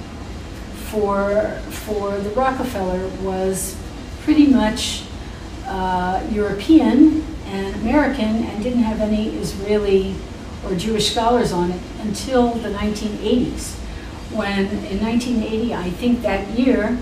for 0.89 1.59
for 1.69 2.17
the 2.19 2.29
Rockefeller 2.29 3.05
was 3.21 3.75
pretty 4.21 4.47
much 4.47 5.03
uh, 5.65 6.25
European 6.31 7.21
and 7.47 7.75
American 7.81 8.45
and 8.45 8.63
didn't 8.63 8.83
have 8.83 9.01
any 9.01 9.35
Israeli 9.35 10.15
or 10.63 10.73
Jewish 10.75 11.11
scholars 11.11 11.51
on 11.51 11.71
it 11.71 11.81
until 11.99 12.53
the 12.53 12.69
1980s. 12.69 13.82
When 14.33 14.65
in 14.85 14.99
1980, 14.99 15.73
I 15.75 15.89
think 15.91 16.21
that 16.23 16.49
year, 16.57 16.97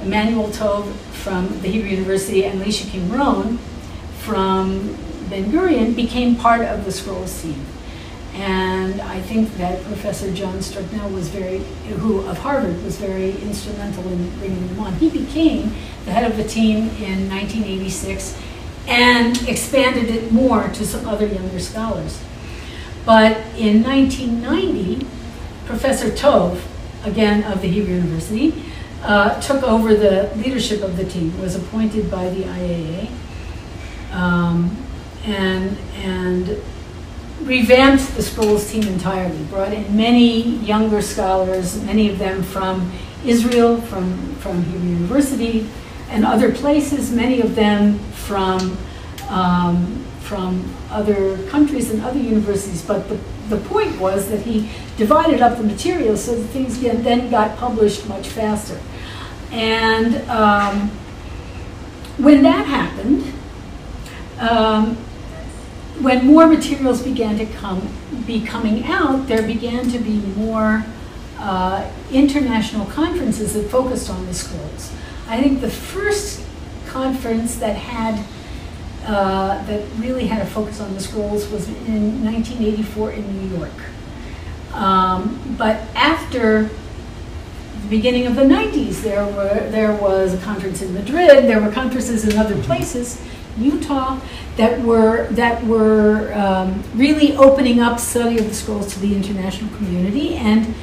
Emmanuel 0.00 0.48
Tov 0.48 0.92
from 1.10 1.48
the 1.60 1.68
Hebrew 1.68 1.90
University 1.90 2.44
and 2.44 2.60
Lisha 2.62 2.84
Qimron 2.84 3.58
from 4.18 4.96
Ben 5.28 5.50
Gurion 5.50 5.96
became 5.96 6.36
part 6.36 6.62
of 6.62 6.84
the 6.84 6.92
scroll 6.92 7.26
scene. 7.26 7.64
And 8.34 9.00
I 9.00 9.20
think 9.22 9.56
that 9.56 9.82
Professor 9.84 10.32
John 10.32 10.58
Strugnell 10.58 11.10
was 11.12 11.28
very, 11.28 11.58
who 11.98 12.20
of 12.26 12.38
Harvard 12.38 12.82
was 12.84 12.98
very 12.98 13.30
instrumental 13.42 14.06
in 14.08 14.38
bringing 14.38 14.68
them 14.68 14.80
on. 14.80 14.94
He 14.96 15.08
became 15.08 15.74
the 16.04 16.12
head 16.12 16.30
of 16.30 16.36
the 16.36 16.44
team 16.44 16.90
in 17.00 17.28
1986 17.30 18.38
and 18.86 19.48
expanded 19.48 20.10
it 20.10 20.30
more 20.30 20.68
to 20.68 20.86
some 20.86 21.08
other 21.08 21.26
younger 21.26 21.58
scholars. 21.58 22.22
But 23.04 23.38
in 23.56 23.82
1990, 23.82 25.06
Professor 25.64 26.10
Tov, 26.10 26.60
again 27.06 27.44
of 27.44 27.62
the 27.62 27.68
Hebrew 27.68 27.94
University, 27.94 28.64
uh, 29.02 29.40
took 29.40 29.62
over 29.62 29.94
the 29.94 30.32
leadership 30.36 30.82
of 30.82 30.96
the 30.96 31.04
team, 31.04 31.38
was 31.40 31.54
appointed 31.54 32.10
by 32.10 32.28
the 32.30 32.42
IAA, 32.42 33.10
um, 34.12 34.76
and, 35.24 35.76
and 36.02 36.60
revamped 37.42 38.14
the 38.16 38.22
Scrolls 38.22 38.70
team 38.70 38.82
entirely, 38.84 39.42
brought 39.44 39.72
in 39.72 39.96
many 39.96 40.56
younger 40.58 41.00
scholars, 41.00 41.82
many 41.84 42.10
of 42.10 42.18
them 42.18 42.42
from 42.42 42.92
Israel, 43.24 43.80
from, 43.80 44.34
from 44.36 44.62
Hebrew 44.64 44.90
University, 44.90 45.68
and 46.08 46.24
other 46.24 46.52
places, 46.52 47.12
many 47.12 47.40
of 47.40 47.54
them 47.54 47.98
from, 48.10 48.76
um, 49.28 50.04
from 50.20 50.74
other 50.90 51.38
countries 51.48 51.90
and 51.90 52.02
other 52.02 52.18
universities. 52.18 52.82
But 52.82 53.08
the, 53.08 53.18
the 53.48 53.58
point 53.68 53.98
was 54.00 54.28
that 54.30 54.42
he 54.42 54.70
divided 54.96 55.40
up 55.40 55.56
the 55.56 55.64
material 55.64 56.16
so 56.16 56.34
that 56.34 56.46
things 56.48 56.80
then 56.80 57.30
got 57.30 57.56
published 57.56 58.08
much 58.08 58.28
faster. 58.28 58.80
And 59.52 60.16
um, 60.28 60.90
when 62.18 62.42
that 62.42 62.66
happened, 62.66 63.32
um, 64.38 64.96
when 66.00 66.26
more 66.26 66.46
materials 66.46 67.02
began 67.02 67.38
to 67.38 67.46
come, 67.46 67.88
be 68.26 68.44
coming 68.44 68.84
out, 68.84 69.28
there 69.28 69.46
began 69.46 69.88
to 69.90 69.98
be 69.98 70.18
more 70.36 70.84
uh, 71.38 71.90
international 72.10 72.86
conferences 72.86 73.54
that 73.54 73.68
focused 73.70 74.10
on 74.10 74.26
the 74.26 74.34
scrolls. 74.34 74.92
I 75.28 75.42
think 75.42 75.60
the 75.60 75.70
first 75.70 76.44
conference 76.86 77.56
that 77.56 77.76
had 77.76 78.24
uh, 79.06 79.64
that 79.66 79.82
really 79.98 80.26
had 80.26 80.42
a 80.42 80.46
focus 80.46 80.80
on 80.80 80.92
the 80.94 81.00
scrolls 81.00 81.48
was 81.48 81.68
in 81.68 82.24
1984 82.24 83.12
in 83.12 83.48
New 83.48 83.56
York. 83.56 83.72
Um, 84.74 85.56
but 85.56 85.76
after 85.94 86.64
the 86.64 87.88
beginning 87.88 88.26
of 88.26 88.34
the 88.34 88.42
90s, 88.42 89.02
there 89.02 89.24
were 89.24 89.70
there 89.70 89.94
was 89.96 90.34
a 90.34 90.38
conference 90.38 90.82
in 90.82 90.92
Madrid. 90.92 91.44
There 91.44 91.60
were 91.60 91.70
conferences 91.70 92.26
in 92.26 92.36
other 92.36 92.60
places, 92.62 93.22
Utah, 93.56 94.20
that 94.56 94.80
were 94.82 95.28
that 95.28 95.64
were 95.64 96.32
um, 96.34 96.82
really 96.94 97.36
opening 97.36 97.80
up 97.80 98.00
study 98.00 98.38
of 98.38 98.48
the 98.48 98.54
scrolls 98.54 98.92
to 98.94 99.00
the 99.00 99.14
international 99.14 99.74
community 99.76 100.34
and 100.34 100.74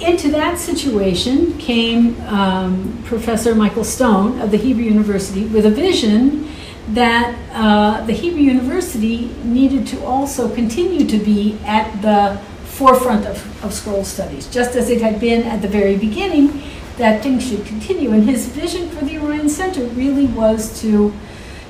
into 0.00 0.28
that 0.32 0.58
situation 0.58 1.56
came 1.56 2.20
um, 2.22 3.02
Professor 3.04 3.54
Michael 3.54 3.84
Stone 3.84 4.40
of 4.40 4.50
the 4.50 4.56
Hebrew 4.56 4.84
University 4.84 5.46
with 5.46 5.64
a 5.66 5.70
vision 5.70 6.50
that 6.88 7.34
uh, 7.52 8.04
the 8.04 8.12
Hebrew 8.12 8.42
University 8.42 9.34
needed 9.42 9.86
to 9.88 10.04
also 10.04 10.54
continue 10.54 11.06
to 11.06 11.18
be 11.18 11.58
at 11.64 12.02
the 12.02 12.38
forefront 12.64 13.26
of, 13.26 13.64
of 13.64 13.72
scroll 13.72 14.04
studies, 14.04 14.48
just 14.48 14.76
as 14.76 14.90
it 14.90 15.00
had 15.00 15.20
been 15.20 15.44
at 15.44 15.62
the 15.62 15.68
very 15.68 15.96
beginning, 15.96 16.62
that 16.96 17.22
things 17.22 17.48
should 17.48 17.64
continue. 17.64 18.10
And 18.12 18.24
his 18.28 18.48
vision 18.48 18.90
for 18.90 19.04
the 19.04 19.18
Orion 19.18 19.48
Center 19.48 19.84
really 19.86 20.26
was 20.26 20.80
to 20.82 21.12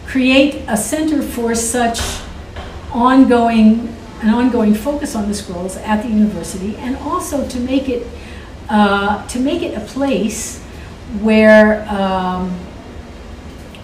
create 0.07 0.65
a 0.69 0.77
center 0.77 1.23
for 1.23 1.55
such 1.55 2.01
ongoing 2.93 3.95
an 4.23 4.31
ongoing 4.31 4.75
focus 4.75 5.15
on 5.15 5.29
the 5.29 5.35
scrolls 5.35 5.77
at 5.77 6.03
the 6.03 6.09
university, 6.09 6.77
and 6.77 6.97
also 6.97 7.47
to 7.47 7.61
make 7.61 7.91
it 7.91 8.07
uh, 8.71 9.27
to 9.29 9.39
make 9.39 9.63
it 9.63 9.77
a 9.77 9.81
place 9.81 10.63
where, 11.21 11.87
um, 11.91 12.59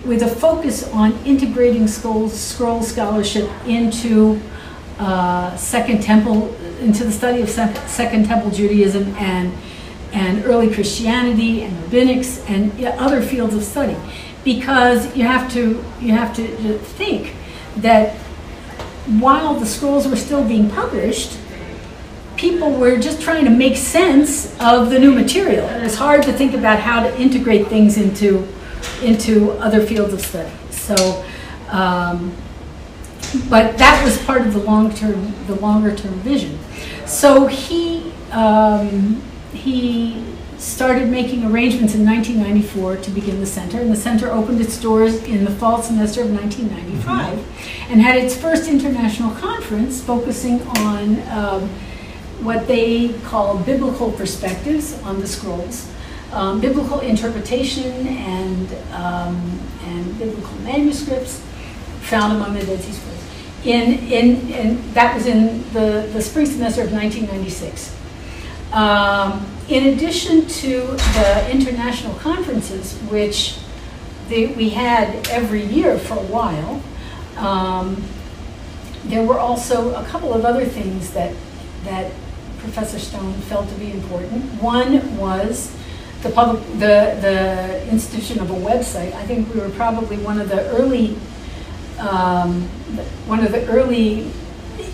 with 0.04 0.22
a 0.22 0.28
focus 0.28 0.88
on 0.92 1.12
integrating 1.24 1.86
scroll, 1.86 2.28
scroll 2.28 2.82
scholarship 2.82 3.50
into 3.66 4.40
uh, 4.98 5.56
Second 5.56 6.02
Temple, 6.02 6.54
into 6.80 7.04
the 7.04 7.12
study 7.12 7.42
of 7.42 7.48
Second 7.50 8.26
Temple 8.26 8.50
Judaism 8.50 9.14
and 9.16 9.52
and 10.12 10.44
early 10.44 10.68
Christianity 10.74 11.62
and 11.62 11.72
rabbinics 11.84 12.44
and 12.50 12.84
other 12.98 13.22
fields 13.22 13.54
of 13.54 13.62
study, 13.62 13.96
because 14.44 15.14
you 15.16 15.24
have 15.24 15.52
to 15.52 15.84
you 16.00 16.12
have 16.12 16.34
to 16.36 16.78
think 16.78 17.36
that 17.76 18.16
while 19.06 19.54
the 19.54 19.66
scrolls 19.66 20.08
were 20.08 20.16
still 20.16 20.46
being 20.46 20.68
published, 20.70 21.38
people 22.36 22.72
were 22.72 22.98
just 22.98 23.20
trying 23.20 23.44
to 23.44 23.50
make 23.50 23.76
sense 23.76 24.58
of 24.60 24.90
the 24.90 24.98
new 24.98 25.12
material. 25.12 25.66
And 25.66 25.84
it's 25.84 25.96
hard 25.96 26.22
to 26.24 26.32
think 26.32 26.54
about 26.54 26.80
how 26.80 27.02
to 27.02 27.20
integrate 27.20 27.68
things 27.68 27.96
into, 27.96 28.46
into 29.02 29.52
other 29.52 29.84
fields 29.84 30.12
of 30.12 30.20
study. 30.20 30.50
So, 30.70 31.24
um, 31.68 32.34
but 33.48 33.78
that 33.78 34.04
was 34.04 34.18
part 34.24 34.42
of 34.46 34.52
the 34.52 34.60
long 34.60 34.94
term, 34.94 35.34
the 35.46 35.54
longer 35.56 35.94
term 35.94 36.14
vision. 36.20 36.58
So 37.06 37.46
he, 37.46 38.12
um, 38.32 39.22
he 39.52 40.24
started 40.60 41.08
making 41.08 41.44
arrangements 41.44 41.94
in 41.94 42.04
1994 42.04 42.96
to 42.96 43.10
begin 43.10 43.40
the 43.40 43.46
center, 43.46 43.80
and 43.80 43.90
the 43.90 43.96
center 43.96 44.30
opened 44.30 44.60
its 44.60 44.78
doors 44.78 45.22
in 45.24 45.44
the 45.44 45.50
fall 45.50 45.82
semester 45.82 46.22
of 46.22 46.30
1995 46.30 47.38
mm-hmm. 47.38 47.92
and 47.92 48.02
had 48.02 48.16
its 48.16 48.36
first 48.36 48.68
international 48.68 49.30
conference 49.36 50.02
focusing 50.02 50.60
on 50.78 51.20
um, 51.30 51.68
what 52.42 52.66
they 52.66 53.12
call 53.24 53.58
biblical 53.58 54.12
perspectives 54.12 55.00
on 55.02 55.20
the 55.20 55.26
scrolls, 55.26 55.89
um, 56.32 56.60
biblical 56.60 57.00
interpretation 57.00 58.06
and, 58.06 58.72
um, 58.92 59.60
and 59.84 60.18
biblical 60.18 60.56
manuscripts 60.58 61.44
found 62.02 62.36
among 62.36 62.54
the 62.54 62.64
Dead 62.64 62.80
Sea 62.80 62.92
Scrolls. 62.92 63.26
In, 63.64 63.98
in, 64.10 64.50
in, 64.50 64.92
that 64.92 65.14
was 65.14 65.26
in 65.26 65.62
the, 65.72 66.08
the 66.12 66.22
spring 66.22 66.46
semester 66.46 66.82
of 66.82 66.92
1996. 66.92 67.96
Um, 68.72 69.46
in 69.68 69.94
addition 69.94 70.46
to 70.46 70.80
the 70.86 71.50
international 71.50 72.14
conferences, 72.14 72.94
which 73.10 73.58
we 74.30 74.70
had 74.70 75.28
every 75.28 75.64
year 75.64 75.98
for 75.98 76.14
a 76.14 76.22
while. 76.22 76.82
Um, 77.36 78.02
there 79.04 79.24
were 79.24 79.38
also 79.38 79.94
a 79.94 80.04
couple 80.04 80.32
of 80.32 80.44
other 80.44 80.64
things 80.64 81.12
that 81.12 81.34
that 81.84 82.12
Professor 82.58 82.98
Stone 82.98 83.32
felt 83.48 83.68
to 83.70 83.74
be 83.76 83.90
important. 83.90 84.44
One 84.62 85.16
was 85.16 85.74
the 86.22 86.30
public, 86.30 86.62
the 86.74 87.16
the 87.20 87.88
institution 87.88 88.40
of 88.40 88.50
a 88.50 88.54
website. 88.54 89.12
I 89.14 89.24
think 89.24 89.52
we 89.54 89.60
were 89.60 89.70
probably 89.70 90.18
one 90.18 90.40
of 90.40 90.48
the 90.48 90.68
early 90.70 91.16
um, 91.98 92.62
one 93.26 93.40
of 93.44 93.52
the 93.52 93.66
early 93.68 94.30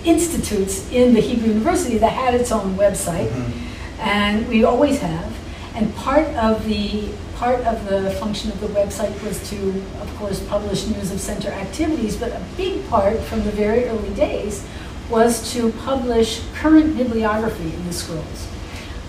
institutes 0.05 0.91
in 0.93 1.15
the 1.15 1.21
Hebrew 1.21 1.49
University 1.49 1.99
that 1.99 2.13
had 2.13 2.35
its 2.35 2.53
own 2.53 2.77
website, 2.77 3.29
mm-hmm. 3.29 4.01
and 4.01 4.49
we 4.49 4.65
always 4.65 5.01
have. 5.01 5.35
And 5.75 5.95
part 5.97 6.27
of 6.37 6.65
the 6.67 7.09
part 7.35 7.61
of 7.67 7.87
the 7.89 8.11
function 8.13 8.51
of 8.51 8.61
the 8.61 8.69
website 8.69 9.13
was 9.23 9.49
to, 9.51 9.57
of 10.01 10.17
course, 10.17 10.43
publish 10.49 10.87
news 10.87 11.13
of 11.13 11.21
center 11.21 11.51
activities, 11.51 12.17
but 12.17 12.33
a 12.33 12.43
big 12.57 12.89
part 12.89 13.19
from 13.21 13.45
the 13.45 13.51
very 13.51 13.85
early 13.85 14.15
days 14.15 14.67
was 15.11 15.53
to 15.53 15.71
publish 15.85 16.43
current 16.55 16.97
bibliography 16.97 17.75
in 17.75 17.87
the 17.87 17.93
scrolls. 17.93 18.49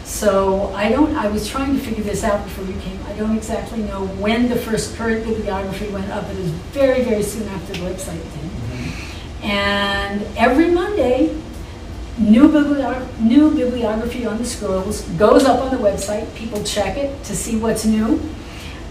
So 0.07 0.73
I 0.73 0.89
don't, 0.89 1.13
I 1.17 1.27
was 1.27 1.49
trying 1.49 1.75
to 1.75 1.81
figure 1.81 2.03
this 2.03 2.23
out 2.23 2.41
before 2.45 2.63
you 2.63 2.79
came. 2.79 2.97
I 3.07 3.13
don't 3.13 3.35
exactly 3.35 3.83
know 3.83 4.07
when 4.07 4.47
the 4.47 4.55
first 4.55 4.95
current 4.95 5.25
bibliography 5.25 5.89
went 5.89 6.09
up. 6.09 6.23
It 6.29 6.37
was 6.37 6.49
very, 6.71 7.03
very 7.03 7.21
soon 7.21 7.45
after 7.49 7.73
the 7.73 7.79
website 7.79 8.13
did. 8.13 8.41
Mm-hmm. 8.41 9.45
And 9.45 10.21
every 10.37 10.71
Monday, 10.71 11.35
new, 12.17 12.47
bibliog 12.47 13.19
new 13.19 13.51
bibliography 13.53 14.25
on 14.25 14.37
the 14.37 14.45
scrolls 14.45 15.01
goes 15.19 15.43
up 15.43 15.59
on 15.59 15.75
the 15.75 15.83
website. 15.83 16.33
People 16.35 16.63
check 16.63 16.95
it 16.97 17.21
to 17.25 17.35
see 17.35 17.57
what's 17.57 17.83
new. 17.83 18.21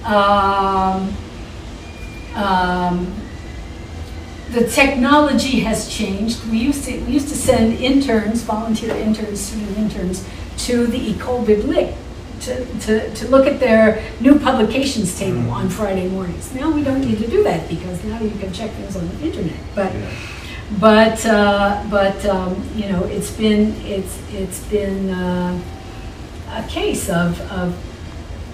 Um, 0.05 1.17
um, 2.35 3.13
the 4.51 4.69
technology 4.69 5.61
has 5.61 5.89
changed. 5.89 6.45
We 6.51 6.59
used 6.59 6.85
to 6.85 7.01
we 7.05 7.13
used 7.13 7.29
to 7.29 7.35
send 7.35 7.81
interns, 7.81 8.43
volunteer 8.43 8.95
interns, 8.95 9.41
student 9.41 9.77
interns, 9.79 10.29
to 10.59 10.87
the 10.87 11.11
Ecole 11.15 11.45
Biblique 11.45 11.95
to, 12.41 12.79
to, 12.81 13.15
to 13.15 13.29
look 13.29 13.47
at 13.47 13.61
their 13.61 14.03
new 14.21 14.39
publications 14.39 15.19
table 15.19 15.41
mm. 15.41 15.53
on 15.53 15.69
Friday 15.69 16.09
mornings. 16.09 16.55
Now 16.55 16.71
we 16.71 16.83
don't 16.83 17.01
need 17.01 17.19
to 17.19 17.27
do 17.29 17.43
that 17.45 17.69
because 17.69 18.03
now 18.05 18.21
you 18.21 18.31
can 18.39 18.53
check 18.53 18.71
things 18.73 18.97
on 18.97 19.09
the 19.09 19.27
internet. 19.27 19.59
But 19.75 19.95
yeah. 19.95 20.11
but 20.79 21.27
uh, 21.27 21.87
but 21.91 22.25
um, 22.27 22.63
you 22.75 22.89
know 22.89 23.05
it's 23.05 23.31
been 23.31 23.75
it's 23.85 24.19
it's 24.33 24.65
been 24.69 25.11
uh, 25.11 25.61
a 26.51 26.69
case 26.69 27.09
of, 27.09 27.41
of 27.53 27.77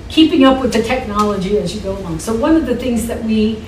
keeping 0.08 0.44
up 0.44 0.62
with 0.62 0.72
the 0.72 0.82
technology 0.82 1.58
as 1.58 1.74
you 1.74 1.80
go 1.80 1.96
along. 1.96 2.18
So 2.18 2.34
one 2.34 2.56
of 2.56 2.66
the 2.66 2.76
things 2.76 3.06
that 3.06 3.22
we 3.24 3.64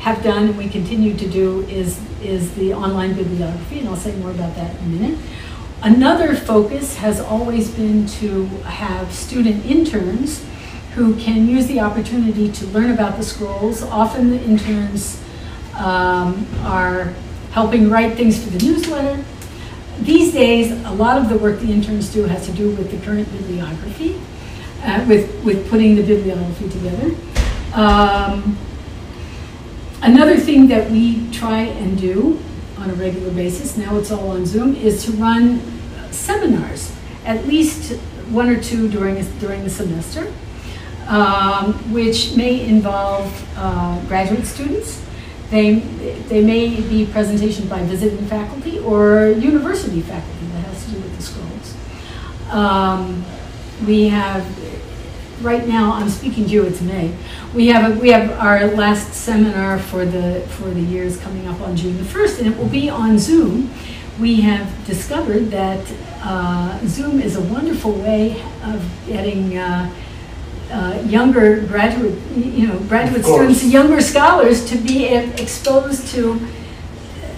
have 0.00 0.22
done 0.22 0.48
and 0.48 0.56
we 0.56 0.68
continue 0.68 1.16
to 1.16 1.28
do 1.28 1.62
is 1.62 2.00
is 2.22 2.54
the 2.54 2.72
online 2.74 3.14
bibliography, 3.14 3.80
and 3.80 3.88
I'll 3.88 3.96
say 3.96 4.14
more 4.16 4.30
about 4.30 4.54
that 4.56 4.74
in 4.80 4.84
a 4.84 4.88
minute. 4.88 5.18
Another 5.82 6.34
focus 6.34 6.96
has 6.96 7.20
always 7.20 7.70
been 7.70 8.06
to 8.06 8.46
have 8.64 9.12
student 9.12 9.64
interns 9.64 10.44
who 10.94 11.14
can 11.16 11.46
use 11.46 11.68
the 11.68 11.78
opportunity 11.78 12.50
to 12.50 12.66
learn 12.66 12.90
about 12.90 13.16
the 13.16 13.22
scrolls. 13.22 13.82
Often 13.84 14.30
the 14.30 14.42
interns 14.42 15.22
um, 15.76 16.48
are 16.62 17.14
helping 17.52 17.88
write 17.88 18.16
things 18.16 18.42
for 18.42 18.50
the 18.50 18.58
newsletter. 18.58 19.24
These 20.00 20.32
days, 20.32 20.72
a 20.84 20.90
lot 20.90 21.16
of 21.16 21.28
the 21.28 21.38
work 21.38 21.60
the 21.60 21.70
interns 21.70 22.12
do 22.12 22.24
has 22.24 22.44
to 22.46 22.52
do 22.52 22.70
with 22.74 22.90
the 22.90 22.98
current 23.06 23.30
bibliography, 23.30 24.20
uh, 24.82 25.04
with, 25.08 25.44
with 25.44 25.70
putting 25.70 25.94
the 25.94 26.02
bibliography 26.02 26.68
together. 26.70 27.14
Um, 27.72 28.58
another 30.02 30.36
thing 30.36 30.66
that 30.68 30.90
we 30.90 31.30
try 31.30 31.60
and 31.60 31.96
do 31.96 32.42
on 32.78 32.90
a 32.90 32.94
regular 32.94 33.30
basis, 33.32 33.76
now 33.76 33.96
it's 33.96 34.10
all 34.10 34.30
on 34.30 34.46
Zoom, 34.46 34.74
is 34.74 35.04
to 35.04 35.12
run 35.12 35.60
seminars, 36.10 36.92
at 37.24 37.46
least 37.46 37.92
one 38.30 38.48
or 38.48 38.62
two 38.62 38.88
during, 38.88 39.22
during 39.38 39.64
the 39.64 39.70
semester, 39.70 40.32
um, 41.08 41.74
which 41.92 42.36
may 42.36 42.66
involve 42.66 43.26
uh, 43.56 44.00
graduate 44.06 44.46
students. 44.46 45.04
They, 45.50 45.76
they 46.28 46.44
may 46.44 46.80
be 46.80 47.06
presentations 47.06 47.68
by 47.70 47.82
visiting 47.82 48.26
faculty 48.26 48.78
or 48.80 49.28
university 49.28 50.02
faculty 50.02 50.46
that 50.52 50.66
has 50.66 50.84
to 50.84 50.90
do 50.92 51.00
with 51.00 51.16
the 51.16 51.22
scrolls. 51.22 52.52
Um, 52.52 53.24
we 53.86 54.08
have, 54.08 54.44
right 55.40 55.66
now, 55.66 55.92
I'm 55.92 56.08
speaking 56.08 56.44
to 56.44 56.50
you, 56.50 56.64
it's 56.64 56.80
May. 56.80 57.14
We 57.54 57.68
have, 57.68 57.96
a, 57.96 58.00
we 58.00 58.10
have 58.10 58.30
our 58.32 58.66
last 58.66 59.12
seminar 59.12 59.78
for 59.78 60.04
the, 60.04 60.40
for 60.50 60.70
the 60.70 60.80
years 60.80 61.16
coming 61.18 61.46
up 61.46 61.60
on 61.60 61.76
June 61.76 61.96
the 61.96 62.04
1st, 62.04 62.38
and 62.40 62.48
it 62.48 62.56
will 62.58 62.68
be 62.68 62.88
on 62.88 63.18
Zoom. 63.18 63.70
We 64.18 64.40
have 64.42 64.86
discovered 64.86 65.50
that 65.50 65.84
uh, 66.22 66.78
Zoom 66.86 67.20
is 67.20 67.36
a 67.36 67.40
wonderful 67.42 67.92
way 67.92 68.42
of 68.64 68.84
getting 69.06 69.56
uh, 69.56 69.94
uh, 70.70 71.02
younger 71.06 71.60
graduate, 71.66 72.18
you 72.36 72.66
know, 72.66 72.78
graduate 72.80 73.24
students, 73.24 73.64
younger 73.64 74.00
scholars 74.00 74.68
to 74.70 74.76
be 74.76 75.06
exposed 75.06 76.08
to 76.14 76.46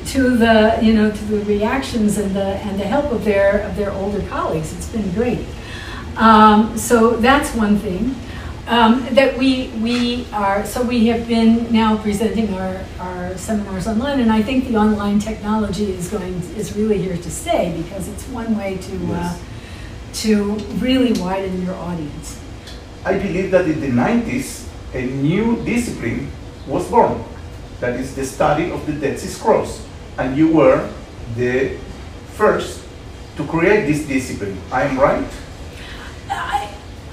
to 0.07 0.37
the 0.37 0.79
you 0.83 0.93
know 0.93 1.11
to 1.11 1.25
the 1.27 1.45
reactions 1.45 2.19
and 2.19 2.35
the 2.35 2.43
and 2.43 2.81
the 2.81 2.85
help 2.85 3.13
of 3.13 3.25
their 3.25 3.61
of 3.61 3.77
their 3.77 3.93
older 3.93 4.27
colleagues. 4.29 4.73
It's 4.73 4.89
been 4.89 5.09
great. 5.13 5.47
Um, 6.17 6.77
so 6.77 7.17
that's 7.17 7.55
one 7.55 7.79
thing. 7.79 8.15
Um, 8.67 9.05
that 9.15 9.37
we, 9.37 9.69
we 9.83 10.27
are, 10.33 10.65
so 10.65 10.83
we 10.83 11.09
have 11.09 11.27
been 11.27 11.73
now 11.73 11.97
presenting 11.99 12.55
our, 12.55 12.85
our 13.01 13.37
seminars 13.37 13.89
online, 13.89 14.21
and 14.21 14.31
I 14.31 14.43
think 14.43 14.69
the 14.69 14.77
online 14.77 15.19
technology 15.19 15.91
is 15.91 16.09
going, 16.09 16.35
is 16.57 16.77
really 16.77 16.99
here 16.99 17.17
to 17.17 17.31
stay 17.31 17.75
because 17.83 18.07
it's 18.07 18.29
one 18.29 18.57
way 18.57 18.77
to, 18.77 18.93
uh, 18.93 19.09
yes. 19.09 19.35
uh, 19.35 19.45
to 20.23 20.55
really 20.79 21.21
widen 21.21 21.63
your 21.63 21.75
audience. 21.75 22.39
I 23.05 23.19
believe 23.19 23.51
that 23.51 23.65
in 23.65 23.81
the 23.81 23.89
90s, 23.89 24.69
a 24.95 25.03
new 25.03 25.65
discipline 25.65 26.31
was 26.67 26.89
born. 26.89 27.25
That 27.81 27.99
is 27.99 28.15
the 28.15 28.25
study 28.25 28.71
of 28.71 28.85
the 28.87 28.93
Dead 28.93 29.19
Sea 29.19 29.29
Scrolls. 29.29 29.85
And 30.19 30.37
you 30.37 30.53
were 30.53 30.89
the 31.35 31.79
first 32.35 32.85
to 33.37 33.47
create 33.47 33.87
this 33.87 34.07
discipline. 34.07 34.59
I 34.71 34.83
am 34.83 34.99
right? 34.99 35.27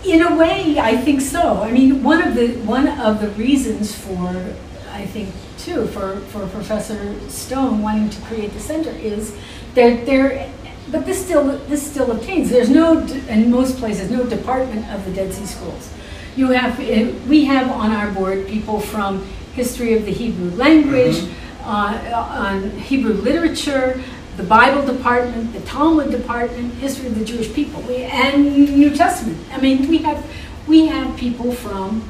In 0.05 0.21
a 0.21 0.35
way, 0.35 0.79
I 0.79 0.95
think 0.95 1.21
so. 1.21 1.61
I 1.63 1.71
mean, 1.71 2.03
one 2.03 2.21
of 2.21 2.35
the 2.35 2.55
one 2.65 2.87
of 2.87 3.19
the 3.19 3.29
reasons 3.29 3.95
for, 3.95 4.53
I 4.91 5.05
think, 5.05 5.33
too, 5.57 5.87
for, 5.87 6.17
for 6.31 6.47
Professor 6.47 7.19
Stone 7.29 7.81
wanting 7.81 8.09
to 8.09 8.21
create 8.21 8.53
the 8.53 8.59
center 8.59 8.91
is 8.91 9.35
that 9.73 10.05
there, 10.05 10.49
but 10.91 11.05
this 11.05 11.23
still 11.23 11.57
this 11.67 11.85
still 11.85 12.11
obtains. 12.11 12.49
There's 12.49 12.69
no 12.69 12.99
in 13.27 13.51
most 13.51 13.77
places 13.77 14.09
no 14.09 14.25
department 14.25 14.87
of 14.89 15.03
the 15.05 15.11
Dead 15.11 15.33
Sea 15.33 15.45
Scrolls. 15.45 15.93
You 16.35 16.51
have 16.51 16.79
eh, 16.79 17.11
we 17.27 17.45
have 17.45 17.69
on 17.71 17.91
our 17.91 18.11
board 18.11 18.47
people 18.47 18.79
from 18.79 19.25
history 19.53 19.97
of 19.97 20.05
the 20.05 20.13
Hebrew 20.13 20.51
language, 20.51 21.17
mm 21.17 21.27
-hmm. 21.27 21.67
uh, 21.67 22.45
on 22.47 22.71
Hebrew 22.89 23.15
literature, 23.27 23.99
the 24.37 24.43
Bible 24.43 24.85
department, 24.85 25.51
the 25.51 25.61
Talmud 25.61 26.11
department, 26.11 26.73
history 26.75 27.07
of 27.07 27.17
the 27.17 27.25
Jewish 27.25 27.51
people, 27.53 27.81
we, 27.81 28.03
and 28.03 28.77
New 28.77 28.95
Testament. 28.95 29.37
I 29.51 29.59
mean, 29.59 29.87
we 29.89 29.97
have 29.99 30.23
we 30.67 30.85
have 30.87 31.17
people 31.17 31.51
from 31.51 32.07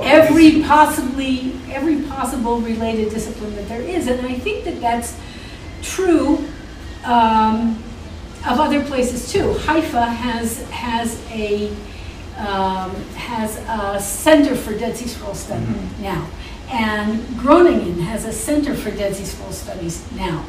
every 0.00 0.62
possibly 0.62 1.52
every 1.70 2.02
possible 2.02 2.60
related 2.60 3.10
discipline 3.10 3.54
that 3.54 3.68
there 3.68 3.80
is, 3.80 4.08
and 4.08 4.26
I 4.26 4.34
think 4.34 4.64
that 4.64 4.80
that's 4.80 5.16
true 5.82 6.44
um, 7.04 7.82
of 8.44 8.58
other 8.58 8.84
places 8.84 9.32
too. 9.32 9.54
Haifa 9.60 10.04
has 10.04 10.68
has 10.70 11.22
a 11.30 11.68
um, 12.38 12.90
has 13.14 13.56
a 13.68 14.00
center 14.02 14.56
for 14.56 14.76
Dead 14.76 14.96
Sea 14.96 15.06
Scroll 15.06 15.34
study 15.34 15.64
mm 15.64 15.74
-hmm. 15.74 16.02
now, 16.02 16.26
and 16.70 17.22
Groningen 17.38 18.00
has 18.00 18.24
a 18.24 18.32
center 18.32 18.74
for 18.74 18.90
Dead 18.90 19.14
Sea 19.14 19.26
Scroll 19.26 19.52
studies 19.52 20.02
now. 20.16 20.42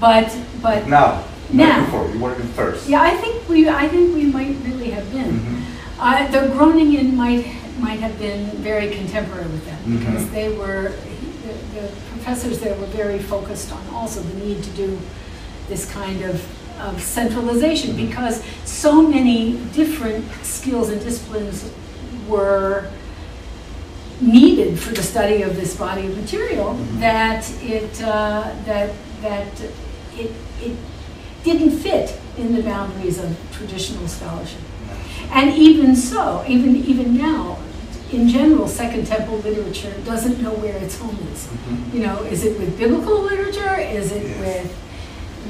But 0.00 0.36
but 0.62 0.86
now, 0.86 1.24
now 1.52 1.84
before 1.84 2.08
you 2.10 2.18
weren't 2.18 2.44
first. 2.54 2.88
Yeah, 2.88 3.02
I 3.02 3.16
think 3.16 3.48
we 3.48 3.68
I 3.68 3.88
think 3.88 4.14
we 4.14 4.24
might 4.24 4.56
really 4.64 4.90
have 4.90 5.10
been. 5.12 5.30
Mm 5.30 5.40
-hmm. 5.44 5.58
uh, 6.00 6.30
the 6.30 6.48
Groningen 6.54 7.16
might 7.16 7.46
might 7.80 8.00
have 8.00 8.16
been 8.18 8.50
very 8.62 8.88
contemporary 8.98 9.48
with 9.54 9.64
them 9.64 9.78
mm 9.86 9.92
-hmm. 9.92 9.98
because 9.98 10.24
they 10.30 10.48
were 10.60 10.92
the, 11.44 11.54
the, 11.74 11.86
professors 12.12 12.58
there 12.58 12.74
were 12.80 12.92
very 13.04 13.18
focused 13.18 13.68
on 13.76 13.82
also 13.98 14.20
the 14.20 14.36
need 14.46 14.58
to 14.68 14.70
do 14.82 14.88
this 15.68 15.86
kind 16.00 16.18
of 16.30 16.36
of 16.88 16.94
centralization 17.02 17.90
mm 17.90 17.98
-hmm. 17.98 18.08
because 18.08 18.36
so 18.64 18.92
many 19.02 19.40
different 19.80 20.24
skills 20.42 20.88
and 20.92 20.98
disciplines 21.04 21.56
were 22.28 22.82
needed 24.20 24.78
for 24.78 24.92
the 24.94 25.02
study 25.02 25.42
of 25.42 25.52
this 25.60 25.74
body 25.74 26.06
of 26.08 26.16
material 26.16 26.68
mm-hmm. 26.74 27.00
that 27.00 27.42
it 27.62 27.92
uh, 28.02 28.44
that 28.66 28.90
that 29.22 29.52
it, 30.18 30.30
it 30.60 30.76
didn't 31.44 31.70
fit 31.78 32.18
in 32.36 32.54
the 32.54 32.62
boundaries 32.62 33.18
of 33.18 33.36
traditional 33.52 34.06
scholarship. 34.08 34.60
And 35.30 35.54
even 35.56 35.94
so, 35.96 36.44
even, 36.48 36.76
even 36.76 37.16
now, 37.16 37.58
in 38.12 38.28
general, 38.28 38.66
Second 38.68 39.06
Temple 39.06 39.38
literature 39.38 39.92
doesn't 40.04 40.40
know 40.42 40.52
where 40.54 40.76
its 40.76 40.98
home 40.98 41.18
is. 41.34 41.46
Mhm. 41.46 41.94
You 41.94 42.00
know, 42.06 42.22
is 42.22 42.44
it 42.44 42.58
with 42.58 42.78
biblical 42.78 43.20
literature? 43.20 43.78
Is 43.78 44.12
it 44.12 44.22
Yes. 44.22 44.38
with 44.40 44.72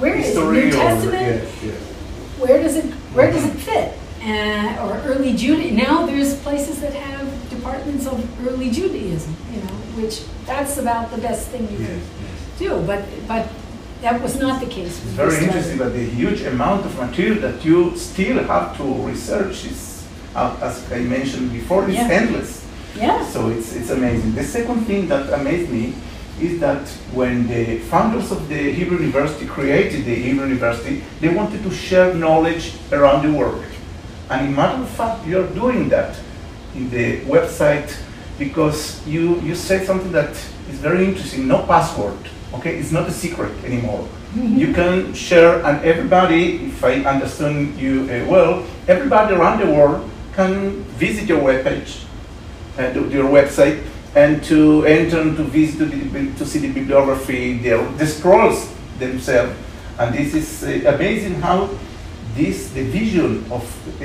where 0.01 0.17
is 0.17 0.37
it? 0.37 0.45
New 0.45 0.71
Testament? 0.71 1.43
yes, 1.45 1.53
yes. 1.65 1.75
Where 2.39 2.63
does 2.63 2.77
it 2.77 2.85
where 3.15 3.31
does 3.33 3.45
it 3.45 3.55
fit? 3.57 3.93
Uh, 4.23 4.85
or 4.85 5.01
early 5.07 5.33
Judaism. 5.35 5.77
Now 5.77 6.05
there's 6.07 6.35
places 6.35 6.81
that 6.81 6.93
have 6.95 7.27
departments 7.51 8.07
of 8.07 8.19
early 8.49 8.71
Judaism. 8.71 9.37
You 9.55 9.61
know, 9.61 9.75
which 10.03 10.23
that's 10.47 10.79
about 10.79 11.13
the 11.13 11.19
best 11.19 11.49
thing 11.51 11.69
you 11.71 11.79
can 11.87 12.01
do. 12.59 12.83
But 12.87 13.05
but 13.29 13.47
that 14.03 14.21
was 14.23 14.39
not 14.39 14.61
the 14.61 14.67
case. 14.67 14.87
It's 15.03 15.15
very 15.23 15.37
interesting 15.45 15.79
that 15.79 15.93
the 15.93 16.05
huge 16.05 16.43
amount 16.43 16.85
of 16.87 16.97
material 16.99 17.41
that 17.41 17.65
you 17.65 17.97
still 17.97 18.43
have 18.45 18.77
to 18.77 18.85
research 18.85 19.65
is, 19.65 20.07
uh, 20.35 20.57
as 20.63 20.91
I 20.93 20.99
mentioned 21.01 21.53
before, 21.53 21.89
is 21.89 21.95
Yeah. 21.97 22.09
endless. 22.21 22.65
Yeah. 22.97 23.25
So 23.27 23.49
it's, 23.49 23.75
it's 23.75 23.91
amazing. 23.91 24.35
The 24.35 24.45
second 24.45 24.81
thing 24.87 25.09
that 25.09 25.33
amazed 25.33 25.71
me 25.71 25.95
is 26.41 26.61
that 26.61 26.87
when 27.13 27.49
the 27.49 27.79
founders 27.91 28.31
of 28.31 28.49
the 28.49 28.73
Hebrew 28.73 28.99
University 28.99 29.47
created 29.47 30.05
the 30.05 30.15
Hebrew 30.15 30.47
University, 30.47 31.03
they 31.21 31.29
wanted 31.29 31.63
to 31.65 31.71
share 31.71 32.15
knowledge 32.15 32.75
around 32.93 33.23
the 33.27 33.33
world. 33.37 33.65
And 34.31 34.47
in 34.47 34.55
matter 34.55 34.81
of 34.83 34.89
fact, 34.91 35.27
you're 35.27 35.49
doing 35.49 35.89
that 35.89 36.15
in 36.77 36.91
the 36.91 37.21
website 37.23 37.91
because 38.39 39.05
you, 39.07 39.41
you 39.41 39.55
said 39.57 39.85
something 39.87 40.13
that 40.13 40.31
is 40.71 40.79
very 40.79 41.05
interesting, 41.07 41.49
no 41.49 41.63
password, 41.67 42.19
okay? 42.55 42.79
It's 42.79 42.93
not 42.93 43.09
a 43.09 43.13
secret 43.13 43.53
anymore. 43.65 44.09
You 44.35 44.73
can 44.75 45.15
share, 45.15 45.65
and 45.65 45.85
everybody, 45.85 46.67
if 46.67 46.85
I 46.85 47.03
understand 47.05 47.79
you 47.79 48.03
uh, 48.05 48.27
well, 48.29 48.67
everybody 48.87 49.35
around 49.35 49.61
the 49.61 49.73
world 49.73 50.09
can 50.35 50.83
visit 51.01 51.29
your 51.29 51.41
webpage, 51.41 52.05
uh, 52.79 52.93
your 53.09 53.25
website, 53.25 53.83
and 54.15 54.43
to 54.45 54.85
enter 54.85 55.21
and 55.21 55.37
to 55.37 55.45
visit, 55.45 55.79
to, 55.79 55.87
the, 55.87 56.39
to 56.39 56.47
see 56.47 56.59
the 56.59 56.73
bibliography, 56.73 57.59
the, 57.59 57.77
the 57.97 58.07
scrolls 58.07 58.73
themselves. 58.99 59.57
And 59.99 60.15
this 60.15 60.35
is 60.35 60.63
uh, 60.63 60.95
amazing 60.95 61.41
how 61.41 61.71
this, 62.35 62.71
the 62.71 62.85
vision 62.85 63.51
of 63.51 63.65
uh, 64.01 64.05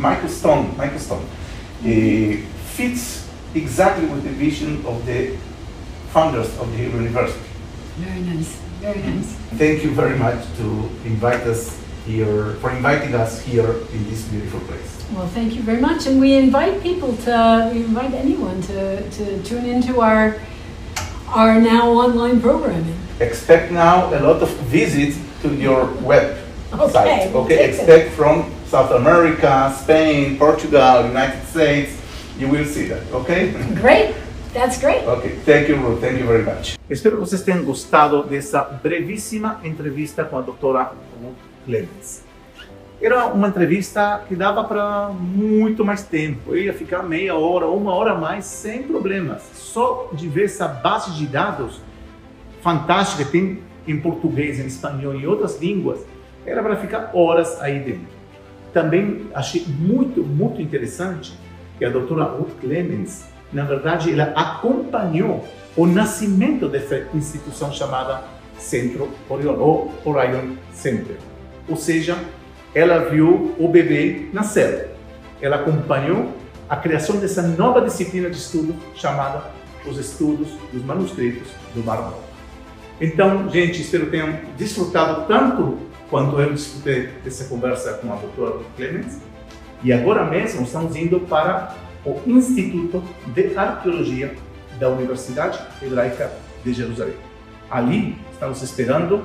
Michael 0.00 0.28
Stone, 0.28 0.76
Michael 0.76 0.98
Stone 0.98 1.24
uh, 1.24 2.36
fits 2.74 3.30
exactly 3.54 4.06
with 4.06 4.24
the 4.24 4.30
vision 4.30 4.84
of 4.84 5.06
the 5.06 5.36
founders 6.10 6.58
of 6.58 6.70
the 6.72 6.76
Hebrew 6.76 7.02
University. 7.02 7.53
Very 7.96 8.20
nice. 8.20 8.56
Very 8.80 9.00
nice. 9.00 9.32
Thank 9.56 9.84
you 9.84 9.90
very 9.90 10.18
much 10.18 10.38
to 10.58 10.64
invite 11.04 11.42
us 11.46 11.80
here, 12.06 12.54
for 12.60 12.70
inviting 12.70 13.14
us 13.14 13.40
here 13.40 13.70
in 13.92 14.04
this 14.10 14.22
beautiful 14.28 14.60
place. 14.60 15.04
Well, 15.14 15.26
thank 15.28 15.54
you 15.54 15.62
very 15.62 15.80
much, 15.80 16.06
and 16.06 16.20
we 16.20 16.34
invite 16.34 16.82
people 16.82 17.16
to 17.28 17.70
we 17.72 17.84
invite 17.84 18.12
anyone 18.14 18.60
to, 18.62 19.08
to 19.10 19.42
tune 19.42 19.64
into 19.66 20.00
our 20.00 20.36
our 21.28 21.60
now 21.60 21.90
online 21.92 22.40
programming. 22.40 22.96
Expect 23.20 23.72
now 23.72 24.12
a 24.12 24.20
lot 24.20 24.42
of 24.42 24.50
visits 24.68 25.16
to 25.42 25.54
your 25.54 25.86
web 26.02 26.36
Okay, 26.74 26.92
site. 26.92 27.34
Okay, 27.34 27.56
take 27.56 27.60
it. 27.60 27.70
expect 27.74 28.10
from 28.14 28.50
South 28.66 28.90
America, 28.90 29.72
Spain, 29.80 30.36
Portugal, 30.38 31.06
United 31.06 31.46
States. 31.46 31.92
You 32.38 32.48
will 32.48 32.64
see 32.64 32.86
that, 32.88 33.02
okay? 33.12 33.52
Great, 33.76 34.16
that's 34.54 34.78
great. 34.78 35.06
Ok, 35.06 35.40
thank 35.44 35.68
you, 35.68 35.76
Ruth. 35.76 36.00
Thank 36.00 36.20
you 36.20 36.26
very 36.26 36.44
much. 36.44 36.78
Espero 36.88 37.16
que 37.16 37.20
vocês 37.20 37.42
tenham 37.42 37.64
gostado 37.64 38.22
dessa 38.22 38.62
brevíssima 38.62 39.60
entrevista 39.64 40.24
com 40.24 40.38
a 40.38 40.40
doutora 40.40 40.92
Ruth 41.20 41.34
Clemens. 41.66 42.24
Era 43.02 43.26
uma 43.26 43.48
entrevista 43.48 44.24
que 44.26 44.34
dava 44.34 44.64
para 44.64 45.10
muito 45.10 45.84
mais 45.84 46.04
tempo. 46.04 46.54
Eu 46.54 46.62
ia 46.62 46.72
ficar 46.72 47.02
meia 47.02 47.34
hora, 47.34 47.66
uma 47.66 47.92
hora 47.92 48.12
a 48.12 48.14
mais, 48.14 48.46
sem 48.46 48.84
problemas. 48.84 49.42
Só 49.52 50.08
de 50.12 50.28
ver 50.28 50.44
essa 50.44 50.66
base 50.66 51.10
de 51.12 51.26
dados 51.26 51.82
fantástica 52.62 53.24
que 53.24 53.32
tem 53.32 53.58
em 53.86 54.00
português, 54.00 54.58
em 54.58 54.66
espanhol 54.66 55.14
e 55.14 55.26
outras 55.26 55.60
línguas, 55.60 56.00
era 56.46 56.62
para 56.62 56.76
ficar 56.76 57.10
horas 57.12 57.60
aí 57.60 57.80
dentro. 57.80 58.06
Também 58.72 59.26
achei 59.34 59.64
muito, 59.66 60.22
muito 60.22 60.62
interessante 60.62 61.36
que 61.78 61.84
a 61.84 61.90
doutora 61.90 62.24
Ruth 62.24 62.58
Clemens, 62.60 63.28
na 63.54 63.64
verdade, 63.64 64.12
ela 64.12 64.32
acompanhou 64.34 65.46
o 65.76 65.86
nascimento 65.86 66.68
dessa 66.68 67.06
instituição 67.14 67.72
chamada 67.72 68.22
Centro 68.58 69.08
Orion, 69.28 69.56
ou 69.58 69.92
Orion 70.04 70.56
Center. 70.72 71.16
Ou 71.68 71.76
seja, 71.76 72.16
ela 72.74 73.08
viu 73.08 73.54
o 73.58 73.68
bebê 73.68 74.28
nascer. 74.32 74.90
Ela 75.40 75.56
acompanhou 75.56 76.32
a 76.68 76.76
criação 76.76 77.16
dessa 77.16 77.42
nova 77.42 77.80
disciplina 77.80 78.28
de 78.28 78.36
estudo 78.36 78.74
chamada 78.94 79.44
os 79.86 79.98
estudos 79.98 80.48
dos 80.72 80.82
manuscritos 80.82 81.48
do 81.74 81.84
Mar 81.84 82.00
Morto. 82.02 82.24
Então, 83.00 83.48
gente, 83.50 83.82
espero 83.82 84.06
que 84.06 84.12
tenham 84.12 84.38
desfrutado 84.56 85.26
tanto 85.26 85.78
quanto 86.10 86.40
eu 86.40 86.52
desfrutei 86.52 87.08
dessa 87.22 87.44
conversa 87.44 87.94
com 87.94 88.12
a 88.12 88.16
doutora 88.16 88.64
Clemens. 88.76 89.18
E 89.82 89.92
agora 89.92 90.24
mesmo 90.24 90.62
estamos 90.62 90.96
indo 90.96 91.20
para 91.20 91.74
o 92.04 92.20
Instituto 92.26 93.02
de 93.34 93.56
Arqueologia 93.56 94.34
da 94.78 94.88
Universidade 94.88 95.58
Hebraica 95.82 96.30
de 96.64 96.72
Jerusalém. 96.72 97.14
Ali 97.70 98.16
estamos 98.32 98.62
esperando 98.62 99.24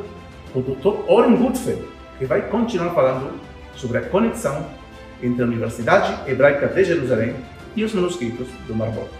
o 0.54 0.62
Dr. 0.62 1.10
Oren 1.12 1.36
Gutfeld, 1.36 1.84
que 2.18 2.26
vai 2.26 2.42
continuar 2.50 2.94
falando 2.94 3.40
sobre 3.76 3.98
a 3.98 4.02
conexão 4.02 4.66
entre 5.22 5.44
a 5.44 5.46
Universidade 5.46 6.30
Hebraica 6.30 6.68
de 6.68 6.84
Jerusalém 6.84 7.36
e 7.76 7.84
os 7.84 7.94
manuscritos 7.94 8.48
do 8.68 8.74
Mar 8.74 8.92
Morto. 8.92 9.14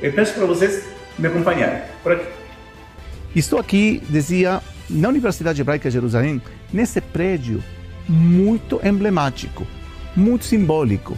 Eu 0.00 0.12
peço 0.12 0.34
para 0.34 0.46
vocês 0.46 0.88
me 1.18 1.28
acompanharem 1.28 1.82
por 2.02 2.12
aqui. 2.12 2.26
Estou 3.34 3.58
aqui, 3.58 4.02
dizia, 4.08 4.60
na 4.88 5.08
Universidade 5.08 5.60
Hebraica 5.60 5.88
de 5.88 5.94
Jerusalém, 5.94 6.40
nesse 6.72 7.00
prédio 7.00 7.62
muito 8.08 8.80
emblemático, 8.84 9.66
muito 10.14 10.44
simbólico. 10.44 11.16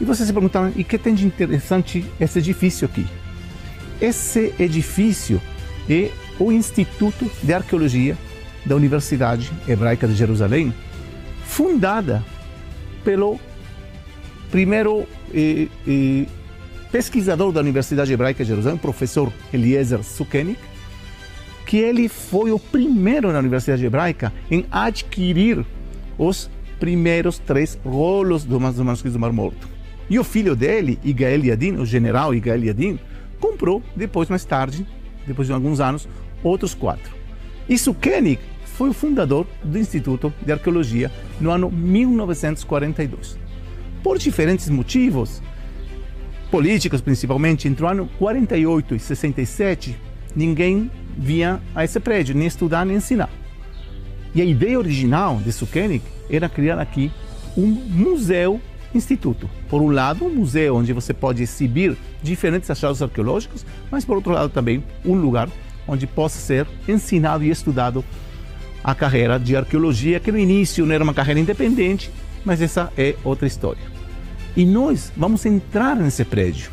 E 0.00 0.04
vocês 0.04 0.26
se 0.26 0.32
perguntaram, 0.32 0.72
e 0.76 0.82
que 0.82 0.98
tem 0.98 1.14
de 1.14 1.26
interessante 1.26 2.04
esse 2.20 2.38
edifício 2.38 2.86
aqui? 2.86 3.06
Esse 4.00 4.52
edifício 4.58 5.40
é 5.88 6.10
o 6.38 6.50
Instituto 6.50 7.30
de 7.42 7.52
Arqueologia 7.52 8.16
da 8.66 8.74
Universidade 8.74 9.52
Hebraica 9.68 10.08
de 10.08 10.14
Jerusalém, 10.14 10.74
fundada 11.44 12.24
pelo 13.04 13.38
primeiro 14.50 15.06
eh, 15.32 15.68
eh, 15.86 16.26
pesquisador 16.90 17.52
da 17.52 17.60
Universidade 17.60 18.12
Hebraica 18.12 18.42
de 18.42 18.48
Jerusalém, 18.48 18.78
professor 18.78 19.32
Eliezer 19.52 20.02
Sukenik, 20.02 20.60
que 21.66 21.76
ele 21.76 22.08
foi 22.08 22.50
o 22.50 22.58
primeiro 22.58 23.32
na 23.32 23.38
Universidade 23.38 23.84
Hebraica 23.84 24.32
em 24.50 24.66
adquirir 24.70 25.64
os 26.18 26.50
primeiros 26.78 27.38
três 27.38 27.78
rolos 27.84 28.44
do 28.44 28.60
manuscritos 28.60 29.12
do 29.12 29.18
Mar 29.18 29.32
Morto. 29.32 29.73
E 30.08 30.18
o 30.18 30.24
filho 30.24 30.54
dele, 30.54 30.98
Igael 31.02 31.44
Yadin, 31.44 31.76
o 31.76 31.86
general 31.86 32.34
Igael 32.34 32.64
Yadin, 32.64 32.98
comprou 33.40 33.82
depois, 33.96 34.28
mais 34.28 34.44
tarde, 34.44 34.86
depois 35.26 35.48
de 35.48 35.54
alguns 35.54 35.80
anos, 35.80 36.08
outros 36.42 36.74
quatro. 36.74 37.12
E 37.68 37.78
Sukenik 37.78 38.42
foi 38.64 38.90
o 38.90 38.94
fundador 38.94 39.46
do 39.62 39.78
Instituto 39.78 40.32
de 40.44 40.52
Arqueologia 40.52 41.10
no 41.40 41.50
ano 41.50 41.70
1942. 41.70 43.38
Por 44.02 44.18
diferentes 44.18 44.68
motivos, 44.68 45.40
políticos 46.50 47.00
principalmente, 47.00 47.66
entre 47.68 47.84
o 47.84 47.88
ano 47.88 48.10
48 48.18 48.94
e 48.94 48.98
67, 48.98 49.96
ninguém 50.36 50.90
vinha 51.16 51.62
a 51.74 51.84
esse 51.84 51.98
prédio, 52.00 52.34
nem 52.34 52.46
estudar 52.46 52.84
nem 52.84 52.96
ensinar. 52.96 53.30
E 54.34 54.42
a 54.42 54.44
ideia 54.44 54.78
original 54.78 55.38
de 55.38 55.52
Sukenik 55.52 56.04
era 56.28 56.48
criar 56.48 56.78
aqui 56.78 57.10
um 57.56 57.66
museu 57.68 58.60
instituto. 58.94 59.48
Por 59.68 59.82
um 59.82 59.90
lado, 59.90 60.24
um 60.24 60.34
museu 60.34 60.76
onde 60.76 60.92
você 60.92 61.12
pode 61.12 61.42
exibir 61.42 61.96
diferentes 62.22 62.70
achados 62.70 63.02
arqueológicos, 63.02 63.64
mas 63.90 64.04
por 64.04 64.16
outro 64.16 64.32
lado 64.32 64.48
também 64.48 64.82
um 65.04 65.14
lugar 65.14 65.48
onde 65.86 66.06
possa 66.06 66.38
ser 66.38 66.66
ensinado 66.88 67.44
e 67.44 67.50
estudado 67.50 68.04
a 68.82 68.94
carreira 68.94 69.38
de 69.38 69.56
arqueologia, 69.56 70.20
que 70.20 70.30
no 70.30 70.38
início 70.38 70.84
não 70.84 70.94
era 70.94 71.02
uma 71.02 71.14
carreira 71.14 71.40
independente, 71.40 72.10
mas 72.44 72.60
essa 72.60 72.92
é 72.96 73.14
outra 73.24 73.46
história. 73.46 73.82
E 74.56 74.64
nós 74.64 75.12
vamos 75.16 75.44
entrar 75.46 75.96
nesse 75.96 76.24
prédio. 76.24 76.70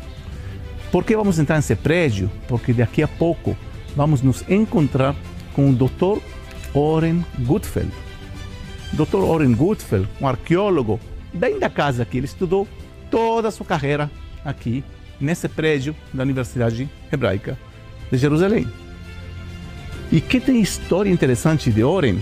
Por 0.90 1.04
que 1.04 1.16
vamos 1.16 1.38
entrar 1.38 1.56
nesse 1.56 1.74
prédio? 1.74 2.30
Porque 2.46 2.72
daqui 2.72 3.02
a 3.02 3.08
pouco 3.08 3.56
vamos 3.96 4.20
nos 4.20 4.44
encontrar 4.48 5.16
com 5.54 5.70
o 5.70 5.72
Dr. 5.72 6.20
Oren 6.74 7.24
Gutfeld. 7.40 7.90
Dr. 8.92 9.16
Oren 9.16 9.54
Gutfeld, 9.54 10.06
um 10.20 10.28
arqueólogo 10.28 11.00
bem 11.32 11.58
da 11.58 11.70
casa 11.70 12.02
aqui, 12.02 12.18
ele 12.18 12.26
estudou 12.26 12.66
toda 13.10 13.48
a 13.48 13.50
sua 13.50 13.66
carreira 13.66 14.10
aqui 14.44 14.84
nesse 15.20 15.48
prédio 15.48 15.94
da 16.12 16.22
Universidade 16.22 16.88
Hebraica 17.10 17.58
de 18.10 18.18
Jerusalém. 18.18 18.66
E 20.10 20.20
que 20.20 20.40
tem 20.40 20.60
história 20.60 21.10
interessante 21.10 21.70
de 21.70 21.82
Oren, 21.82 22.18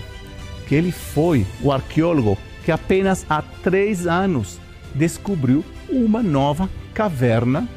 que 0.67 0.75
ele 0.75 0.91
foi 0.91 1.45
o 1.61 1.71
arqueólogo 1.71 2.37
que 2.63 2.71
apenas 2.71 3.25
há 3.29 3.41
três 3.63 4.07
anos 4.07 4.59
descobriu 4.93 5.65
uma 5.89 6.21
nova 6.21 6.69
caverna 6.93 7.67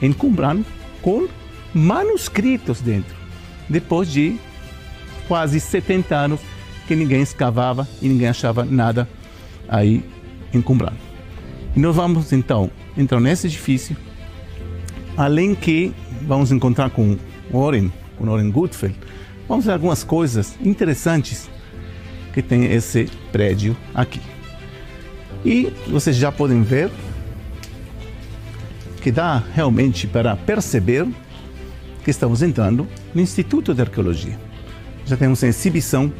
em 0.00 0.12
Qumran 0.12 0.62
com 1.02 1.28
manuscritos 1.74 2.80
dentro, 2.80 3.14
depois 3.68 4.10
de 4.10 4.38
quase 5.26 5.60
70 5.60 6.16
anos 6.16 6.40
que 6.86 6.96
ninguém 6.96 7.20
escavava 7.20 7.86
e 8.00 8.08
ninguém 8.08 8.28
achava 8.28 8.64
nada 8.64 9.08
aí 9.68 10.02
em 10.52 10.60
Qumran. 10.60 10.92
E 11.76 11.80
nós 11.80 11.94
vamos 11.94 12.32
então 12.32 12.70
entrar 12.96 13.20
nesse 13.20 13.46
edifício, 13.46 13.96
além 15.16 15.54
que 15.54 15.92
vamos 16.22 16.50
encontrar 16.50 16.90
com 16.90 17.16
Oren, 17.52 17.90
com 18.16 18.28
Oren 18.28 18.50
Gutfeld, 18.50 18.96
vamos 19.48 19.64
ver 19.64 19.72
algumas 19.72 20.02
coisas 20.04 20.56
interessantes 20.60 21.48
que 22.32 22.42
tem 22.42 22.64
esse 22.66 23.08
prédio 23.32 23.76
aqui. 23.94 24.20
E 25.44 25.72
vocês 25.88 26.16
já 26.16 26.32
podem 26.32 26.62
ver 26.62 26.90
que 29.00 29.12
dá 29.12 29.42
realmente 29.54 30.06
para 30.06 30.36
perceber 30.36 31.06
que 32.04 32.10
estamos 32.10 32.42
entrando 32.42 32.86
no 33.14 33.20
Instituto 33.20 33.74
de 33.74 33.80
Arqueologia. 33.80 34.38
Já 35.06 35.16
temos 35.16 35.42
em 35.42 35.48
exibição 35.48 36.12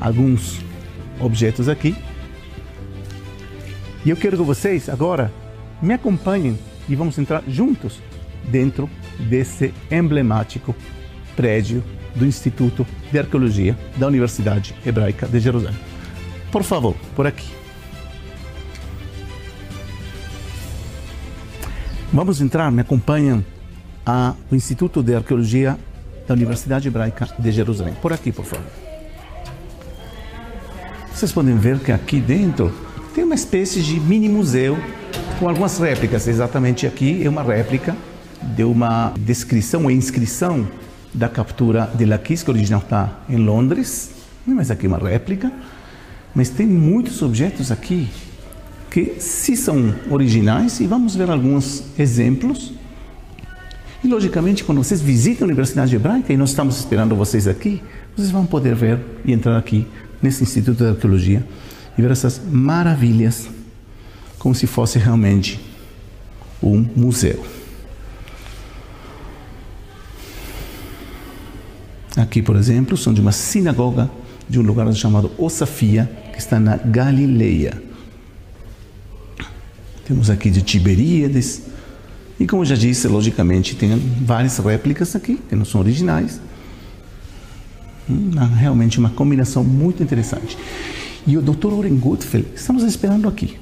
alguns 0.00 0.60
objetos 1.18 1.68
aqui. 1.68 1.94
E 4.04 4.10
eu 4.10 4.16
quero 4.16 4.36
que 4.36 4.42
vocês 4.42 4.88
agora 4.88 5.32
me 5.82 5.94
acompanhem 5.94 6.58
e 6.88 6.94
vamos 6.94 7.18
entrar 7.18 7.42
juntos 7.46 8.00
dentro 8.50 8.88
desse 9.18 9.74
emblemático 9.90 10.74
prédio 11.36 11.84
do 12.14 12.26
Instituto 12.26 12.86
de 13.12 13.18
Arqueologia 13.18 13.78
da 13.96 14.06
Universidade 14.06 14.74
Hebraica 14.84 15.26
de 15.26 15.38
Jerusalém. 15.38 15.78
Por 16.50 16.62
favor, 16.62 16.96
por 17.14 17.26
aqui. 17.26 17.48
Vamos 22.12 22.40
entrar, 22.40 22.72
me 22.72 22.80
acompanham 22.80 23.44
ao 24.04 24.36
Instituto 24.50 25.02
de 25.02 25.14
Arqueologia 25.14 25.78
da 26.26 26.34
Universidade 26.34 26.88
Hebraica 26.88 27.28
de 27.38 27.52
Jerusalém. 27.52 27.94
Por 28.00 28.12
aqui, 28.12 28.32
por 28.32 28.44
favor. 28.44 28.66
Vocês 31.12 31.30
podem 31.32 31.56
ver 31.56 31.78
que 31.78 31.92
aqui 31.92 32.18
dentro 32.18 32.72
tem 33.14 33.24
uma 33.24 33.34
espécie 33.34 33.82
de 33.82 33.98
mini 33.98 34.28
museu 34.28 34.78
com 35.38 35.48
algumas 35.48 35.78
réplicas. 35.78 36.28
Exatamente 36.28 36.86
aqui 36.86 37.24
é 37.24 37.28
uma 37.28 37.42
réplica 37.42 37.96
de 38.56 38.62
uma 38.62 39.12
descrição 39.18 39.84
ou 39.84 39.90
inscrição 39.90 40.68
da 41.12 41.28
captura 41.28 41.90
de 41.94 42.04
Laquis, 42.04 42.42
que 42.42 42.50
original 42.50 42.80
está 42.80 43.20
em 43.28 43.36
Londres, 43.36 44.10
mas 44.46 44.70
aqui 44.70 44.86
é 44.86 44.88
uma 44.88 44.98
réplica. 44.98 45.52
Mas 46.34 46.48
tem 46.48 46.66
muitos 46.66 47.20
objetos 47.22 47.72
aqui 47.72 48.08
que 48.90 49.16
se 49.18 49.56
são 49.56 49.94
originais 50.08 50.78
e 50.80 50.86
vamos 50.86 51.16
ver 51.16 51.30
alguns 51.30 51.82
exemplos. 51.98 52.72
E 54.02 54.08
logicamente, 54.08 54.62
quando 54.64 54.78
vocês 54.78 55.00
visitam 55.00 55.44
a 55.44 55.48
Universidade 55.48 55.94
Hebraica 55.94 56.32
e 56.32 56.36
nós 56.36 56.50
estamos 56.50 56.78
esperando 56.78 57.16
vocês 57.16 57.48
aqui, 57.48 57.82
vocês 58.16 58.30
vão 58.30 58.46
poder 58.46 58.74
ver 58.74 58.98
e 59.24 59.32
entrar 59.32 59.58
aqui 59.58 59.86
nesse 60.22 60.42
Instituto 60.42 60.84
de 60.84 60.90
Arqueologia 60.90 61.44
e 62.00 62.02
ver 62.02 62.10
essas 62.10 62.40
maravilhas 62.50 63.46
como 64.38 64.54
se 64.54 64.66
fosse 64.66 64.98
realmente 64.98 65.60
um 66.62 66.84
museu. 66.96 67.44
Aqui, 72.16 72.40
por 72.42 72.56
exemplo, 72.56 72.96
são 72.96 73.12
de 73.12 73.20
uma 73.20 73.32
sinagoga 73.32 74.10
de 74.48 74.58
um 74.58 74.62
lugar 74.62 74.92
chamado 74.94 75.30
Osafia, 75.38 76.10
que 76.32 76.38
está 76.38 76.58
na 76.58 76.76
Galileia. 76.76 77.80
Temos 80.06 80.28
aqui 80.30 80.50
de 80.50 80.62
Tiberíades. 80.62 81.62
E 82.38 82.46
como 82.46 82.64
já 82.64 82.74
disse, 82.74 83.06
logicamente, 83.06 83.76
tem 83.76 83.96
várias 84.24 84.58
réplicas 84.58 85.14
aqui, 85.14 85.38
que 85.48 85.54
não 85.54 85.64
são 85.64 85.80
originais. 85.80 86.40
Hum, 88.08 88.30
realmente 88.56 88.98
uma 88.98 89.10
combinação 89.10 89.62
muito 89.62 90.02
interessante. 90.02 90.56
E 91.26 91.36
o 91.36 91.42
Dr. 91.42 91.72
Oren 91.72 91.96
Gutfeld, 91.96 92.48
estamos 92.54 92.82
esperando 92.82 93.28
aqui. 93.28 93.58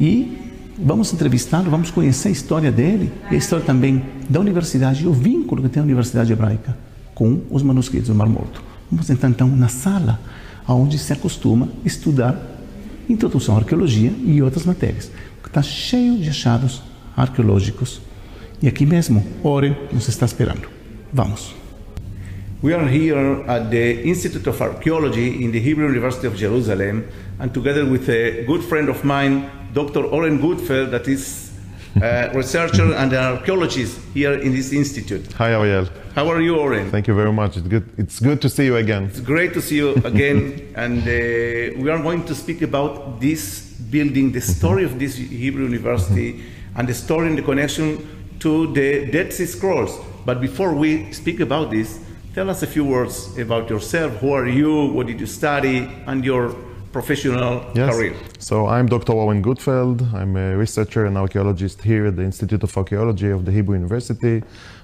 E 0.00 0.38
vamos 0.78 1.12
entrevistá-lo, 1.12 1.70
vamos 1.70 1.90
conhecer 1.90 2.28
a 2.28 2.30
história 2.30 2.72
dele 2.72 3.12
e 3.30 3.34
a 3.34 3.38
história 3.38 3.64
também 3.64 4.02
da 4.28 4.40
universidade 4.40 5.04
e 5.04 5.06
o 5.06 5.12
vínculo 5.12 5.62
que 5.62 5.68
tem 5.68 5.80
a 5.80 5.84
Universidade 5.84 6.32
Hebraica 6.32 6.76
com 7.14 7.42
os 7.50 7.62
manuscritos 7.62 8.08
do 8.08 8.14
Mar 8.14 8.28
Morto. 8.28 8.62
Vamos 8.90 9.08
entrar 9.10 9.28
então 9.28 9.48
na 9.48 9.68
sala 9.68 10.20
onde 10.66 10.98
se 10.98 11.12
acostuma 11.12 11.68
estudar 11.84 12.40
introdução 13.08 13.56
à 13.56 13.58
arqueologia 13.58 14.12
e 14.24 14.40
outras 14.40 14.64
matérias, 14.64 15.10
está 15.52 15.62
cheio 15.62 16.16
de 16.16 16.30
achados 16.30 16.82
arqueológicos. 17.14 18.00
E 18.62 18.66
aqui 18.66 18.86
mesmo, 18.86 19.22
Ore 19.44 19.76
nos 19.92 20.08
está 20.08 20.24
esperando. 20.24 20.66
Vamos. 21.12 21.61
We 22.62 22.72
are 22.74 22.86
here 22.86 23.42
at 23.48 23.72
the 23.72 24.04
Institute 24.04 24.46
of 24.46 24.62
Archaeology 24.62 25.44
in 25.44 25.50
the 25.50 25.58
Hebrew 25.58 25.88
University 25.88 26.28
of 26.28 26.36
Jerusalem, 26.36 27.08
and 27.40 27.52
together 27.52 27.84
with 27.84 28.08
a 28.08 28.44
good 28.44 28.62
friend 28.62 28.88
of 28.88 29.02
mine, 29.02 29.50
Dr. 29.72 30.04
Oren 30.04 30.38
Gutfeld, 30.38 30.92
that 30.92 31.08
is 31.08 31.50
a 32.00 32.30
researcher 32.34 32.94
and 32.94 33.12
an 33.12 33.18
archaeologist 33.18 33.98
here 34.14 34.34
in 34.34 34.52
this 34.52 34.72
institute. 34.72 35.32
Hi, 35.32 35.50
Ariel. 35.50 35.88
How 36.14 36.28
are 36.28 36.40
you, 36.40 36.56
Oren? 36.56 36.88
Thank 36.88 37.08
you 37.08 37.16
very 37.16 37.32
much. 37.32 37.56
It's 37.56 37.66
good. 37.66 37.92
It's 37.98 38.20
good 38.20 38.40
to 38.42 38.48
see 38.48 38.66
you 38.66 38.76
again. 38.76 39.06
It's 39.06 39.18
great 39.18 39.54
to 39.54 39.60
see 39.60 39.78
you 39.78 39.94
again, 40.04 40.72
and 40.76 41.00
uh, 41.00 41.82
we 41.82 41.90
are 41.90 42.00
going 42.00 42.24
to 42.26 42.34
speak 42.34 42.62
about 42.62 43.20
this 43.20 43.72
building, 43.90 44.30
the 44.30 44.40
story 44.40 44.84
of 44.84 45.00
this 45.00 45.16
Hebrew 45.16 45.64
University, 45.64 46.44
and 46.76 46.88
the 46.88 46.94
story 46.94 47.26
and 47.26 47.36
the 47.36 47.42
connection 47.42 48.36
to 48.38 48.72
the 48.72 49.06
Dead 49.06 49.32
Sea 49.32 49.46
Scrolls. 49.46 49.98
But 50.24 50.40
before 50.40 50.72
we 50.74 51.12
speak 51.12 51.40
about 51.40 51.72
this, 51.72 51.98
tell 52.34 52.48
us 52.48 52.62
a 52.62 52.66
few 52.66 52.84
words 52.84 53.36
about 53.38 53.68
yourself. 53.68 54.16
Who 54.20 54.32
are 54.32 54.48
you? 54.48 54.86
What 54.86 55.06
did 55.06 55.20
you 55.20 55.26
study? 55.26 55.88
And 56.06 56.24
your 56.24 56.54
professional 56.92 57.62
Yes. 57.74 57.94
career. 57.94 58.14
So 58.38 58.66
I'm 58.66 58.86
Dr. 58.86 59.12
Oren 59.12 59.42
Gutfeld. 59.42 60.02
I'm 60.14 60.36
a 60.36 60.56
researcher 60.56 61.06
and 61.06 61.16
archaeologist 61.16 61.82
here 61.82 62.06
at 62.06 62.16
the 62.16 62.22
Institute 62.22 62.62
of 62.62 62.76
Archaeology 62.76 63.30
of 63.30 63.44
the 63.46 63.52
Hebrew 63.52 63.76
University. 63.76 64.42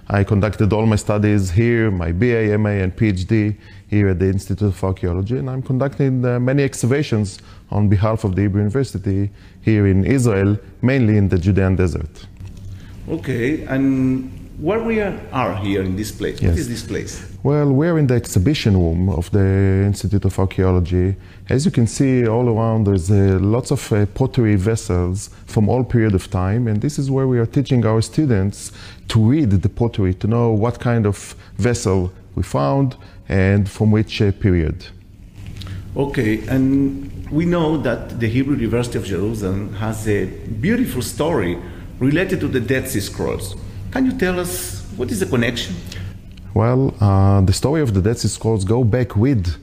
I 0.08 0.24
conducted 0.24 0.72
all 0.72 0.86
my 0.86 0.96
studies 0.96 1.50
here, 1.50 1.90
my 1.90 2.12
BA, 2.12 2.56
MA, 2.56 2.70
and 2.84 2.96
PhD 2.96 3.56
here 3.88 4.08
at 4.08 4.18
the 4.18 4.26
Institute 4.26 4.68
of 4.68 4.82
Archaeology, 4.82 5.36
and 5.36 5.50
I'm 5.50 5.60
conducting 5.62 6.24
uh, 6.24 6.40
many 6.40 6.62
excavations 6.62 7.38
on 7.70 7.88
behalf 7.88 8.24
of 8.24 8.34
the 8.34 8.42
Hebrew 8.42 8.62
University 8.62 9.30
here 9.60 9.86
in 9.86 10.04
Israel, 10.06 10.56
mainly 10.80 11.18
in 11.18 11.28
the 11.28 11.36
Judean 11.38 11.76
desert. 11.76 12.26
Okay, 13.10 13.64
and 13.64 14.30
where 14.59 14.82
we 14.82 15.01
are, 15.01 15.14
are 15.32 15.56
here 15.56 15.82
in 15.82 15.94
this 15.97 16.10
place? 16.10 16.40
What 16.40 16.51
Yes. 16.51 16.59
is 16.59 16.68
this 16.68 16.82
place? 16.82 17.22
Well, 17.44 17.72
we're 17.72 17.97
in 17.98 18.09
the 18.09 18.14
exhibition 18.14 18.76
room 18.76 19.09
of 19.09 19.30
the 19.30 19.85
Institute 19.86 20.24
of 20.24 20.36
Archaeology. 20.39 21.14
As 21.48 21.64
you 21.64 21.70
can 21.70 21.86
see 21.86 22.26
all 22.26 22.48
around, 22.48 22.85
there's 22.85 23.10
uh, 23.10 23.39
lots 23.40 23.70
of 23.70 23.93
uh, 23.93 24.06
pottery 24.06 24.56
vessels 24.56 25.30
from 25.47 25.68
all 25.68 25.85
period 25.85 26.14
of 26.14 26.28
time, 26.30 26.66
and 26.66 26.80
this 26.80 26.98
is 26.98 27.09
where 27.10 27.28
we 27.28 27.39
are 27.39 27.47
teaching 27.47 27.86
our 27.86 28.02
students 28.02 28.72
to 29.09 29.20
read 29.20 29.51
the 29.51 29.68
pottery, 29.68 30.12
to 30.14 30.26
know 30.26 30.51
what 30.51 30.80
kind 30.80 31.06
of 31.06 31.36
vessel 31.56 32.12
we 32.35 32.43
found 32.43 32.97
and 33.28 33.68
from 33.68 33.93
which 33.93 34.20
uh, 34.20 34.32
period. 34.32 34.86
Okay, 35.97 36.47
and 36.48 37.28
we 37.30 37.44
know 37.44 37.76
that 37.78 38.18
the 38.20 38.28
Hebrew 38.28 38.56
University 38.56 38.98
of 38.98 39.05
Jerusalem 39.05 39.74
has 39.74 40.09
a 40.09 40.26
beautiful 40.60 41.02
story 41.02 41.59
related 42.01 42.40
to 42.40 42.48
the 42.48 42.60
Dead 42.60 42.89
Sea 42.89 43.01
Scrolls. 43.01 43.55
Can 43.93 44.05
you 44.05 44.12
tell 44.12 44.39
us 44.39 44.82
what 44.97 45.10
is 45.10 45.20
the 45.20 45.27
connection? 45.27 45.74
Well, 46.52 46.94
uh, 47.01 47.40
the 47.40 47.52
story 47.52 47.81
of 47.81 47.94
the 47.94 48.02
Dead 48.02 48.19
Sea 48.19 48.28
Scrolls 48.28 48.65
go 48.65 48.85
back 48.85 49.16
with 49.16 49.56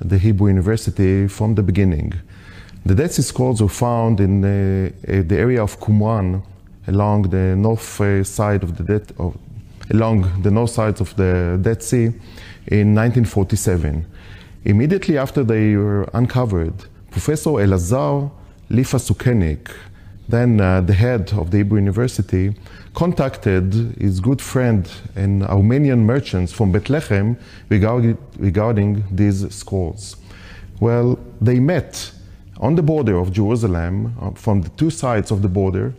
the 0.00 0.18
Hebrew 0.18 0.48
University 0.48 1.28
from 1.28 1.54
the 1.54 1.62
beginning. 1.62 2.12
The 2.84 2.94
Dead 2.94 3.12
Sea 3.12 3.22
Scrolls 3.22 3.62
were 3.62 3.68
found 3.68 4.20
in 4.20 4.44
uh, 4.44 4.90
the 5.04 5.36
area 5.38 5.62
of 5.62 5.78
Qumran, 5.78 6.42
along 6.88 7.30
the 7.30 7.54
north 7.54 8.00
uh, 8.00 8.24
side 8.24 8.64
of 8.64 8.76
the 8.76 8.82
Dead, 8.82 9.12
of, 9.18 9.36
along 9.90 10.42
the 10.42 10.50
north 10.50 10.70
sides 10.70 11.00
of 11.00 11.14
the 11.14 11.58
Dead 11.62 11.80
Sea, 11.80 12.06
in 12.66 12.94
1947. 12.94 14.04
Immediately 14.64 15.18
after 15.18 15.44
they 15.44 15.76
were 15.76 16.08
uncovered, 16.14 16.74
Professor 17.10 17.50
Elazar 17.50 18.30
Lipa 18.70 18.96
Sukenik, 18.96 19.70
then 20.28 20.60
uh, 20.60 20.82
the 20.82 20.92
head 20.92 21.32
of 21.32 21.50
the 21.50 21.58
Hebrew 21.58 21.78
University, 21.78 22.54
contacted 22.94 23.72
his 23.98 24.20
good 24.20 24.42
friend 24.42 24.90
and 25.16 25.42
Armenian 25.44 26.04
merchants 26.04 26.52
from 26.52 26.70
Bethlehem 26.72 27.36
regarding, 27.70 29.04
these 29.10 29.54
scrolls. 29.54 30.16
Well, 30.80 31.18
they 31.40 31.60
met 31.60 32.12
on 32.58 32.74
the 32.74 32.82
border 32.82 33.16
of 33.18 33.32
Jerusalem, 33.32 34.14
uh, 34.20 34.30
from 34.32 34.62
the 34.62 34.68
two 34.70 34.90
sides 34.90 35.30
of 35.30 35.42
the 35.42 35.48
border, 35.48 35.94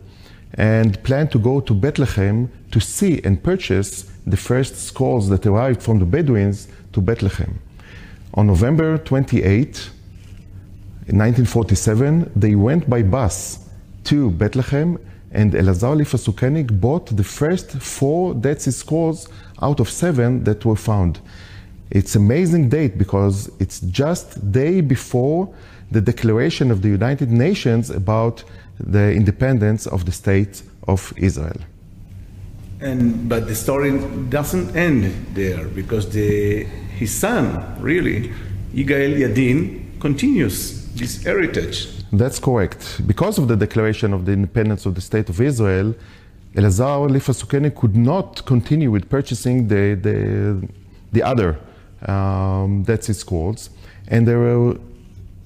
and 0.56 1.02
planned 1.04 1.32
to 1.32 1.40
go 1.40 1.60
to 1.62 1.74
Bethlehem 1.74 2.52
to 2.72 2.80
see 2.80 3.22
and 3.24 3.42
purchase 3.42 4.12
the 4.28 4.38
first 4.38 4.76
scrolls 4.76 5.30
that 5.30 5.46
arrived 5.46 5.82
from 5.82 6.00
the 6.00 6.06
Bedouins 6.06 6.68
to 6.94 7.02
Bethlehem. 7.02 7.60
On 8.34 8.46
November 8.48 8.98
28, 8.98 9.90
1947, 11.08 12.32
they 12.36 12.56
went 12.56 12.90
by 12.90 13.02
bus 13.02 13.69
to 14.06 14.32
Bethlehem 14.32 14.98
and 15.32 15.54
Elazar 15.54 15.96
Lipa 15.96 16.18
Sukenik 16.18 16.80
bought 16.80 17.16
the 17.16 17.24
first 17.24 17.72
four 17.72 18.34
Dead 18.34 18.62
Sea 18.62 18.72
Scrolls 18.72 19.28
out 19.62 19.80
of 19.80 19.90
seven 19.90 20.44
that 20.46 20.66
were 20.66 20.76
found. 20.76 21.20
It's 21.92 22.16
amazing 22.16 22.70
date 22.70 22.98
because 22.98 23.52
it's 23.60 23.80
just 23.82 24.52
day 24.52 24.82
before 24.82 25.54
the 25.92 26.02
declaration 26.02 26.72
of 26.72 26.82
the 26.82 26.90
United 26.90 27.32
Nations 27.32 27.90
about 27.90 28.44
the 28.80 29.12
independence 29.12 29.88
of 29.88 30.06
the 30.06 30.12
state 30.12 30.62
of 30.88 31.14
Israel. 31.18 31.60
And 32.82 33.28
but 33.28 33.48
the 33.48 33.56
story 33.56 34.00
doesn't 34.30 34.76
end 34.76 35.36
there 35.36 35.66
because 35.68 36.10
the, 36.10 36.64
his 36.98 37.12
son, 37.14 37.76
really, 37.80 38.32
Yigael 38.74 39.18
Yadin, 39.18 40.00
continues 40.00 40.79
this 41.00 41.24
heritage. 41.24 41.88
That's 42.12 42.40
correct. 42.40 43.02
Because 43.08 43.38
of 43.38 43.48
the 43.48 43.56
declaration 43.56 44.14
of 44.14 44.26
the 44.26 44.34
independence 44.34 44.86
of 44.86 44.96
the 44.96 45.02
state 45.02 45.30
of 45.30 45.40
Israel, 45.42 45.96
Elazar 46.56 47.10
Lipa 47.10 47.32
Sukenik 47.32 47.76
could 47.76 47.96
not 47.96 48.46
continue 48.46 48.92
with 48.92 49.10
purchasing 49.10 49.68
the, 49.68 49.96
the, 49.96 50.68
the 51.12 51.24
other 51.24 51.60
um, 52.08 52.84
Dead 52.84 53.04
Sea 53.04 53.14
Scrolls, 53.14 53.70
and 54.08 54.28
they 54.28 54.36
were 54.36 54.78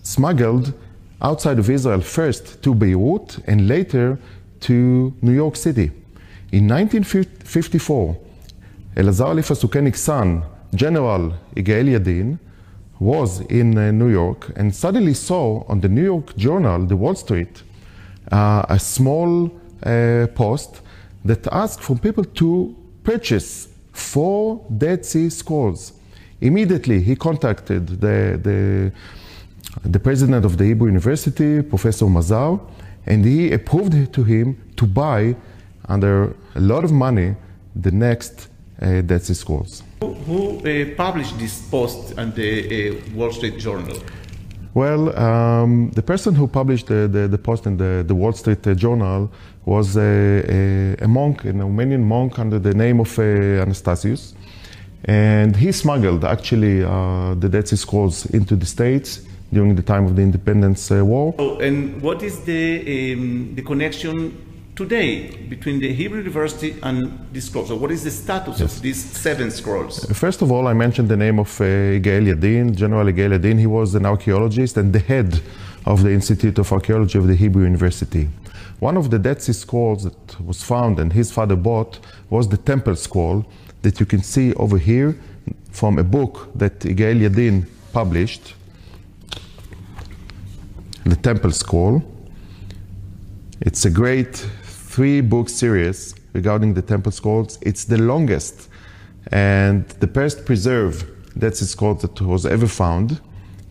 smuggled 0.01 0.73
outside 1.21 1.59
of 1.59 1.69
Israel 1.69 2.01
first 2.01 2.61
to 2.63 2.73
Beirut 2.73 3.39
and 3.47 3.67
later 3.67 4.17
to 4.61 5.13
New 5.21 5.33
York 5.33 5.55
City. 5.55 5.91
In 6.51 6.67
1954, 6.67 8.17
Elazar 8.95 9.35
Lipa 9.35 9.53
Sukenik's 9.53 10.01
son, 10.01 10.43
General 10.73 11.33
Yigael 11.55 11.97
Yadin, 11.97 12.39
was 13.03 13.41
in 13.41 13.77
uh, 13.77 13.91
New 13.91 14.09
York 14.09 14.51
and 14.55 14.73
suddenly 14.73 15.13
saw 15.13 15.63
on 15.67 15.81
the 15.81 15.89
New 15.89 16.03
York 16.03 16.35
Journal, 16.37 16.85
the 16.85 16.95
Wall 16.95 17.15
Street, 17.15 17.63
uh, 18.31 18.65
a 18.69 18.79
small 18.79 19.51
uh, 19.83 20.27
post 20.33 20.81
that 21.25 21.45
asked 21.51 21.81
for 21.81 21.97
people 21.97 22.23
to 22.23 22.75
purchase 23.03 23.67
four 23.91 24.65
Dead 24.77 25.05
Sea 25.05 25.29
Scrolls. 25.29 25.93
Immediately, 26.41 27.01
he 27.01 27.15
contacted 27.15 27.87
the, 27.87 28.39
the, 28.41 28.91
the 29.83 29.99
president 29.99 30.45
of 30.45 30.57
the 30.57 30.65
Hebrew 30.65 30.87
University, 30.87 31.61
Professor 31.61 32.05
Mazar, 32.05 32.59
and 33.05 33.25
he 33.25 33.51
approved 33.51 34.13
to 34.13 34.23
him 34.23 34.57
to 34.77 34.85
buy, 34.85 35.35
under 35.89 36.35
a 36.55 36.61
lot 36.61 36.83
of 36.83 36.91
money, 36.91 37.35
the 37.75 37.91
next 37.91 38.47
uh, 38.81 39.01
Dead 39.01 39.21
Sea 39.23 39.33
Scrolls. 39.33 39.83
Who, 40.11 40.59
uh, 40.59 40.95
published 40.95 41.37
this 41.39 41.61
post 41.69 42.17
on 42.17 42.33
the 42.33 42.49
uh, 42.89 43.15
Wall 43.15 43.31
Street 43.31 43.57
Journal? 43.57 43.97
Well, 44.73 45.15
um, 45.17 45.91
the 45.91 46.01
person 46.01 46.33
who 46.33 46.47
published 46.47 46.87
the, 46.87 47.07
the, 47.07 47.27
the, 47.27 47.37
post 47.37 47.67
in 47.67 47.77
the, 47.77 48.03
the 48.05 48.15
Wall 48.15 48.33
Street 48.33 48.65
uh, 48.65 48.73
Journal 48.73 49.31
was 49.65 49.95
a, 49.97 50.01
a, 50.01 51.03
a, 51.03 51.07
monk, 51.07 51.45
an 51.45 51.61
Armenian 51.61 52.03
monk 52.03 52.39
under 52.39 52.57
the 52.59 52.73
name 52.73 52.99
of 52.99 53.19
uh, 53.19 53.21
Anastasius. 53.61 54.33
And 55.05 55.55
he 55.55 55.71
smuggled 55.71 56.25
actually 56.25 56.83
uh, 56.83 57.35
the 57.35 57.49
Dead 57.49 57.67
Sea 57.67 57.75
Scrolls 57.75 58.25
into 58.27 58.55
the 58.55 58.65
States 58.65 59.21
during 59.51 59.75
the 59.75 59.83
time 59.83 60.05
of 60.05 60.15
the 60.15 60.23
Independence 60.23 60.91
uh, 60.91 61.05
War. 61.05 61.35
Oh, 61.37 61.59
and 61.59 62.01
what 62.01 62.23
is 62.23 62.39
the, 62.41 63.13
um, 63.13 63.53
the 63.53 63.61
connection 63.61 64.52
today 64.75 65.27
between 65.49 65.79
the 65.79 65.93
Hebrew 65.93 66.19
University 66.19 66.75
and 66.81 67.27
these 67.31 67.45
scrolls? 67.45 67.67
So 67.67 67.75
what 67.75 67.91
is 67.91 68.03
the 68.03 68.11
status 68.11 68.59
yes. 68.59 68.75
of 68.77 68.81
these 68.81 69.03
seven 69.03 69.51
scrolls? 69.51 70.05
First 70.13 70.41
of 70.41 70.51
all, 70.51 70.67
I 70.67 70.73
mentioned 70.73 71.09
the 71.09 71.17
name 71.17 71.39
of 71.39 71.49
uh, 71.61 71.63
Yigael 71.63 72.33
Yadin, 72.33 72.75
General 72.75 73.05
Yigael 73.05 73.37
Yadin. 73.37 73.59
He 73.59 73.67
was 73.67 73.95
an 73.95 74.05
archaeologist 74.05 74.77
and 74.77 74.91
the 74.93 74.99
head 74.99 75.41
of 75.85 76.01
the 76.03 76.11
Institute 76.11 76.57
of 76.59 76.71
Archaeology 76.71 77.17
of 77.17 77.27
the 77.27 77.35
Hebrew 77.35 77.63
University. 77.63 78.29
One 78.79 78.97
of 78.97 79.09
the 79.09 79.19
Dead 79.19 79.41
Sea 79.41 79.53
Scrolls 79.53 80.03
that 80.03 80.41
was 80.41 80.63
found 80.63 80.99
and 80.99 81.13
his 81.13 81.31
father 81.31 81.55
bought 81.55 81.99
was 82.29 82.47
the 82.47 82.57
Temple 82.57 82.95
Scroll, 82.95 83.45
that 83.81 83.99
you 83.99 84.05
can 84.05 84.23
see 84.23 84.53
over 84.55 84.77
here 84.77 85.17
from 85.71 85.99
a 85.99 86.03
book 86.03 86.49
that 86.55 86.79
Yigael 86.79 87.21
Yadin 87.21 87.67
published, 87.91 88.55
the 91.05 91.15
Temple 91.15 91.51
Scroll. 91.51 92.01
It's 93.61 93.85
a 93.85 93.89
great 93.89 94.45
three 94.93 95.21
book 95.21 95.49
series 95.49 96.13
regarding 96.33 96.75
the 96.75 96.81
Temple 96.83 97.11
Scrolls. 97.11 97.57
It's 97.63 97.85
the 97.85 97.97
longest 97.97 98.69
and 99.31 99.89
the 100.03 100.05
best 100.05 100.45
preserved 100.45 101.07
that's 101.35 101.61
Sea 101.61 101.65
Scroll 101.65 101.95
that 101.95 102.21
was 102.21 102.45
ever 102.45 102.67
found 102.67 103.19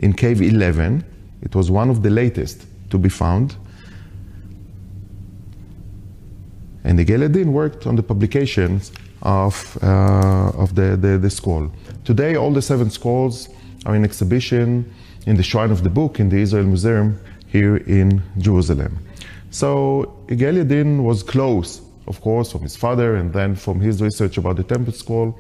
in 0.00 0.14
Cave 0.14 0.42
11. 0.42 1.04
It 1.42 1.54
was 1.54 1.70
one 1.70 1.90
of 1.90 2.02
the 2.02 2.10
latest 2.10 2.66
to 2.90 2.98
be 2.98 3.08
found. 3.08 3.54
And 6.82 6.98
the 6.98 7.04
Yadin 7.04 7.52
worked 7.52 7.86
on 7.86 7.94
the 7.94 8.02
publications 8.02 8.90
of, 9.22 9.78
uh, 9.80 10.50
of 10.56 10.74
the, 10.74 10.96
the, 10.96 11.18
the, 11.18 11.30
scroll. 11.30 11.70
Today, 12.04 12.34
all 12.34 12.50
the 12.50 12.62
seven 12.62 12.90
scrolls 12.90 13.48
are 13.86 13.94
in 13.94 14.02
exhibition 14.02 14.92
in 15.26 15.36
the 15.36 15.44
Shrine 15.44 15.70
of 15.70 15.84
the 15.84 15.90
Book 15.90 16.18
in 16.18 16.30
the 16.30 16.38
Israel 16.38 16.64
Museum 16.64 17.20
here 17.46 17.76
in 17.76 18.20
Jerusalem. 18.38 18.98
So 19.52 20.16
Yigael 20.28 21.02
was 21.02 21.22
close, 21.22 21.82
of 22.06 22.22
course, 22.22 22.50
from 22.50 22.62
his 22.62 22.74
father 22.74 23.16
and 23.16 23.32
then 23.34 23.54
from 23.54 23.80
his 23.80 24.00
research 24.00 24.38
about 24.38 24.56
the 24.56 24.64
Temple 24.64 24.94
Scroll 24.94 25.38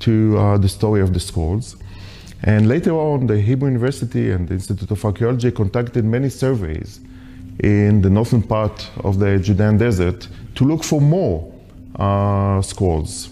to 0.00 0.36
uh, 0.36 0.58
the 0.58 0.68
story 0.68 1.00
of 1.00 1.14
the 1.14 1.20
scrolls. 1.20 1.76
And 2.42 2.66
later 2.66 2.90
on, 2.90 3.28
the 3.28 3.40
Hebrew 3.40 3.68
University 3.68 4.32
and 4.32 4.48
the 4.48 4.54
Institute 4.54 4.90
of 4.90 5.04
Archaeology 5.04 5.52
conducted 5.52 6.04
many 6.04 6.28
surveys 6.28 6.98
in 7.60 8.02
the 8.02 8.10
northern 8.10 8.42
part 8.42 8.90
of 9.04 9.20
the 9.20 9.38
Judean 9.38 9.78
desert 9.78 10.26
to 10.56 10.64
look 10.64 10.82
for 10.82 11.00
more 11.00 11.54
uh, 11.94 12.60
scrolls. 12.62 13.28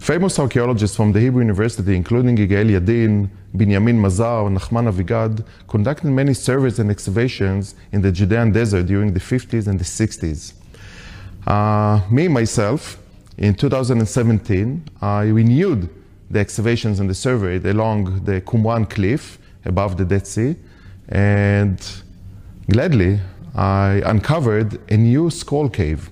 Famous 0.00 0.38
archaeologists 0.38 0.96
from 0.96 1.12
the 1.12 1.20
Hebrew 1.20 1.42
University, 1.42 1.94
including 1.94 2.34
Yigael 2.34 2.70
Yadin, 2.70 3.28
Binyamin 3.54 4.00
Mazar, 4.00 4.46
and 4.46 4.56
Nachman 4.58 4.90
Avigad, 4.90 5.44
conducted 5.68 6.10
many 6.10 6.32
surveys 6.32 6.78
and 6.78 6.90
excavations 6.90 7.74
in 7.92 8.00
the 8.00 8.10
Judean 8.10 8.50
desert 8.50 8.86
during 8.86 9.12
the 9.12 9.20
50s 9.20 9.68
and 9.68 9.78
the 9.78 9.84
60s. 9.84 10.54
Uh, 11.46 12.00
me, 12.10 12.28
myself, 12.28 12.98
in 13.36 13.52
2017, 13.54 14.82
I 15.02 15.24
renewed 15.24 15.90
the 16.30 16.38
excavations 16.38 16.98
and 16.98 17.10
the 17.10 17.14
survey 17.14 17.56
along 17.68 18.24
the 18.24 18.40
Qumran 18.40 18.88
cliff 18.88 19.38
above 19.66 19.98
the 19.98 20.06
Dead 20.06 20.26
Sea, 20.26 20.56
and 21.10 21.78
gladly 22.70 23.20
I 23.54 24.00
uncovered 24.06 24.80
a 24.90 24.96
new 24.96 25.28
scroll 25.28 25.68
cave 25.68 26.10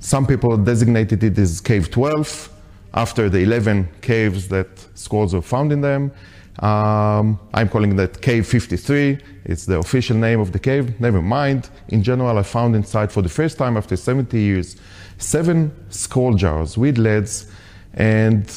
some 0.00 0.26
people 0.26 0.56
designated 0.56 1.22
it 1.22 1.36
as 1.36 1.60
Cave 1.60 1.90
12 1.90 2.48
after 2.94 3.28
the 3.28 3.38
11 3.38 3.88
caves 4.00 4.48
that 4.48 4.68
scrolls 4.94 5.34
were 5.34 5.42
found 5.42 5.72
in 5.72 5.80
them. 5.80 6.12
Um, 6.58 7.38
I'm 7.54 7.68
calling 7.68 7.96
that 7.96 8.20
Cave 8.20 8.46
53. 8.46 9.18
It's 9.44 9.66
the 9.66 9.78
official 9.78 10.16
name 10.16 10.40
of 10.40 10.52
the 10.52 10.58
cave. 10.58 11.00
Never 11.00 11.22
mind. 11.22 11.70
In 11.88 12.02
general, 12.02 12.36
I 12.36 12.42
found 12.42 12.76
inside 12.76 13.10
for 13.10 13.22
the 13.22 13.28
first 13.28 13.56
time 13.56 13.76
after 13.76 13.96
70 13.96 14.38
years 14.38 14.76
seven 15.18 15.70
scroll 15.90 16.34
jars 16.34 16.76
with 16.76 16.98
leads 16.98 17.46
and 17.94 18.50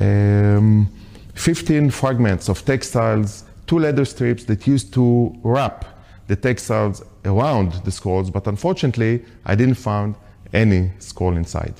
um, 0.00 0.88
15 1.34 1.90
fragments 1.90 2.48
of 2.48 2.64
textiles, 2.64 3.44
two 3.66 3.78
leather 3.78 4.04
strips 4.04 4.44
that 4.44 4.66
used 4.66 4.92
to 4.94 5.34
wrap 5.42 5.84
the 6.26 6.36
textiles 6.36 7.02
around 7.24 7.72
the 7.84 7.90
scrolls, 7.90 8.30
but 8.30 8.46
unfortunately, 8.46 9.24
I 9.44 9.54
didn't 9.54 9.74
find 9.74 10.14
any 10.52 10.90
scroll 10.98 11.36
inside. 11.36 11.74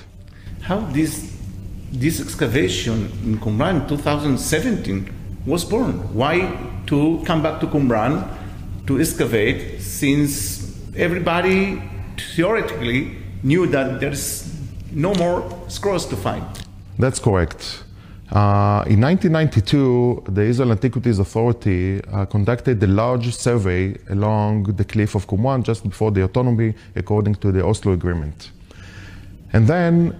How 0.61 0.81
this, 0.81 1.37
this 1.95 2.21
excavation 2.21 3.11
in 3.25 3.39
Qumran 3.39 3.89
2017 3.89 5.09
was 5.47 5.65
born? 5.65 5.93
Why 6.13 6.53
to 6.87 7.23
come 7.25 7.43
back 7.43 7.61
to 7.61 7.67
Qumran 7.67 8.29
to 8.87 9.01
excavate 9.01 9.81
since 9.81 10.75
everybody 10.97 11.81
theoretically 12.35 13.17
knew 13.43 13.67
that 13.69 14.01
there's 14.01 14.53
no 14.91 15.15
more 15.15 15.49
scrolls 15.69 16.07
to 16.07 16.17
find? 16.17 16.45
That's 16.99 17.19
correct. 17.19 17.85
Uh, 18.33 18.83
in 18.87 19.01
1992, 19.01 20.25
the 20.29 20.43
Israel 20.43 20.73
Antiquities 20.73 21.19
Authority 21.21 22.03
uh, 22.05 22.25
conducted 22.25 22.83
a 22.83 22.87
large 22.87 23.33
survey 23.35 23.97
along 24.11 24.65
the 24.65 24.85
cliff 24.85 25.15
of 25.15 25.27
Qumran 25.27 25.63
just 25.63 25.85
before 25.85 26.11
the 26.11 26.25
autonomy 26.25 26.75
according 26.97 27.37
to 27.37 27.53
the 27.53 27.65
Oslo 27.65 27.93
Agreement. 27.93 28.51
And 29.53 29.69
then 29.69 30.19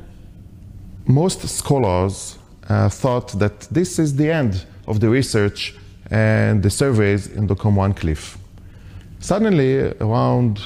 most 1.07 1.47
scholars 1.49 2.39
uh, 2.69 2.89
thought 2.89 3.39
that 3.39 3.61
this 3.71 3.99
is 3.99 4.17
the 4.17 4.31
end 4.31 4.65
of 4.87 5.01
the 5.01 5.09
research 5.09 5.75
and 6.11 6.63
the 6.63 6.71
surveys 6.71 7.27
in 7.27 7.47
the 7.47 7.55
Qumran 7.55 7.97
Cliff. 7.97 8.39
Suddenly, 9.21 9.93
around 10.01 10.61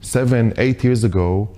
seven, 0.00 0.52
eight 0.58 0.82
years 0.84 1.04
ago, 1.04 1.48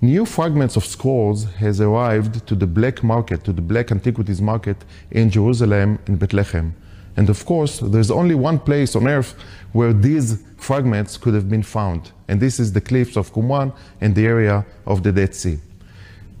new 0.00 0.24
fragments 0.24 0.76
of 0.76 0.84
scrolls 0.84 1.44
has 1.54 1.80
arrived 1.80 2.46
to 2.46 2.54
the 2.54 2.66
black 2.66 3.02
market, 3.02 3.44
to 3.44 3.52
the 3.52 3.62
black 3.62 3.90
antiquities 3.90 4.40
market 4.40 4.76
in 5.10 5.30
Jerusalem, 5.30 5.98
in 6.06 6.16
Bethlehem. 6.16 6.74
And 7.16 7.28
of 7.28 7.44
course, 7.44 7.80
there's 7.80 8.12
only 8.12 8.36
one 8.36 8.60
place 8.60 8.94
on 8.94 9.08
Earth 9.08 9.34
where 9.72 9.92
these 9.92 10.44
fragments 10.56 11.16
could 11.16 11.34
have 11.34 11.48
been 11.48 11.64
found, 11.64 12.12
and 12.28 12.40
this 12.40 12.60
is 12.60 12.72
the 12.72 12.80
cliffs 12.80 13.16
of 13.16 13.32
Qumran 13.32 13.74
and 14.00 14.14
the 14.14 14.26
area 14.26 14.64
of 14.86 15.02
the 15.02 15.10
Dead 15.10 15.34
Sea. 15.34 15.58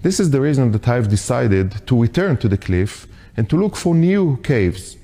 This 0.00 0.20
is 0.20 0.30
the 0.30 0.40
reason 0.40 0.70
that 0.72 0.86
I've 0.86 1.08
decided 1.08 1.84
to 1.88 2.00
return 2.00 2.36
to 2.36 2.48
the 2.48 2.56
cliff 2.56 3.08
and 3.36 3.50
to 3.50 3.56
look 3.56 3.74
for 3.74 3.96
new 3.96 4.36
caves. 4.44 4.96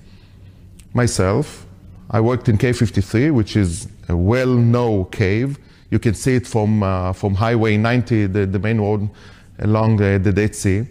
Myself, 0.93 1.67
I 2.11 2.21
worked 2.21 2.49
in 2.49 2.59
Cave 2.59 2.79
53, 2.79 3.33
which 3.33 3.57
is 3.57 3.89
a 4.09 4.17
well-known 4.17 5.07
cave. 5.07 5.59
You 5.91 5.99
can 5.99 6.15
see 6.15 6.37
it 6.37 6.47
from, 6.47 6.85
uh, 6.85 7.13
from 7.13 7.35
Highway 7.35 7.77
90, 7.77 8.27
the, 8.27 8.47
the 8.47 8.59
main 8.61 8.81
road 8.81 9.11
along 9.59 10.01
uh, 10.01 10.19
the 10.19 10.33
Dead 10.33 10.55
Sea. 10.55 10.87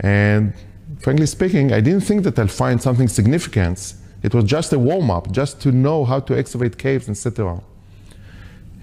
And 0.00 0.52
frankly 0.98 1.26
speaking, 1.26 1.72
I 1.72 1.80
didn't 1.80 2.00
think 2.00 2.24
that 2.24 2.36
I'll 2.40 2.48
find 2.48 2.82
something 2.82 3.06
significant. 3.06 3.94
It 4.24 4.34
was 4.34 4.44
just 4.44 4.72
a 4.72 4.78
warm-up, 4.80 5.30
just 5.30 5.60
to 5.60 5.70
know 5.70 6.04
how 6.04 6.18
to 6.20 6.36
excavate 6.36 6.76
caves, 6.76 7.08
etc. 7.08 7.62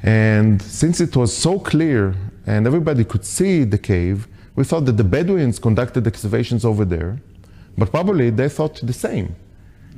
And 0.02 0.62
since 0.62 1.02
it 1.02 1.14
was 1.18 1.36
so 1.36 1.60
clear 1.60 2.16
and 2.48 2.66
everybody 2.66 3.04
could 3.04 3.26
see 3.26 3.66
the 3.66 3.78
cave, 3.78 4.30
we 4.56 4.64
thought 4.64 4.86
that 4.86 4.98
the 4.98 5.04
Bedouins 5.04 5.60
conducted 5.60 6.08
excavations 6.08 6.64
over 6.66 6.86
there, 6.86 7.20
but 7.78 7.92
probably 7.92 8.30
they 8.30 8.50
thought 8.50 8.80
the 8.82 8.94
same. 8.94 9.36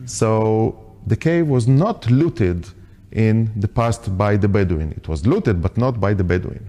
So 0.06 0.96
the 1.06 1.16
cave 1.16 1.48
was 1.48 1.68
not 1.68 2.10
looted 2.10 2.68
in 3.12 3.52
the 3.56 3.68
past 3.68 4.18
by 4.18 4.38
the 4.38 4.48
Bedouin. 4.48 4.92
It 4.92 5.08
was 5.08 5.26
looted, 5.26 5.62
but 5.62 5.78
not 5.78 6.00
by 6.00 6.14
the 6.14 6.24
Bedouin, 6.24 6.66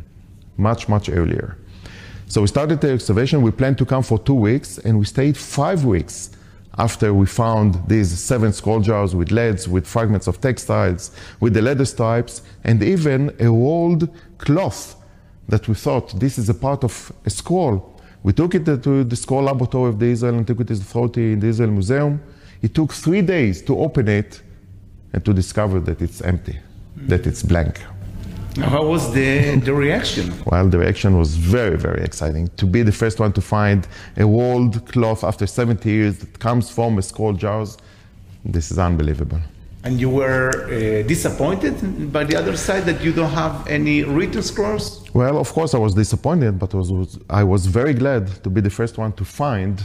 much, 0.56 0.88
much 0.88 1.08
earlier. 1.08 1.56
So 2.26 2.42
we 2.42 2.46
started 2.46 2.80
the 2.80 2.90
excavation. 2.90 3.40
We 3.42 3.50
planned 3.50 3.78
to 3.78 3.86
come 3.86 4.02
for 4.02 4.18
two 4.18 4.34
weeks, 4.34 4.78
and 4.78 4.98
we 4.98 5.06
stayed 5.06 5.36
five 5.36 5.84
weeks 5.84 6.30
after 6.76 7.12
we 7.12 7.26
found 7.26 7.88
these 7.88 8.16
seven 8.16 8.52
scroll 8.52 8.80
jars 8.80 9.14
with 9.14 9.32
leads, 9.32 9.66
with 9.66 9.86
fragments 9.86 10.26
of 10.26 10.40
textiles, 10.40 11.10
with 11.40 11.54
the 11.54 11.62
leather 11.62 11.84
stripes, 11.84 12.42
and 12.64 12.82
even 12.82 13.34
a 13.40 13.46
rolled 13.46 14.08
cloth 14.38 14.94
that 15.48 15.66
we 15.66 15.74
thought 15.74 16.18
this 16.20 16.38
is 16.38 16.48
a 16.48 16.54
part 16.54 16.84
of 16.84 17.12
a 17.24 17.30
scroll. 17.30 18.00
We 18.22 18.32
took 18.32 18.54
it 18.54 18.64
to 18.64 19.04
the 19.04 19.16
scroll 19.16 19.44
laboratory 19.44 19.90
of 19.90 19.98
the 19.98 20.06
Israel 20.06 20.36
Antiquities 20.36 20.80
Authority 20.80 21.32
in 21.32 21.40
the 21.40 21.46
Israel 21.46 21.70
Museum. 21.70 22.20
It 22.60 22.74
took 22.74 22.92
three 22.92 23.22
days 23.22 23.62
to 23.62 23.78
open 23.78 24.08
it 24.08 24.42
and 25.12 25.24
to 25.24 25.32
discover 25.32 25.80
that 25.80 26.02
it's 26.02 26.20
empty, 26.20 26.58
that 26.96 27.26
it's 27.26 27.42
blank. 27.42 27.80
How 28.56 28.84
was 28.84 29.12
the, 29.12 29.56
the 29.56 29.72
reaction? 29.72 30.34
Well, 30.46 30.68
the 30.68 30.78
reaction 30.78 31.16
was 31.16 31.36
very, 31.36 31.76
very 31.76 32.02
exciting. 32.02 32.48
To 32.56 32.66
be 32.66 32.82
the 32.82 32.92
first 32.92 33.20
one 33.20 33.32
to 33.34 33.40
find 33.40 33.86
a 34.16 34.26
walled 34.26 34.84
cloth 34.88 35.22
after 35.22 35.46
70 35.46 35.88
years 35.88 36.18
that 36.18 36.38
comes 36.40 36.68
from 36.68 36.98
a 36.98 37.02
scroll 37.02 37.34
jars, 37.34 37.78
this 38.44 38.72
is 38.72 38.78
unbelievable. 38.78 39.40
And 39.84 40.00
you 40.00 40.10
were 40.10 40.50
uh, 40.64 41.06
disappointed 41.06 42.12
by 42.12 42.24
the 42.24 42.36
other 42.36 42.56
side 42.56 42.84
that 42.86 43.02
you 43.02 43.12
don't 43.12 43.30
have 43.30 43.66
any 43.68 44.02
written 44.02 44.42
scrolls? 44.42 45.08
Well, 45.14 45.38
of 45.38 45.52
course, 45.52 45.72
I 45.74 45.78
was 45.78 45.94
disappointed, 45.94 46.58
but 46.58 46.74
was, 46.74 46.90
was, 46.90 47.18
I 47.30 47.44
was 47.44 47.66
very 47.66 47.94
glad 47.94 48.26
to 48.42 48.50
be 48.50 48.60
the 48.60 48.70
first 48.70 48.98
one 48.98 49.12
to 49.12 49.24
find 49.24 49.80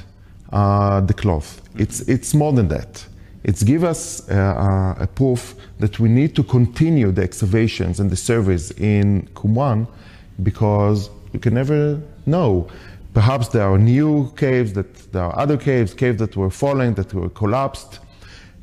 uh, 0.52 1.02
the 1.02 1.14
cloth. 1.14 1.62
It's, 1.78 2.02
it's 2.02 2.34
more 2.34 2.54
than 2.54 2.68
that. 2.70 3.06
It's 3.44 3.62
give 3.62 3.84
us 3.84 4.30
uh, 4.30 4.34
uh, 4.34 5.04
a 5.04 5.08
proof 5.08 5.56
that 5.80 6.00
we 6.00 6.08
need 6.10 6.36
to 6.36 6.44
continue 6.44 7.12
the 7.12 7.24
excavations 7.24 8.00
and 8.00 8.10
the 8.10 8.16
surveys 8.16 8.72
in 8.72 9.28
Qumran 9.34 9.88
because 10.42 11.10
you 11.34 11.40
can 11.40 11.54
never 11.54 12.00
know. 12.26 12.68
Perhaps 13.14 13.50
there 13.50 13.70
are 13.70 13.78
new 13.78 14.32
caves, 14.38 14.74
that 14.74 15.12
there 15.12 15.24
are 15.24 15.38
other 15.38 15.58
caves, 15.58 15.94
caves 15.94 16.20
that 16.20 16.36
were 16.36 16.50
falling, 16.50 16.94
that 16.96 17.14
were 17.14 17.30
collapsed. 17.30 18.00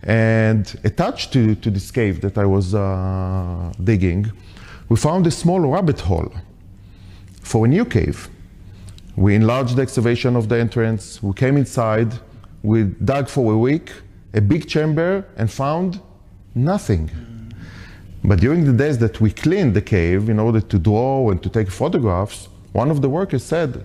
And 0.02 0.78
attached 0.84 1.32
to, 1.34 1.54
to 1.56 1.70
this 1.70 1.90
cave 1.90 2.20
that 2.22 2.38
I 2.38 2.46
was 2.46 2.74
uh, 2.74 3.72
digging, 3.84 4.32
we 4.88 4.96
found 4.96 5.26
a 5.26 5.30
small 5.30 5.60
rabbit 5.60 6.00
hole 6.00 6.32
for 7.42 7.66
a 7.66 7.68
new 7.68 7.84
cave. 7.84 8.28
We 9.16 9.34
enlarged 9.34 9.76
the 9.76 9.82
excavation 9.82 10.36
of 10.36 10.48
the 10.48 10.58
entrance, 10.58 11.22
we 11.22 11.34
came 11.34 11.56
inside, 11.56 12.14
we 12.62 12.84
dug 12.84 13.28
for 13.28 13.52
a 13.52 13.58
week, 13.58 13.92
a 14.34 14.40
big 14.40 14.68
chamber 14.68 15.26
and 15.36 15.50
found 15.50 16.00
nothing. 16.54 17.10
But 18.22 18.40
during 18.40 18.64
the 18.64 18.72
days 18.72 18.98
that 18.98 19.20
we 19.20 19.30
cleaned 19.30 19.74
the 19.74 19.82
cave 19.82 20.28
in 20.28 20.38
order 20.38 20.60
to 20.60 20.78
draw 20.78 21.30
and 21.30 21.42
to 21.42 21.48
take 21.48 21.70
photographs, 21.70 22.48
one 22.72 22.90
of 22.90 23.00
the 23.00 23.08
workers 23.08 23.42
said, 23.42 23.84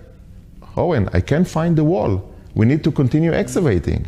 Oren, 0.76 1.08
I 1.12 1.20
can't 1.20 1.48
find 1.48 1.76
the 1.76 1.84
wall. 1.84 2.32
We 2.54 2.66
need 2.66 2.84
to 2.84 2.92
continue 2.92 3.32
excavating. 3.32 4.06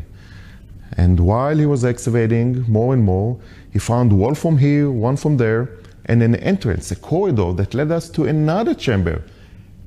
And 0.97 1.21
while 1.21 1.57
he 1.57 1.67
was 1.67 1.85
excavating 1.85 2.65
more 2.69 2.95
and 2.95 3.05
more, 3.05 3.39
he 3.73 3.79
found 3.79 4.13
wall 4.13 4.35
from 4.35 4.59
here, 4.59 4.91
one 4.91 5.17
from 5.17 5.37
there, 5.37 5.71
and 6.07 6.23
an 6.23 6.35
entrance, 6.37 6.91
a 6.91 6.97
corridor 6.97 7.53
that 7.53 7.75
led 7.75 7.93
us 7.93 8.09
to 8.11 8.25
another 8.25 8.75
chamber. 8.75 9.23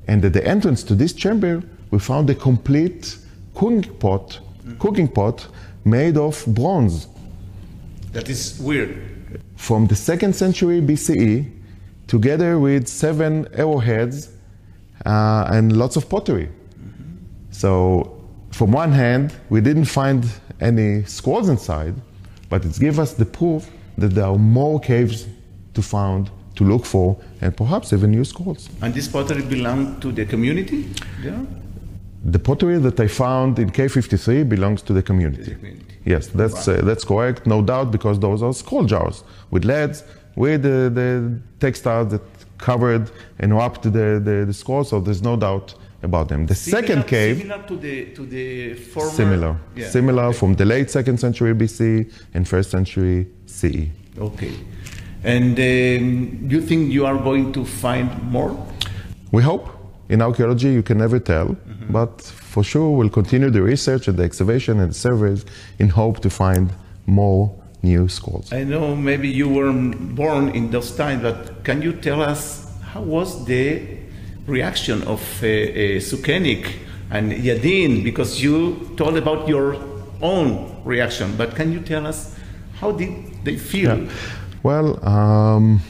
And 0.06 0.24
at 0.24 0.32
the 0.32 0.46
entrance 0.46 0.82
to 0.84 0.94
this 0.94 1.12
chamber, 1.12 1.62
we 1.90 1.98
found 1.98 2.30
a 2.30 2.34
complete 2.34 3.18
cooking 3.54 3.82
pot, 3.82 4.40
cooking 4.78 5.08
pot 5.08 5.46
made 5.84 6.16
of 6.16 6.44
bronze. 6.46 7.08
That 8.12 8.28
is 8.28 8.58
weird. 8.60 9.40
From 9.56 9.86
the 9.86 9.96
second 9.96 10.34
century 10.34 10.80
BCE, 10.80 11.50
together 12.06 12.58
with 12.58 12.86
seven 12.88 13.48
arrowheads 13.54 14.30
uh, 15.06 15.48
and 15.50 15.76
lots 15.76 15.96
of 15.96 16.08
pottery. 16.08 16.46
Mm-hmm. 16.46 17.16
So, 17.50 18.18
from 18.50 18.72
one 18.72 18.92
hand, 18.92 19.34
we 19.48 19.60
didn't 19.60 19.86
find 19.86 20.24
any 20.62 21.04
scrolls 21.04 21.48
inside, 21.48 21.94
but 22.48 22.64
it 22.64 22.78
gives 22.78 22.98
us 22.98 23.12
the 23.14 23.24
proof 23.24 23.68
that 23.98 24.14
there 24.14 24.24
are 24.24 24.38
more 24.38 24.80
caves 24.80 25.26
to 25.74 25.82
find, 25.82 26.30
to 26.54 26.64
look 26.64 26.84
for, 26.84 27.16
and 27.40 27.56
perhaps 27.56 27.92
even 27.92 28.10
new 28.10 28.24
scrolls. 28.24 28.68
And 28.80 28.94
this 28.94 29.08
pottery 29.08 29.42
belonged 29.42 30.00
to 30.02 30.12
the 30.12 30.24
community? 30.24 30.88
Yeah? 31.22 31.44
The 32.24 32.38
pottery 32.38 32.78
that 32.78 33.00
I 33.00 33.08
found 33.08 33.58
in 33.58 33.70
K53 33.70 34.48
belongs 34.48 34.82
to 34.82 34.92
the 34.92 35.02
community. 35.02 35.54
Community. 35.54 35.86
Yes, 36.04 36.28
that's 36.28 36.68
uh, 36.68 36.80
that's 36.82 37.04
correct, 37.04 37.46
no 37.46 37.62
doubt, 37.62 37.90
because 37.90 38.18
those 38.18 38.42
are 38.42 38.52
scroll 38.52 38.84
jars 38.84 39.24
with 39.50 39.64
leads, 39.64 40.04
with 40.36 40.62
the, 40.62 40.90
the 41.00 41.40
textiles 41.60 42.08
that 42.12 42.22
covered 42.58 43.10
and 43.38 43.54
wrapped 43.56 43.82
the, 43.82 44.20
the, 44.28 44.44
the 44.46 44.52
scroll, 44.52 44.84
so 44.84 45.00
there's 45.00 45.22
no 45.22 45.36
doubt 45.36 45.74
about 46.02 46.28
them. 46.28 46.46
The 46.46 46.54
similar, 46.54 46.82
second 46.82 47.06
cave, 47.06 47.38
similar 47.38 47.62
to 47.62 47.76
the 47.76 48.04
to 48.14 48.26
the 48.26 48.74
former, 48.74 49.10
similar, 49.10 49.56
yeah. 49.76 49.88
similar 49.88 50.24
okay. 50.24 50.38
from 50.38 50.54
the 50.54 50.64
late 50.64 50.90
second 50.90 51.18
century 51.18 51.54
BC 51.54 52.12
and 52.34 52.46
first 52.46 52.70
century 52.70 53.26
CE. 53.46 53.88
Okay, 54.18 54.52
and 55.24 55.58
um, 55.58 56.50
you 56.50 56.60
think 56.60 56.92
you 56.92 57.06
are 57.06 57.16
going 57.16 57.52
to 57.52 57.64
find 57.64 58.10
more? 58.30 58.56
We 59.30 59.42
hope. 59.42 59.68
In 60.08 60.20
archaeology, 60.20 60.70
you 60.70 60.82
can 60.82 60.98
never 60.98 61.18
tell, 61.18 61.46
mm-hmm. 61.46 61.90
but 61.90 62.20
for 62.20 62.62
sure 62.62 62.90
we'll 62.90 63.08
continue 63.08 63.48
the 63.48 63.62
research 63.62 64.08
and 64.08 64.18
the 64.18 64.24
excavation 64.24 64.78
and 64.78 64.90
the 64.90 64.94
surveys 64.94 65.46
in 65.78 65.88
hope 65.88 66.20
to 66.20 66.28
find 66.28 66.70
more 67.06 67.50
new 67.82 68.08
scrolls. 68.08 68.52
I 68.52 68.64
know 68.64 68.94
maybe 68.94 69.28
you 69.28 69.48
were 69.48 69.72
born 69.72 70.50
in 70.50 70.70
those 70.70 70.94
times, 70.94 71.22
but 71.22 71.64
can 71.64 71.80
you 71.80 71.92
tell 71.94 72.20
us 72.20 72.70
how 72.82 73.00
was 73.00 73.46
the 73.46 74.01
reaction 74.46 75.02
of 75.02 75.20
uh, 75.42 75.46
uh, 75.46 76.00
Sukenik 76.00 76.72
and 77.10 77.32
Yadin? 77.32 78.04
Because 78.04 78.42
you 78.42 78.94
told 78.96 79.16
about 79.16 79.48
your 79.48 79.76
own 80.20 80.82
reaction, 80.84 81.36
but 81.36 81.54
can 81.54 81.72
you 81.72 81.80
tell 81.80 82.06
us 82.06 82.36
how 82.74 82.92
did 82.92 83.10
they 83.44 83.56
feel? 83.56 83.98
Yeah. 83.98 84.12
Well, 84.62 85.04
um, 85.06 85.80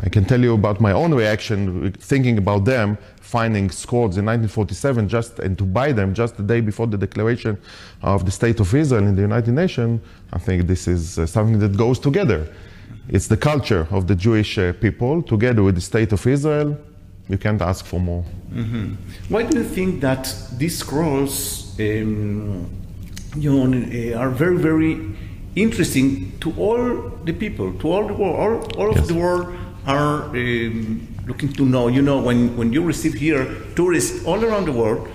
I 0.00 0.08
can 0.08 0.24
tell 0.24 0.40
you 0.40 0.54
about 0.54 0.80
my 0.80 0.92
own 0.92 1.12
reaction 1.12 1.92
thinking 1.92 2.38
about 2.38 2.64
them 2.64 2.98
finding 3.20 3.70
scrolls 3.70 4.16
in 4.16 4.24
1947 4.24 5.08
just 5.08 5.38
and 5.38 5.58
to 5.58 5.64
buy 5.64 5.92
them 5.92 6.14
just 6.14 6.36
the 6.36 6.42
day 6.42 6.60
before 6.60 6.86
the 6.86 6.96
declaration 6.96 7.58
of 8.02 8.24
the 8.24 8.30
state 8.30 8.60
of 8.60 8.74
Israel 8.74 9.04
in 9.04 9.16
the 9.16 9.22
United 9.22 9.52
Nations. 9.52 10.00
I 10.32 10.38
think 10.38 10.66
this 10.66 10.86
is 10.86 11.18
uh, 11.18 11.26
something 11.26 11.58
that 11.58 11.76
goes 11.76 11.98
together. 11.98 12.50
It's 13.08 13.26
the 13.26 13.36
culture 13.36 13.86
of 13.90 14.06
the 14.06 14.14
Jewish 14.14 14.56
uh, 14.56 14.72
people 14.74 15.22
together 15.22 15.62
with 15.62 15.74
the 15.74 15.80
state 15.80 16.12
of 16.12 16.26
Israel. 16.26 16.78
You 17.28 17.38
can't 17.38 17.60
ask 17.60 17.84
for 17.84 18.00
more. 18.00 18.24
Mm-hmm. 18.52 18.94
Why 19.28 19.42
do 19.42 19.58
you 19.58 19.64
think 19.64 20.00
that 20.00 20.34
these 20.56 20.78
scrolls 20.78 21.78
um, 21.78 22.70
you 23.36 23.52
know, 23.52 24.14
uh, 24.16 24.18
are 24.18 24.30
very, 24.30 24.56
very 24.56 25.14
interesting 25.54 26.32
to 26.40 26.52
all 26.56 27.10
the 27.24 27.32
people, 27.32 27.72
to 27.74 27.90
all 27.92 28.06
the 28.06 28.14
world, 28.14 28.74
all, 28.76 28.80
all 28.80 28.92
yes. 28.92 29.00
of 29.00 29.08
the 29.08 29.14
world 29.14 29.54
are 29.86 30.24
um, 30.30 31.06
looking 31.26 31.52
to 31.52 31.64
know. 31.64 31.88
You 31.88 32.02
know, 32.02 32.20
when, 32.20 32.56
when 32.56 32.72
you 32.72 32.82
receive 32.82 33.14
here 33.14 33.46
tourists 33.76 34.24
all 34.26 34.44
around 34.44 34.66
the 34.66 34.72
world, 34.72 35.08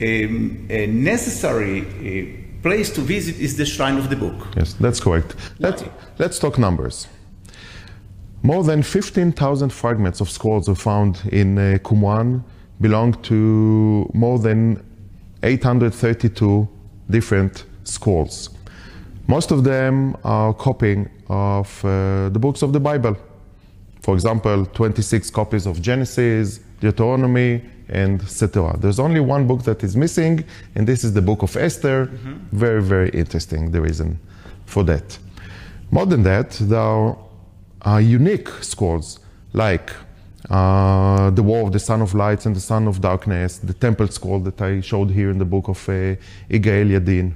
um, 0.00 0.66
a 0.68 0.86
necessary 0.86 1.80
uh, 1.82 2.62
place 2.62 2.90
to 2.90 3.00
visit 3.00 3.38
is 3.38 3.56
the 3.56 3.66
Shrine 3.66 3.98
of 3.98 4.10
the 4.10 4.16
Book. 4.16 4.48
Yes, 4.56 4.74
that's 4.74 5.00
correct. 5.00 5.36
Let's, 5.58 5.84
let's 6.18 6.38
talk 6.38 6.58
numbers. 6.58 7.06
More 8.44 8.64
than 8.64 8.82
15,000 8.82 9.72
fragments 9.72 10.20
of 10.20 10.28
scrolls 10.28 10.68
were 10.68 10.74
found 10.74 11.22
in 11.30 11.56
uh, 11.56 11.78
Qumran, 11.84 12.42
belong 12.80 13.12
to 13.22 14.10
more 14.14 14.40
than 14.40 14.84
832 15.44 16.68
different 17.08 17.64
scrolls. 17.84 18.50
Most 19.28 19.52
of 19.52 19.62
them 19.62 20.16
are 20.24 20.52
copying 20.54 21.08
of 21.28 21.84
uh, 21.84 22.30
the 22.30 22.38
books 22.40 22.62
of 22.62 22.72
the 22.72 22.80
Bible. 22.80 23.16
For 24.00 24.14
example, 24.14 24.66
26 24.66 25.30
copies 25.30 25.66
of 25.66 25.80
Genesis, 25.80 26.58
Deuteronomy, 26.80 27.62
and 27.88 28.20
etc. 28.22 28.76
There's 28.78 28.98
only 28.98 29.20
one 29.20 29.46
book 29.46 29.62
that 29.62 29.84
is 29.84 29.96
missing, 29.96 30.44
and 30.74 30.86
this 30.86 31.04
is 31.04 31.12
the 31.12 31.22
book 31.22 31.42
of 31.42 31.56
Esther. 31.56 32.06
Mm-hmm. 32.06 32.56
Very, 32.56 32.82
very 32.82 33.10
interesting, 33.10 33.70
the 33.70 33.80
reason 33.80 34.18
for 34.66 34.82
that. 34.84 35.16
More 35.92 36.06
than 36.06 36.24
that, 36.24 36.50
there 36.52 36.80
are 36.80 37.16
unique 38.00 38.48
scrolls 38.60 39.18
like 39.52 39.92
uh, 40.50 41.30
the 41.30 41.42
War 41.42 41.66
of 41.66 41.72
the 41.72 41.78
Son 41.78 42.02
of 42.02 42.14
Lights 42.14 42.46
and 42.46 42.56
the 42.56 42.60
Son 42.60 42.88
of 42.88 43.00
Darkness, 43.00 43.58
the 43.58 43.74
Temple 43.74 44.08
Scroll 44.08 44.40
that 44.40 44.60
I 44.60 44.80
showed 44.80 45.10
here 45.10 45.30
in 45.30 45.38
the 45.38 45.44
book 45.44 45.68
of 45.68 45.88
uh, 45.88 46.16
Yigael 46.50 46.90
Yadin. 46.90 47.32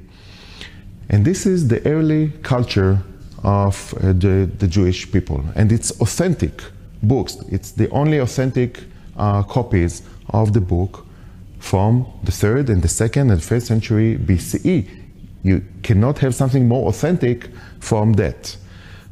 And 1.08 1.24
this 1.24 1.46
is 1.46 1.68
the 1.68 1.86
early 1.86 2.32
culture 2.42 2.98
of 3.44 3.94
uh, 3.94 4.12
the, 4.12 4.50
the, 4.58 4.66
Jewish 4.66 5.10
people. 5.10 5.44
And 5.54 5.70
it's 5.70 5.92
authentic 6.00 6.62
books. 7.02 7.36
It's 7.50 7.70
the 7.70 7.88
only 7.90 8.18
authentic 8.18 8.82
uh, 9.16 9.44
copies 9.44 10.02
of 10.30 10.52
the 10.52 10.60
book 10.60 11.06
from 11.60 12.06
the 12.24 12.32
third 12.32 12.68
and 12.70 12.82
the 12.82 12.88
second 12.88 13.30
and 13.30 13.42
first 13.42 13.66
century 13.66 14.18
BCE. 14.18 14.88
You 15.44 15.62
cannot 15.82 16.18
have 16.18 16.34
something 16.34 16.66
more 16.66 16.88
authentic 16.88 17.50
from 17.78 18.14
that. 18.14 18.56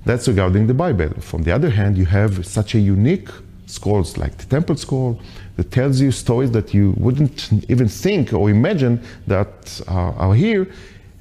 That's 0.04 0.28
regarding 0.28 0.66
the 0.66 0.74
Bible. 0.74 1.08
From 1.20 1.44
the 1.44 1.52
other 1.52 1.70
hand, 1.70 1.96
you 1.96 2.04
have 2.04 2.46
such 2.46 2.74
a 2.74 2.78
unique 2.78 3.28
scrolls 3.66 4.18
like 4.18 4.36
the 4.36 4.44
Temple 4.44 4.76
Scroll 4.76 5.18
that 5.56 5.70
tells 5.70 6.00
you 6.00 6.12
stories 6.12 6.50
that 6.50 6.74
you 6.74 6.94
wouldn't 6.98 7.50
even 7.70 7.88
think 7.88 8.32
or 8.32 8.50
imagine 8.50 9.02
that 9.26 9.80
uh, 9.88 10.12
are 10.24 10.34
here 10.34 10.68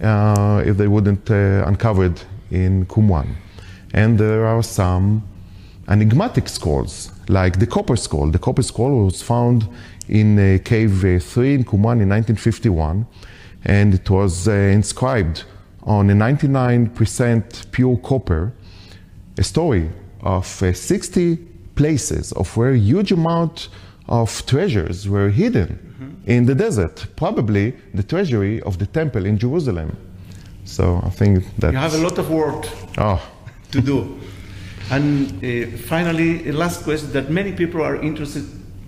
uh, 0.01 0.61
if 0.65 0.76
they 0.77 0.88
wouldn't 0.88 1.31
uh, 1.31 1.64
uncovered 1.65 2.22
in 2.51 2.85
Qumran. 2.88 3.35
And 3.93 4.19
there 4.19 4.45
are 4.45 4.64
some 4.64 5.23
enigmatic 5.88 6.49
scrolls, 6.49 7.11
like 7.30 7.60
the 7.60 7.68
Copper 7.68 7.95
Scroll. 7.95 8.31
The 8.31 8.39
Copper 8.39 8.64
Scroll 8.64 9.05
was 9.05 9.22
found 9.22 9.68
in 10.10 10.38
uh, 10.38 10.57
Cave 10.64 11.23
3 11.23 11.53
in 11.53 11.64
Qumran 11.64 12.01
in 12.01 12.10
1951, 12.10 13.05
and 13.64 13.93
it 13.93 14.10
was 14.10 14.47
uh, 14.47 14.51
inscribed 14.51 15.45
on 15.84 16.10
a 16.10 16.14
99% 16.14 17.72
pure 17.72 17.97
copper, 17.97 18.53
a 19.38 19.43
story 19.43 19.89
of 20.22 20.64
uh, 20.64 20.73
60 20.73 21.38
places 21.76 22.31
of 22.34 22.55
where 22.55 22.73
huge 22.73 23.11
amount 23.11 23.69
of 24.07 24.45
treasures 24.45 25.07
were 25.07 25.30
hidden 25.30 25.68
mm-hmm. 25.68 26.30
in 26.30 26.45
the 26.45 26.55
desert, 26.55 27.07
probably 27.15 27.73
the 27.93 28.03
treasury 28.03 28.61
of 28.61 28.77
the 28.77 28.85
temple 28.85 29.26
in 29.26 29.38
Jerusalem. 29.38 29.97
So 30.65 31.01
I 31.03 31.10
think 31.10 31.45
that 31.57 31.73
you 31.73 31.80
have 31.80 31.93
a 31.93 31.97
lot 31.97 32.18
of 32.18 32.30
work 32.30 32.68
oh. 32.97 33.22
to 33.72 33.81
do. 33.81 34.19
And 34.91 35.43
uh, 35.43 35.77
finally, 35.77 36.49
a 36.49 36.53
last 36.53 36.84
question 36.84 37.11
that 37.14 37.30
many 37.30 37.53
people 37.53 37.81
are 37.81 38.01
interested 38.01 38.45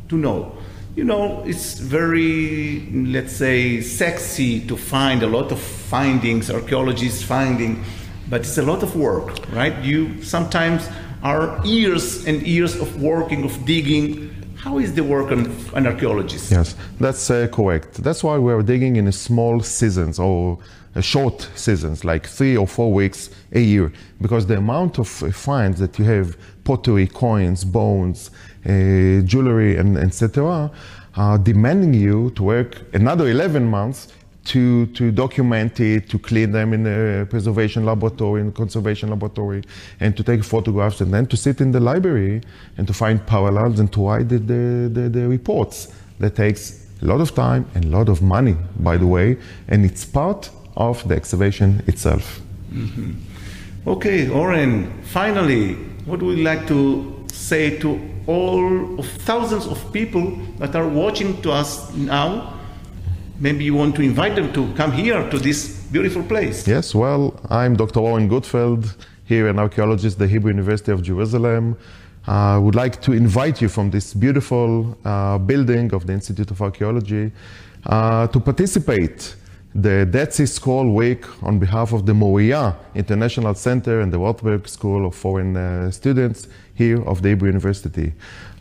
to 0.09 0.17
know. 0.17 0.57
You 0.95 1.03
know, 1.03 1.43
it's 1.45 1.79
very, 1.79 2.89
let's 2.91 3.33
say, 3.33 3.81
sexy 3.81 4.61
to 4.67 4.77
find 4.77 5.23
a 5.23 5.27
lot 5.27 5.51
of 5.51 5.59
findings, 5.59 6.49
archaeologists 6.49 7.21
finding, 7.23 7.83
but 8.29 8.41
it's 8.41 8.57
a 8.57 8.61
lot 8.61 8.83
of 8.83 8.95
work, 8.95 9.47
right? 9.53 9.75
You 9.83 10.21
sometimes 10.23 10.87
are 11.23 11.65
years 11.65 12.25
and 12.27 12.41
years 12.41 12.75
of 12.75 13.01
working, 13.01 13.43
of 13.43 13.65
digging. 13.65 14.31
How 14.55 14.79
is 14.79 14.93
the 14.93 15.03
work 15.03 15.31
on 15.31 15.51
an 15.75 15.85
archaeologist? 15.85 16.51
Yes, 16.51 16.75
that's 16.99 17.29
uh, 17.29 17.47
correct. 17.51 18.03
That's 18.03 18.23
why 18.23 18.37
we're 18.37 18.63
digging 18.63 18.95
in 18.95 19.11
small 19.11 19.61
seasons 19.61 20.19
or 20.19 20.57
uh, 20.95 21.01
short 21.01 21.49
seasons, 21.55 22.03
like 22.03 22.25
three 22.25 22.57
or 22.57 22.67
four 22.67 22.91
weeks 22.91 23.29
a 23.51 23.59
year, 23.59 23.91
because 24.21 24.47
the 24.47 24.57
amount 24.57 24.97
of 24.97 25.23
uh, 25.23 25.31
finds 25.31 25.79
that 25.79 25.99
you 25.99 26.05
have, 26.05 26.37
pottery, 26.63 27.07
coins, 27.07 27.63
bones, 27.63 28.31
uh, 28.65 29.21
jewelry, 29.23 29.77
and 29.77 29.97
etc., 29.97 30.71
are 31.15 31.37
demanding 31.37 31.93
you 31.93 32.29
to 32.31 32.43
work 32.43 32.81
another 32.93 33.27
11 33.29 33.65
months 33.65 34.07
to, 34.45 34.85
to 34.87 35.11
document 35.11 35.79
it, 35.79 36.09
to 36.09 36.19
clean 36.19 36.51
them 36.51 36.73
in 36.73 36.85
a 36.85 37.25
preservation 37.25 37.85
laboratory, 37.85 38.41
in 38.41 38.51
conservation 38.51 39.09
laboratory, 39.09 39.63
and 39.99 40.15
to 40.15 40.23
take 40.23 40.43
photographs, 40.43 41.01
and 41.01 41.13
then 41.13 41.25
to 41.27 41.37
sit 41.37 41.61
in 41.61 41.71
the 41.71 41.79
library 41.79 42.41
and 42.77 42.87
to 42.87 42.93
find 42.93 43.25
parallels 43.25 43.79
and 43.79 43.91
to 43.93 44.07
write 44.07 44.29
the, 44.29 44.37
the, 44.37 44.89
the, 44.89 45.09
the 45.09 45.27
reports. 45.27 45.91
That 46.19 46.35
takes 46.35 46.87
a 47.01 47.05
lot 47.05 47.19
of 47.19 47.35
time 47.35 47.65
and 47.75 47.85
a 47.85 47.89
lot 47.89 48.07
of 48.07 48.21
money, 48.21 48.55
by 48.79 48.95
the 48.97 49.07
way, 49.07 49.37
and 49.67 49.83
it's 49.83 50.05
part 50.05 50.49
of 50.77 51.05
the 51.07 51.15
excavation 51.15 51.83
itself. 51.87 52.39
Mm-hmm. 52.71 53.13
Okay, 53.87 54.29
Oren, 54.29 55.03
finally, 55.03 55.73
what 56.05 56.21
would 56.21 56.37
you 56.37 56.43
like 56.43 56.67
to 56.67 57.25
say 57.31 57.77
to 57.79 57.99
all 58.27 58.99
of 58.99 59.07
thousands 59.07 59.67
of 59.67 59.91
people 59.91 60.37
that 60.57 60.75
are 60.75 60.87
watching 60.87 61.41
to 61.41 61.51
us 61.51 61.93
now 61.93 62.54
maybe 63.39 63.63
you 63.63 63.73
want 63.73 63.95
to 63.95 64.01
invite 64.01 64.35
them 64.35 64.51
to 64.53 64.73
come 64.73 64.91
here 64.91 65.29
to 65.29 65.37
this 65.37 65.83
beautiful 65.91 66.23
place. 66.23 66.67
Yes, 66.67 66.95
well, 66.95 67.39
I'm 67.49 67.75
Dr. 67.75 67.99
Oren 67.99 68.29
Gutfeld, 68.29 68.95
here 69.25 69.47
an 69.47 69.59
archaeologist 69.59 70.15
at 70.15 70.19
the 70.19 70.27
Hebrew 70.27 70.51
University 70.51 70.91
of 70.91 71.01
Jerusalem. 71.01 71.77
I 72.27 72.55
uh, 72.55 72.59
would 72.59 72.75
like 72.75 73.01
to 73.01 73.11
invite 73.11 73.61
you 73.61 73.69
from 73.69 73.91
this 73.91 74.13
beautiful 74.13 74.97
uh, 75.05 75.37
building 75.37 75.93
of 75.93 76.07
the 76.07 76.13
Institute 76.13 76.49
of 76.49 76.61
Archaeology 76.61 77.31
uh, 77.85 78.27
to 78.27 78.39
participate 78.39 79.35
the 79.75 80.05
Dead 80.05 80.33
Sea 80.33 80.45
Scroll 80.45 80.89
Week 80.89 81.25
on 81.43 81.59
behalf 81.59 81.91
of 81.91 82.05
the 82.05 82.13
Moriah 82.13 82.75
International 82.95 83.53
Center 83.53 83.99
and 83.99 84.11
the 84.11 84.17
Rothberg 84.17 84.67
School 84.67 85.05
of 85.05 85.13
Foreign 85.13 85.55
uh, 85.55 85.91
Students 85.91 86.47
here 86.73 87.03
of 87.03 87.21
the 87.21 87.29
Hebrew 87.29 87.49
University. 87.49 88.13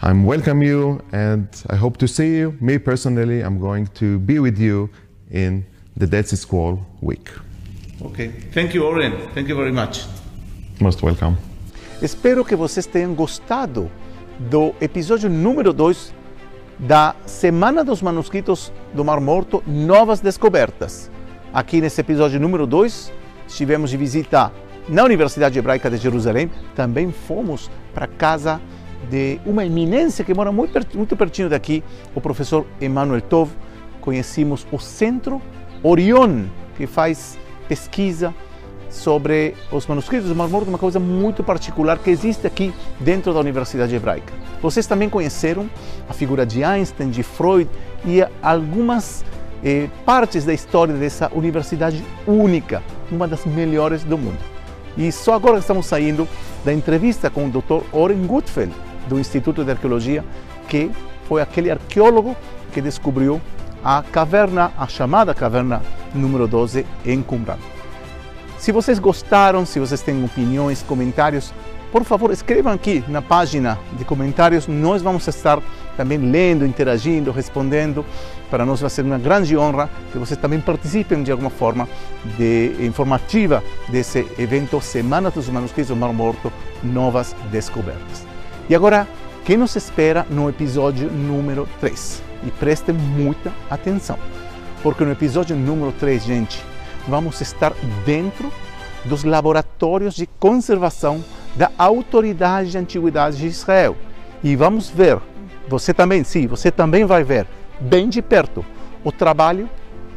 I 0.07 0.13
welcome 0.13 0.63
you 0.63 1.01
and 1.13 1.49
I 1.71 1.77
hope 1.77 1.97
to 1.97 2.07
see 2.07 2.37
you. 2.37 2.55
Me 2.61 2.77
personally, 2.77 3.41
I'm 3.41 3.59
going 3.59 3.87
to 3.95 4.19
be 4.19 4.39
with 4.39 4.59
you 4.59 4.91
in 5.31 5.65
the 5.97 6.07
Dead 6.07 6.29
Sea 6.29 6.37
Scroll 6.37 6.79
Week. 7.01 7.31
Okay. 8.03 8.29
Thank 8.53 8.75
you, 8.75 8.85
Oren. 8.85 9.15
Thank 9.33 9.49
you 9.49 9.57
very 9.57 9.73
much. 9.73 10.05
Most 10.79 11.03
welcome. 11.03 11.39
Espero 12.03 12.45
que 12.45 12.55
vocês 12.55 12.85
tenham 12.85 13.15
gostado 13.15 13.91
do 14.39 14.75
episódio 14.79 15.31
número 15.31 15.73
2 15.73 16.13
da 16.81 17.17
Semana 17.25 17.83
dos 17.83 18.03
Manuscritos 18.03 18.71
do 18.93 19.07
Mar 19.07 19.21
Morto 19.21 19.63
Novas 19.67 20.21
Descobertas. 20.21 21.11
Aqui 21.51 21.81
nesse 21.81 22.03
episódio 22.03 22.39
número 22.39 22.67
2, 22.67 23.11
estivemos 23.49 23.89
de 23.89 23.97
visita 23.97 24.53
na 24.87 25.03
Universidade 25.03 25.59
Hebraica 25.59 25.89
de 25.89 25.97
Jerusalém, 25.97 26.51
também 26.75 27.11
fomos 27.11 27.71
para 27.95 28.05
a 28.05 28.09
casa 28.09 28.59
de 28.59 28.75
uma 29.45 29.65
eminência 29.65 30.25
que 30.25 30.35
mora 30.35 30.53
muito, 30.53 30.79
muito 30.97 31.17
pertinho 31.17 31.49
daqui, 31.49 31.83
o 32.15 32.21
professor 32.21 32.67
Emmanuel 32.81 33.21
Tov. 33.21 33.51
Conhecemos 34.01 34.67
o 34.71 34.79
Centro 34.79 35.41
Orion, 35.83 36.45
que 36.77 36.87
faz 36.87 37.39
pesquisa 37.69 38.35
sobre 38.91 39.55
os 39.73 39.87
manuscritos 39.87 40.29
do 40.29 40.37
Mar 40.37 40.49
Morto, 40.49 40.69
uma 40.69 40.79
coisa 40.79 41.01
muito 41.01 41.43
particular 41.43 41.99
que 41.99 42.11
existe 42.11 42.47
aqui 42.47 42.73
dentro 43.01 43.35
da 43.35 43.41
Universidade 43.41 43.95
Hebraica. 43.95 44.33
Vocês 44.63 44.87
também 44.87 45.11
conheceram 45.11 45.69
a 46.09 46.13
figura 46.13 46.47
de 46.47 46.63
Einstein, 46.63 47.11
de 47.11 47.23
Freud 47.23 47.69
e 48.05 48.25
algumas 48.41 49.25
eh, 49.65 49.89
partes 50.05 50.45
da 50.45 50.55
história 50.55 50.95
dessa 50.95 51.31
universidade 51.35 52.05
única, 52.27 52.83
uma 53.11 53.27
das 53.27 53.45
melhores 53.45 54.05
do 54.05 54.17
mundo. 54.17 54.39
E 54.97 55.11
só 55.11 55.35
agora 55.35 55.59
estamos 55.59 55.87
saindo 55.87 56.29
da 56.65 56.73
entrevista 56.73 57.29
com 57.29 57.47
o 57.47 57.51
Dr. 57.51 57.85
Oren 57.93 58.27
Gutfeld, 58.27 58.73
do 59.09 59.19
Instituto 59.19 59.65
de 59.65 59.71
Arqueologia, 59.71 60.25
que 60.69 60.91
foi 61.29 61.43
aquele 61.43 61.71
arqueólogo 61.71 62.37
que 62.73 62.81
descobriu 62.81 63.41
a 63.83 64.03
caverna, 64.03 64.73
a 64.79 64.87
chamada 64.87 65.35
caverna 65.35 65.83
número 66.15 66.49
12 66.49 66.87
em 67.05 67.23
Qumran. 67.23 67.59
Se 68.59 68.73
vocês 68.73 68.99
gostaram, 68.99 69.67
se 69.67 69.79
vocês 69.79 70.01
têm 70.01 70.25
opiniões, 70.25 70.83
comentários, 70.83 71.53
por 71.95 72.03
favor, 72.03 72.33
escrevam 72.33 72.73
aqui 72.73 73.05
na 73.07 73.23
página 73.23 73.79
de 73.93 74.05
comentários. 74.05 74.67
Nós 74.67 75.01
vamos 75.01 75.29
estar 75.29 75.63
também 75.97 76.19
lendo, 76.19 76.67
interagindo, 76.67 77.31
respondendo. 77.31 78.05
Para 78.51 78.67
nós 78.67 78.81
vai 78.81 78.91
ser 78.91 79.05
uma 79.05 79.17
grande 79.17 79.57
honra 79.57 79.89
que 80.11 80.19
vocês 80.19 80.41
também 80.41 80.61
participem 80.61 81.23
de 81.23 81.31
alguma 81.31 81.51
forma 81.51 81.89
de 82.37 82.75
informativa 82.81 83.63
desse 83.89 84.27
evento 84.39 84.81
Semana 84.81 85.31
dos 85.31 85.49
Manuscritos 85.49 85.91
do 85.91 85.97
Mar 85.97 86.13
Morto, 86.13 86.53
Novas 86.83 87.37
Descobertas. 87.53 88.34
E 88.67 88.75
agora, 88.75 89.07
quem 89.45 89.59
nos 89.59 89.77
espera 89.77 90.27
no 90.31 90.49
episódio 90.49 91.11
número 91.11 91.69
3? 91.81 92.23
E 92.47 92.51
prestem 92.51 92.95
muita 92.95 93.53
atenção, 93.69 94.19
porque 94.83 95.05
no 95.05 95.13
episódio 95.13 95.55
número 95.55 95.93
3, 95.93 96.25
gente, 96.25 96.65
vamos 97.07 97.43
estar 97.43 97.75
dentro 98.07 98.51
dos 99.05 99.23
laboratórios 99.23 100.15
de 100.15 100.27
conservação 100.27 101.23
da 101.55 101.71
Autoridade 101.77 102.71
de 102.71 102.79
Antiguidades 102.79 103.39
de 103.39 103.47
Israel. 103.47 103.99
E 104.43 104.57
vamos 104.57 104.89
ver, 104.89 105.19
você 105.69 105.93
também, 105.93 106.25
sim, 106.25 106.47
você 106.47 106.71
também 106.71 107.05
vai 107.05 107.23
ver, 107.23 107.47
bem 107.79 108.09
de 108.09 108.23
perto, 108.23 108.65
o 109.05 109.13
trabalho 109.13 109.69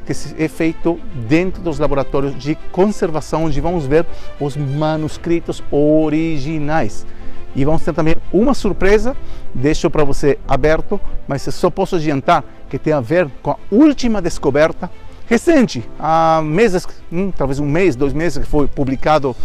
que 0.06 0.14
é 0.41 0.48
feito 0.48 0.98
dentro 1.28 1.61
dos 1.61 1.80
laboratórios 1.80 2.34
de 2.34 2.56
conservação, 2.72 3.44
onde 3.44 3.60
vamos 3.60 3.86
ver 3.86 4.06
os 4.40 4.56
manuscritos 4.56 5.61
originais. 5.69 7.06
E 7.58 7.66
vamos 7.66 7.82
ter 7.82 7.92
também 7.92 8.16
uma 8.32 8.54
surpresa, 8.54 9.18
deixo 9.52 9.90
para 9.90 10.04
você 10.04 10.38
aberto, 10.48 11.02
mas 11.28 11.42
só 11.42 11.72
posso 11.72 11.96
adiantar 11.96 12.44
que 12.70 12.78
tem 12.78 12.94
a 12.94 13.02
ver 13.02 13.28
com 13.42 13.50
a 13.50 13.58
última 13.72 14.22
descoberta 14.22 14.90
recente, 15.26 15.84
há 16.00 16.40
meses, 16.44 16.88
hum, 17.12 17.32
talvez 17.36 17.60
um 17.60 17.66
mês, 17.66 17.96
dois 17.96 18.14
meses, 18.14 18.38
que 18.38 18.48
foi 18.48 18.68
publicado 18.68 19.36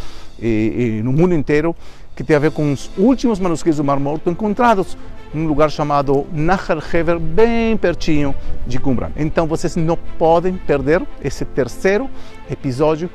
eh, 0.40 1.00
no 1.02 1.10
mundo 1.10 1.34
inteiro, 1.34 1.74
que 2.14 2.22
tem 2.22 2.36
a 2.36 2.38
ver 2.38 2.50
com 2.50 2.70
os 2.70 2.90
últimos 2.98 3.40
manuscritos 3.40 3.78
do 3.78 3.84
Mar 3.84 3.98
Morto 3.98 4.28
encontrados 4.28 4.96
num 5.32 5.46
lugar 5.46 5.70
chamado 5.70 6.26
Nahar 6.32 6.78
Hever, 6.94 7.18
bem 7.18 7.76
pertinho 7.78 8.34
de 8.66 8.78
Qumran. 8.78 9.10
Então 9.16 9.46
vocês 9.46 9.74
não 9.74 9.96
podem 10.18 10.54
perder 10.54 11.02
esse 11.24 11.44
terceiro 11.46 12.10
episódio 12.50 13.08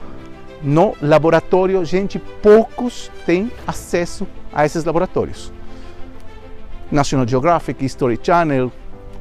no 0.64 0.96
laboratório. 1.02 1.86
Gente, 1.86 2.20
poucos 2.42 3.12
têm 3.26 3.52
acesso 3.68 4.28
a 4.58 4.66
esses 4.66 4.84
laboratórios. 4.84 5.54
National 6.92 7.28
Geographic, 7.28 7.86
History 7.86 8.20
Channel, 8.22 8.72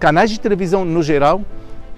canais 0.01 0.31
de 0.31 0.41
televisão 0.41 0.83
no 0.83 1.03
geral 1.03 1.43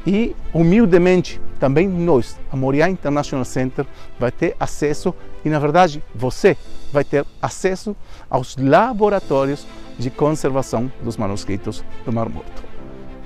e, 0.05 0.35
humildemente, 0.53 1.41
também 1.61 1.87
nós, 1.87 2.37
a 2.51 2.57
Moriá 2.57 2.91
International 2.91 3.45
Center, 3.45 3.87
vai 4.19 4.33
ter 4.33 4.57
acesso 4.59 5.15
e, 5.45 5.49
na 5.49 5.61
verdade, 5.61 6.03
você 6.13 6.57
vai 6.93 7.05
ter 7.05 7.25
acesso 7.41 7.95
aos 8.29 8.57
laboratórios 8.57 9.67
de 9.97 10.11
conservação 10.11 10.91
dos 11.03 11.17
manuscritos 11.17 11.85
do 12.05 12.13
Mar 12.13 12.29
Morto. 12.29 12.65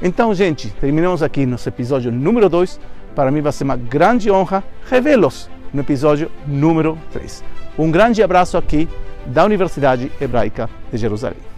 Então, 0.02 0.34
gente, 0.34 0.68
terminamos 0.80 1.22
aqui 1.22 1.46
nosso 1.46 1.68
episódio 1.68 2.12
número 2.12 2.50
2. 2.50 2.78
Para 3.14 3.30
mim 3.30 3.40
vai 3.40 3.52
ser 3.52 3.64
uma 3.64 3.76
grande 3.76 4.30
honra 4.30 4.62
revê-los 4.90 5.48
no 5.72 5.80
episódio 5.80 6.30
número 6.46 6.98
3. 7.12 7.42
Um 7.78 7.90
grande 7.90 8.22
abraço 8.22 8.58
aqui 8.58 8.88
da 9.26 9.44
Universidade 9.44 10.10
Hebraica 10.20 10.68
de 10.90 10.98
Jerusalém. 10.98 11.51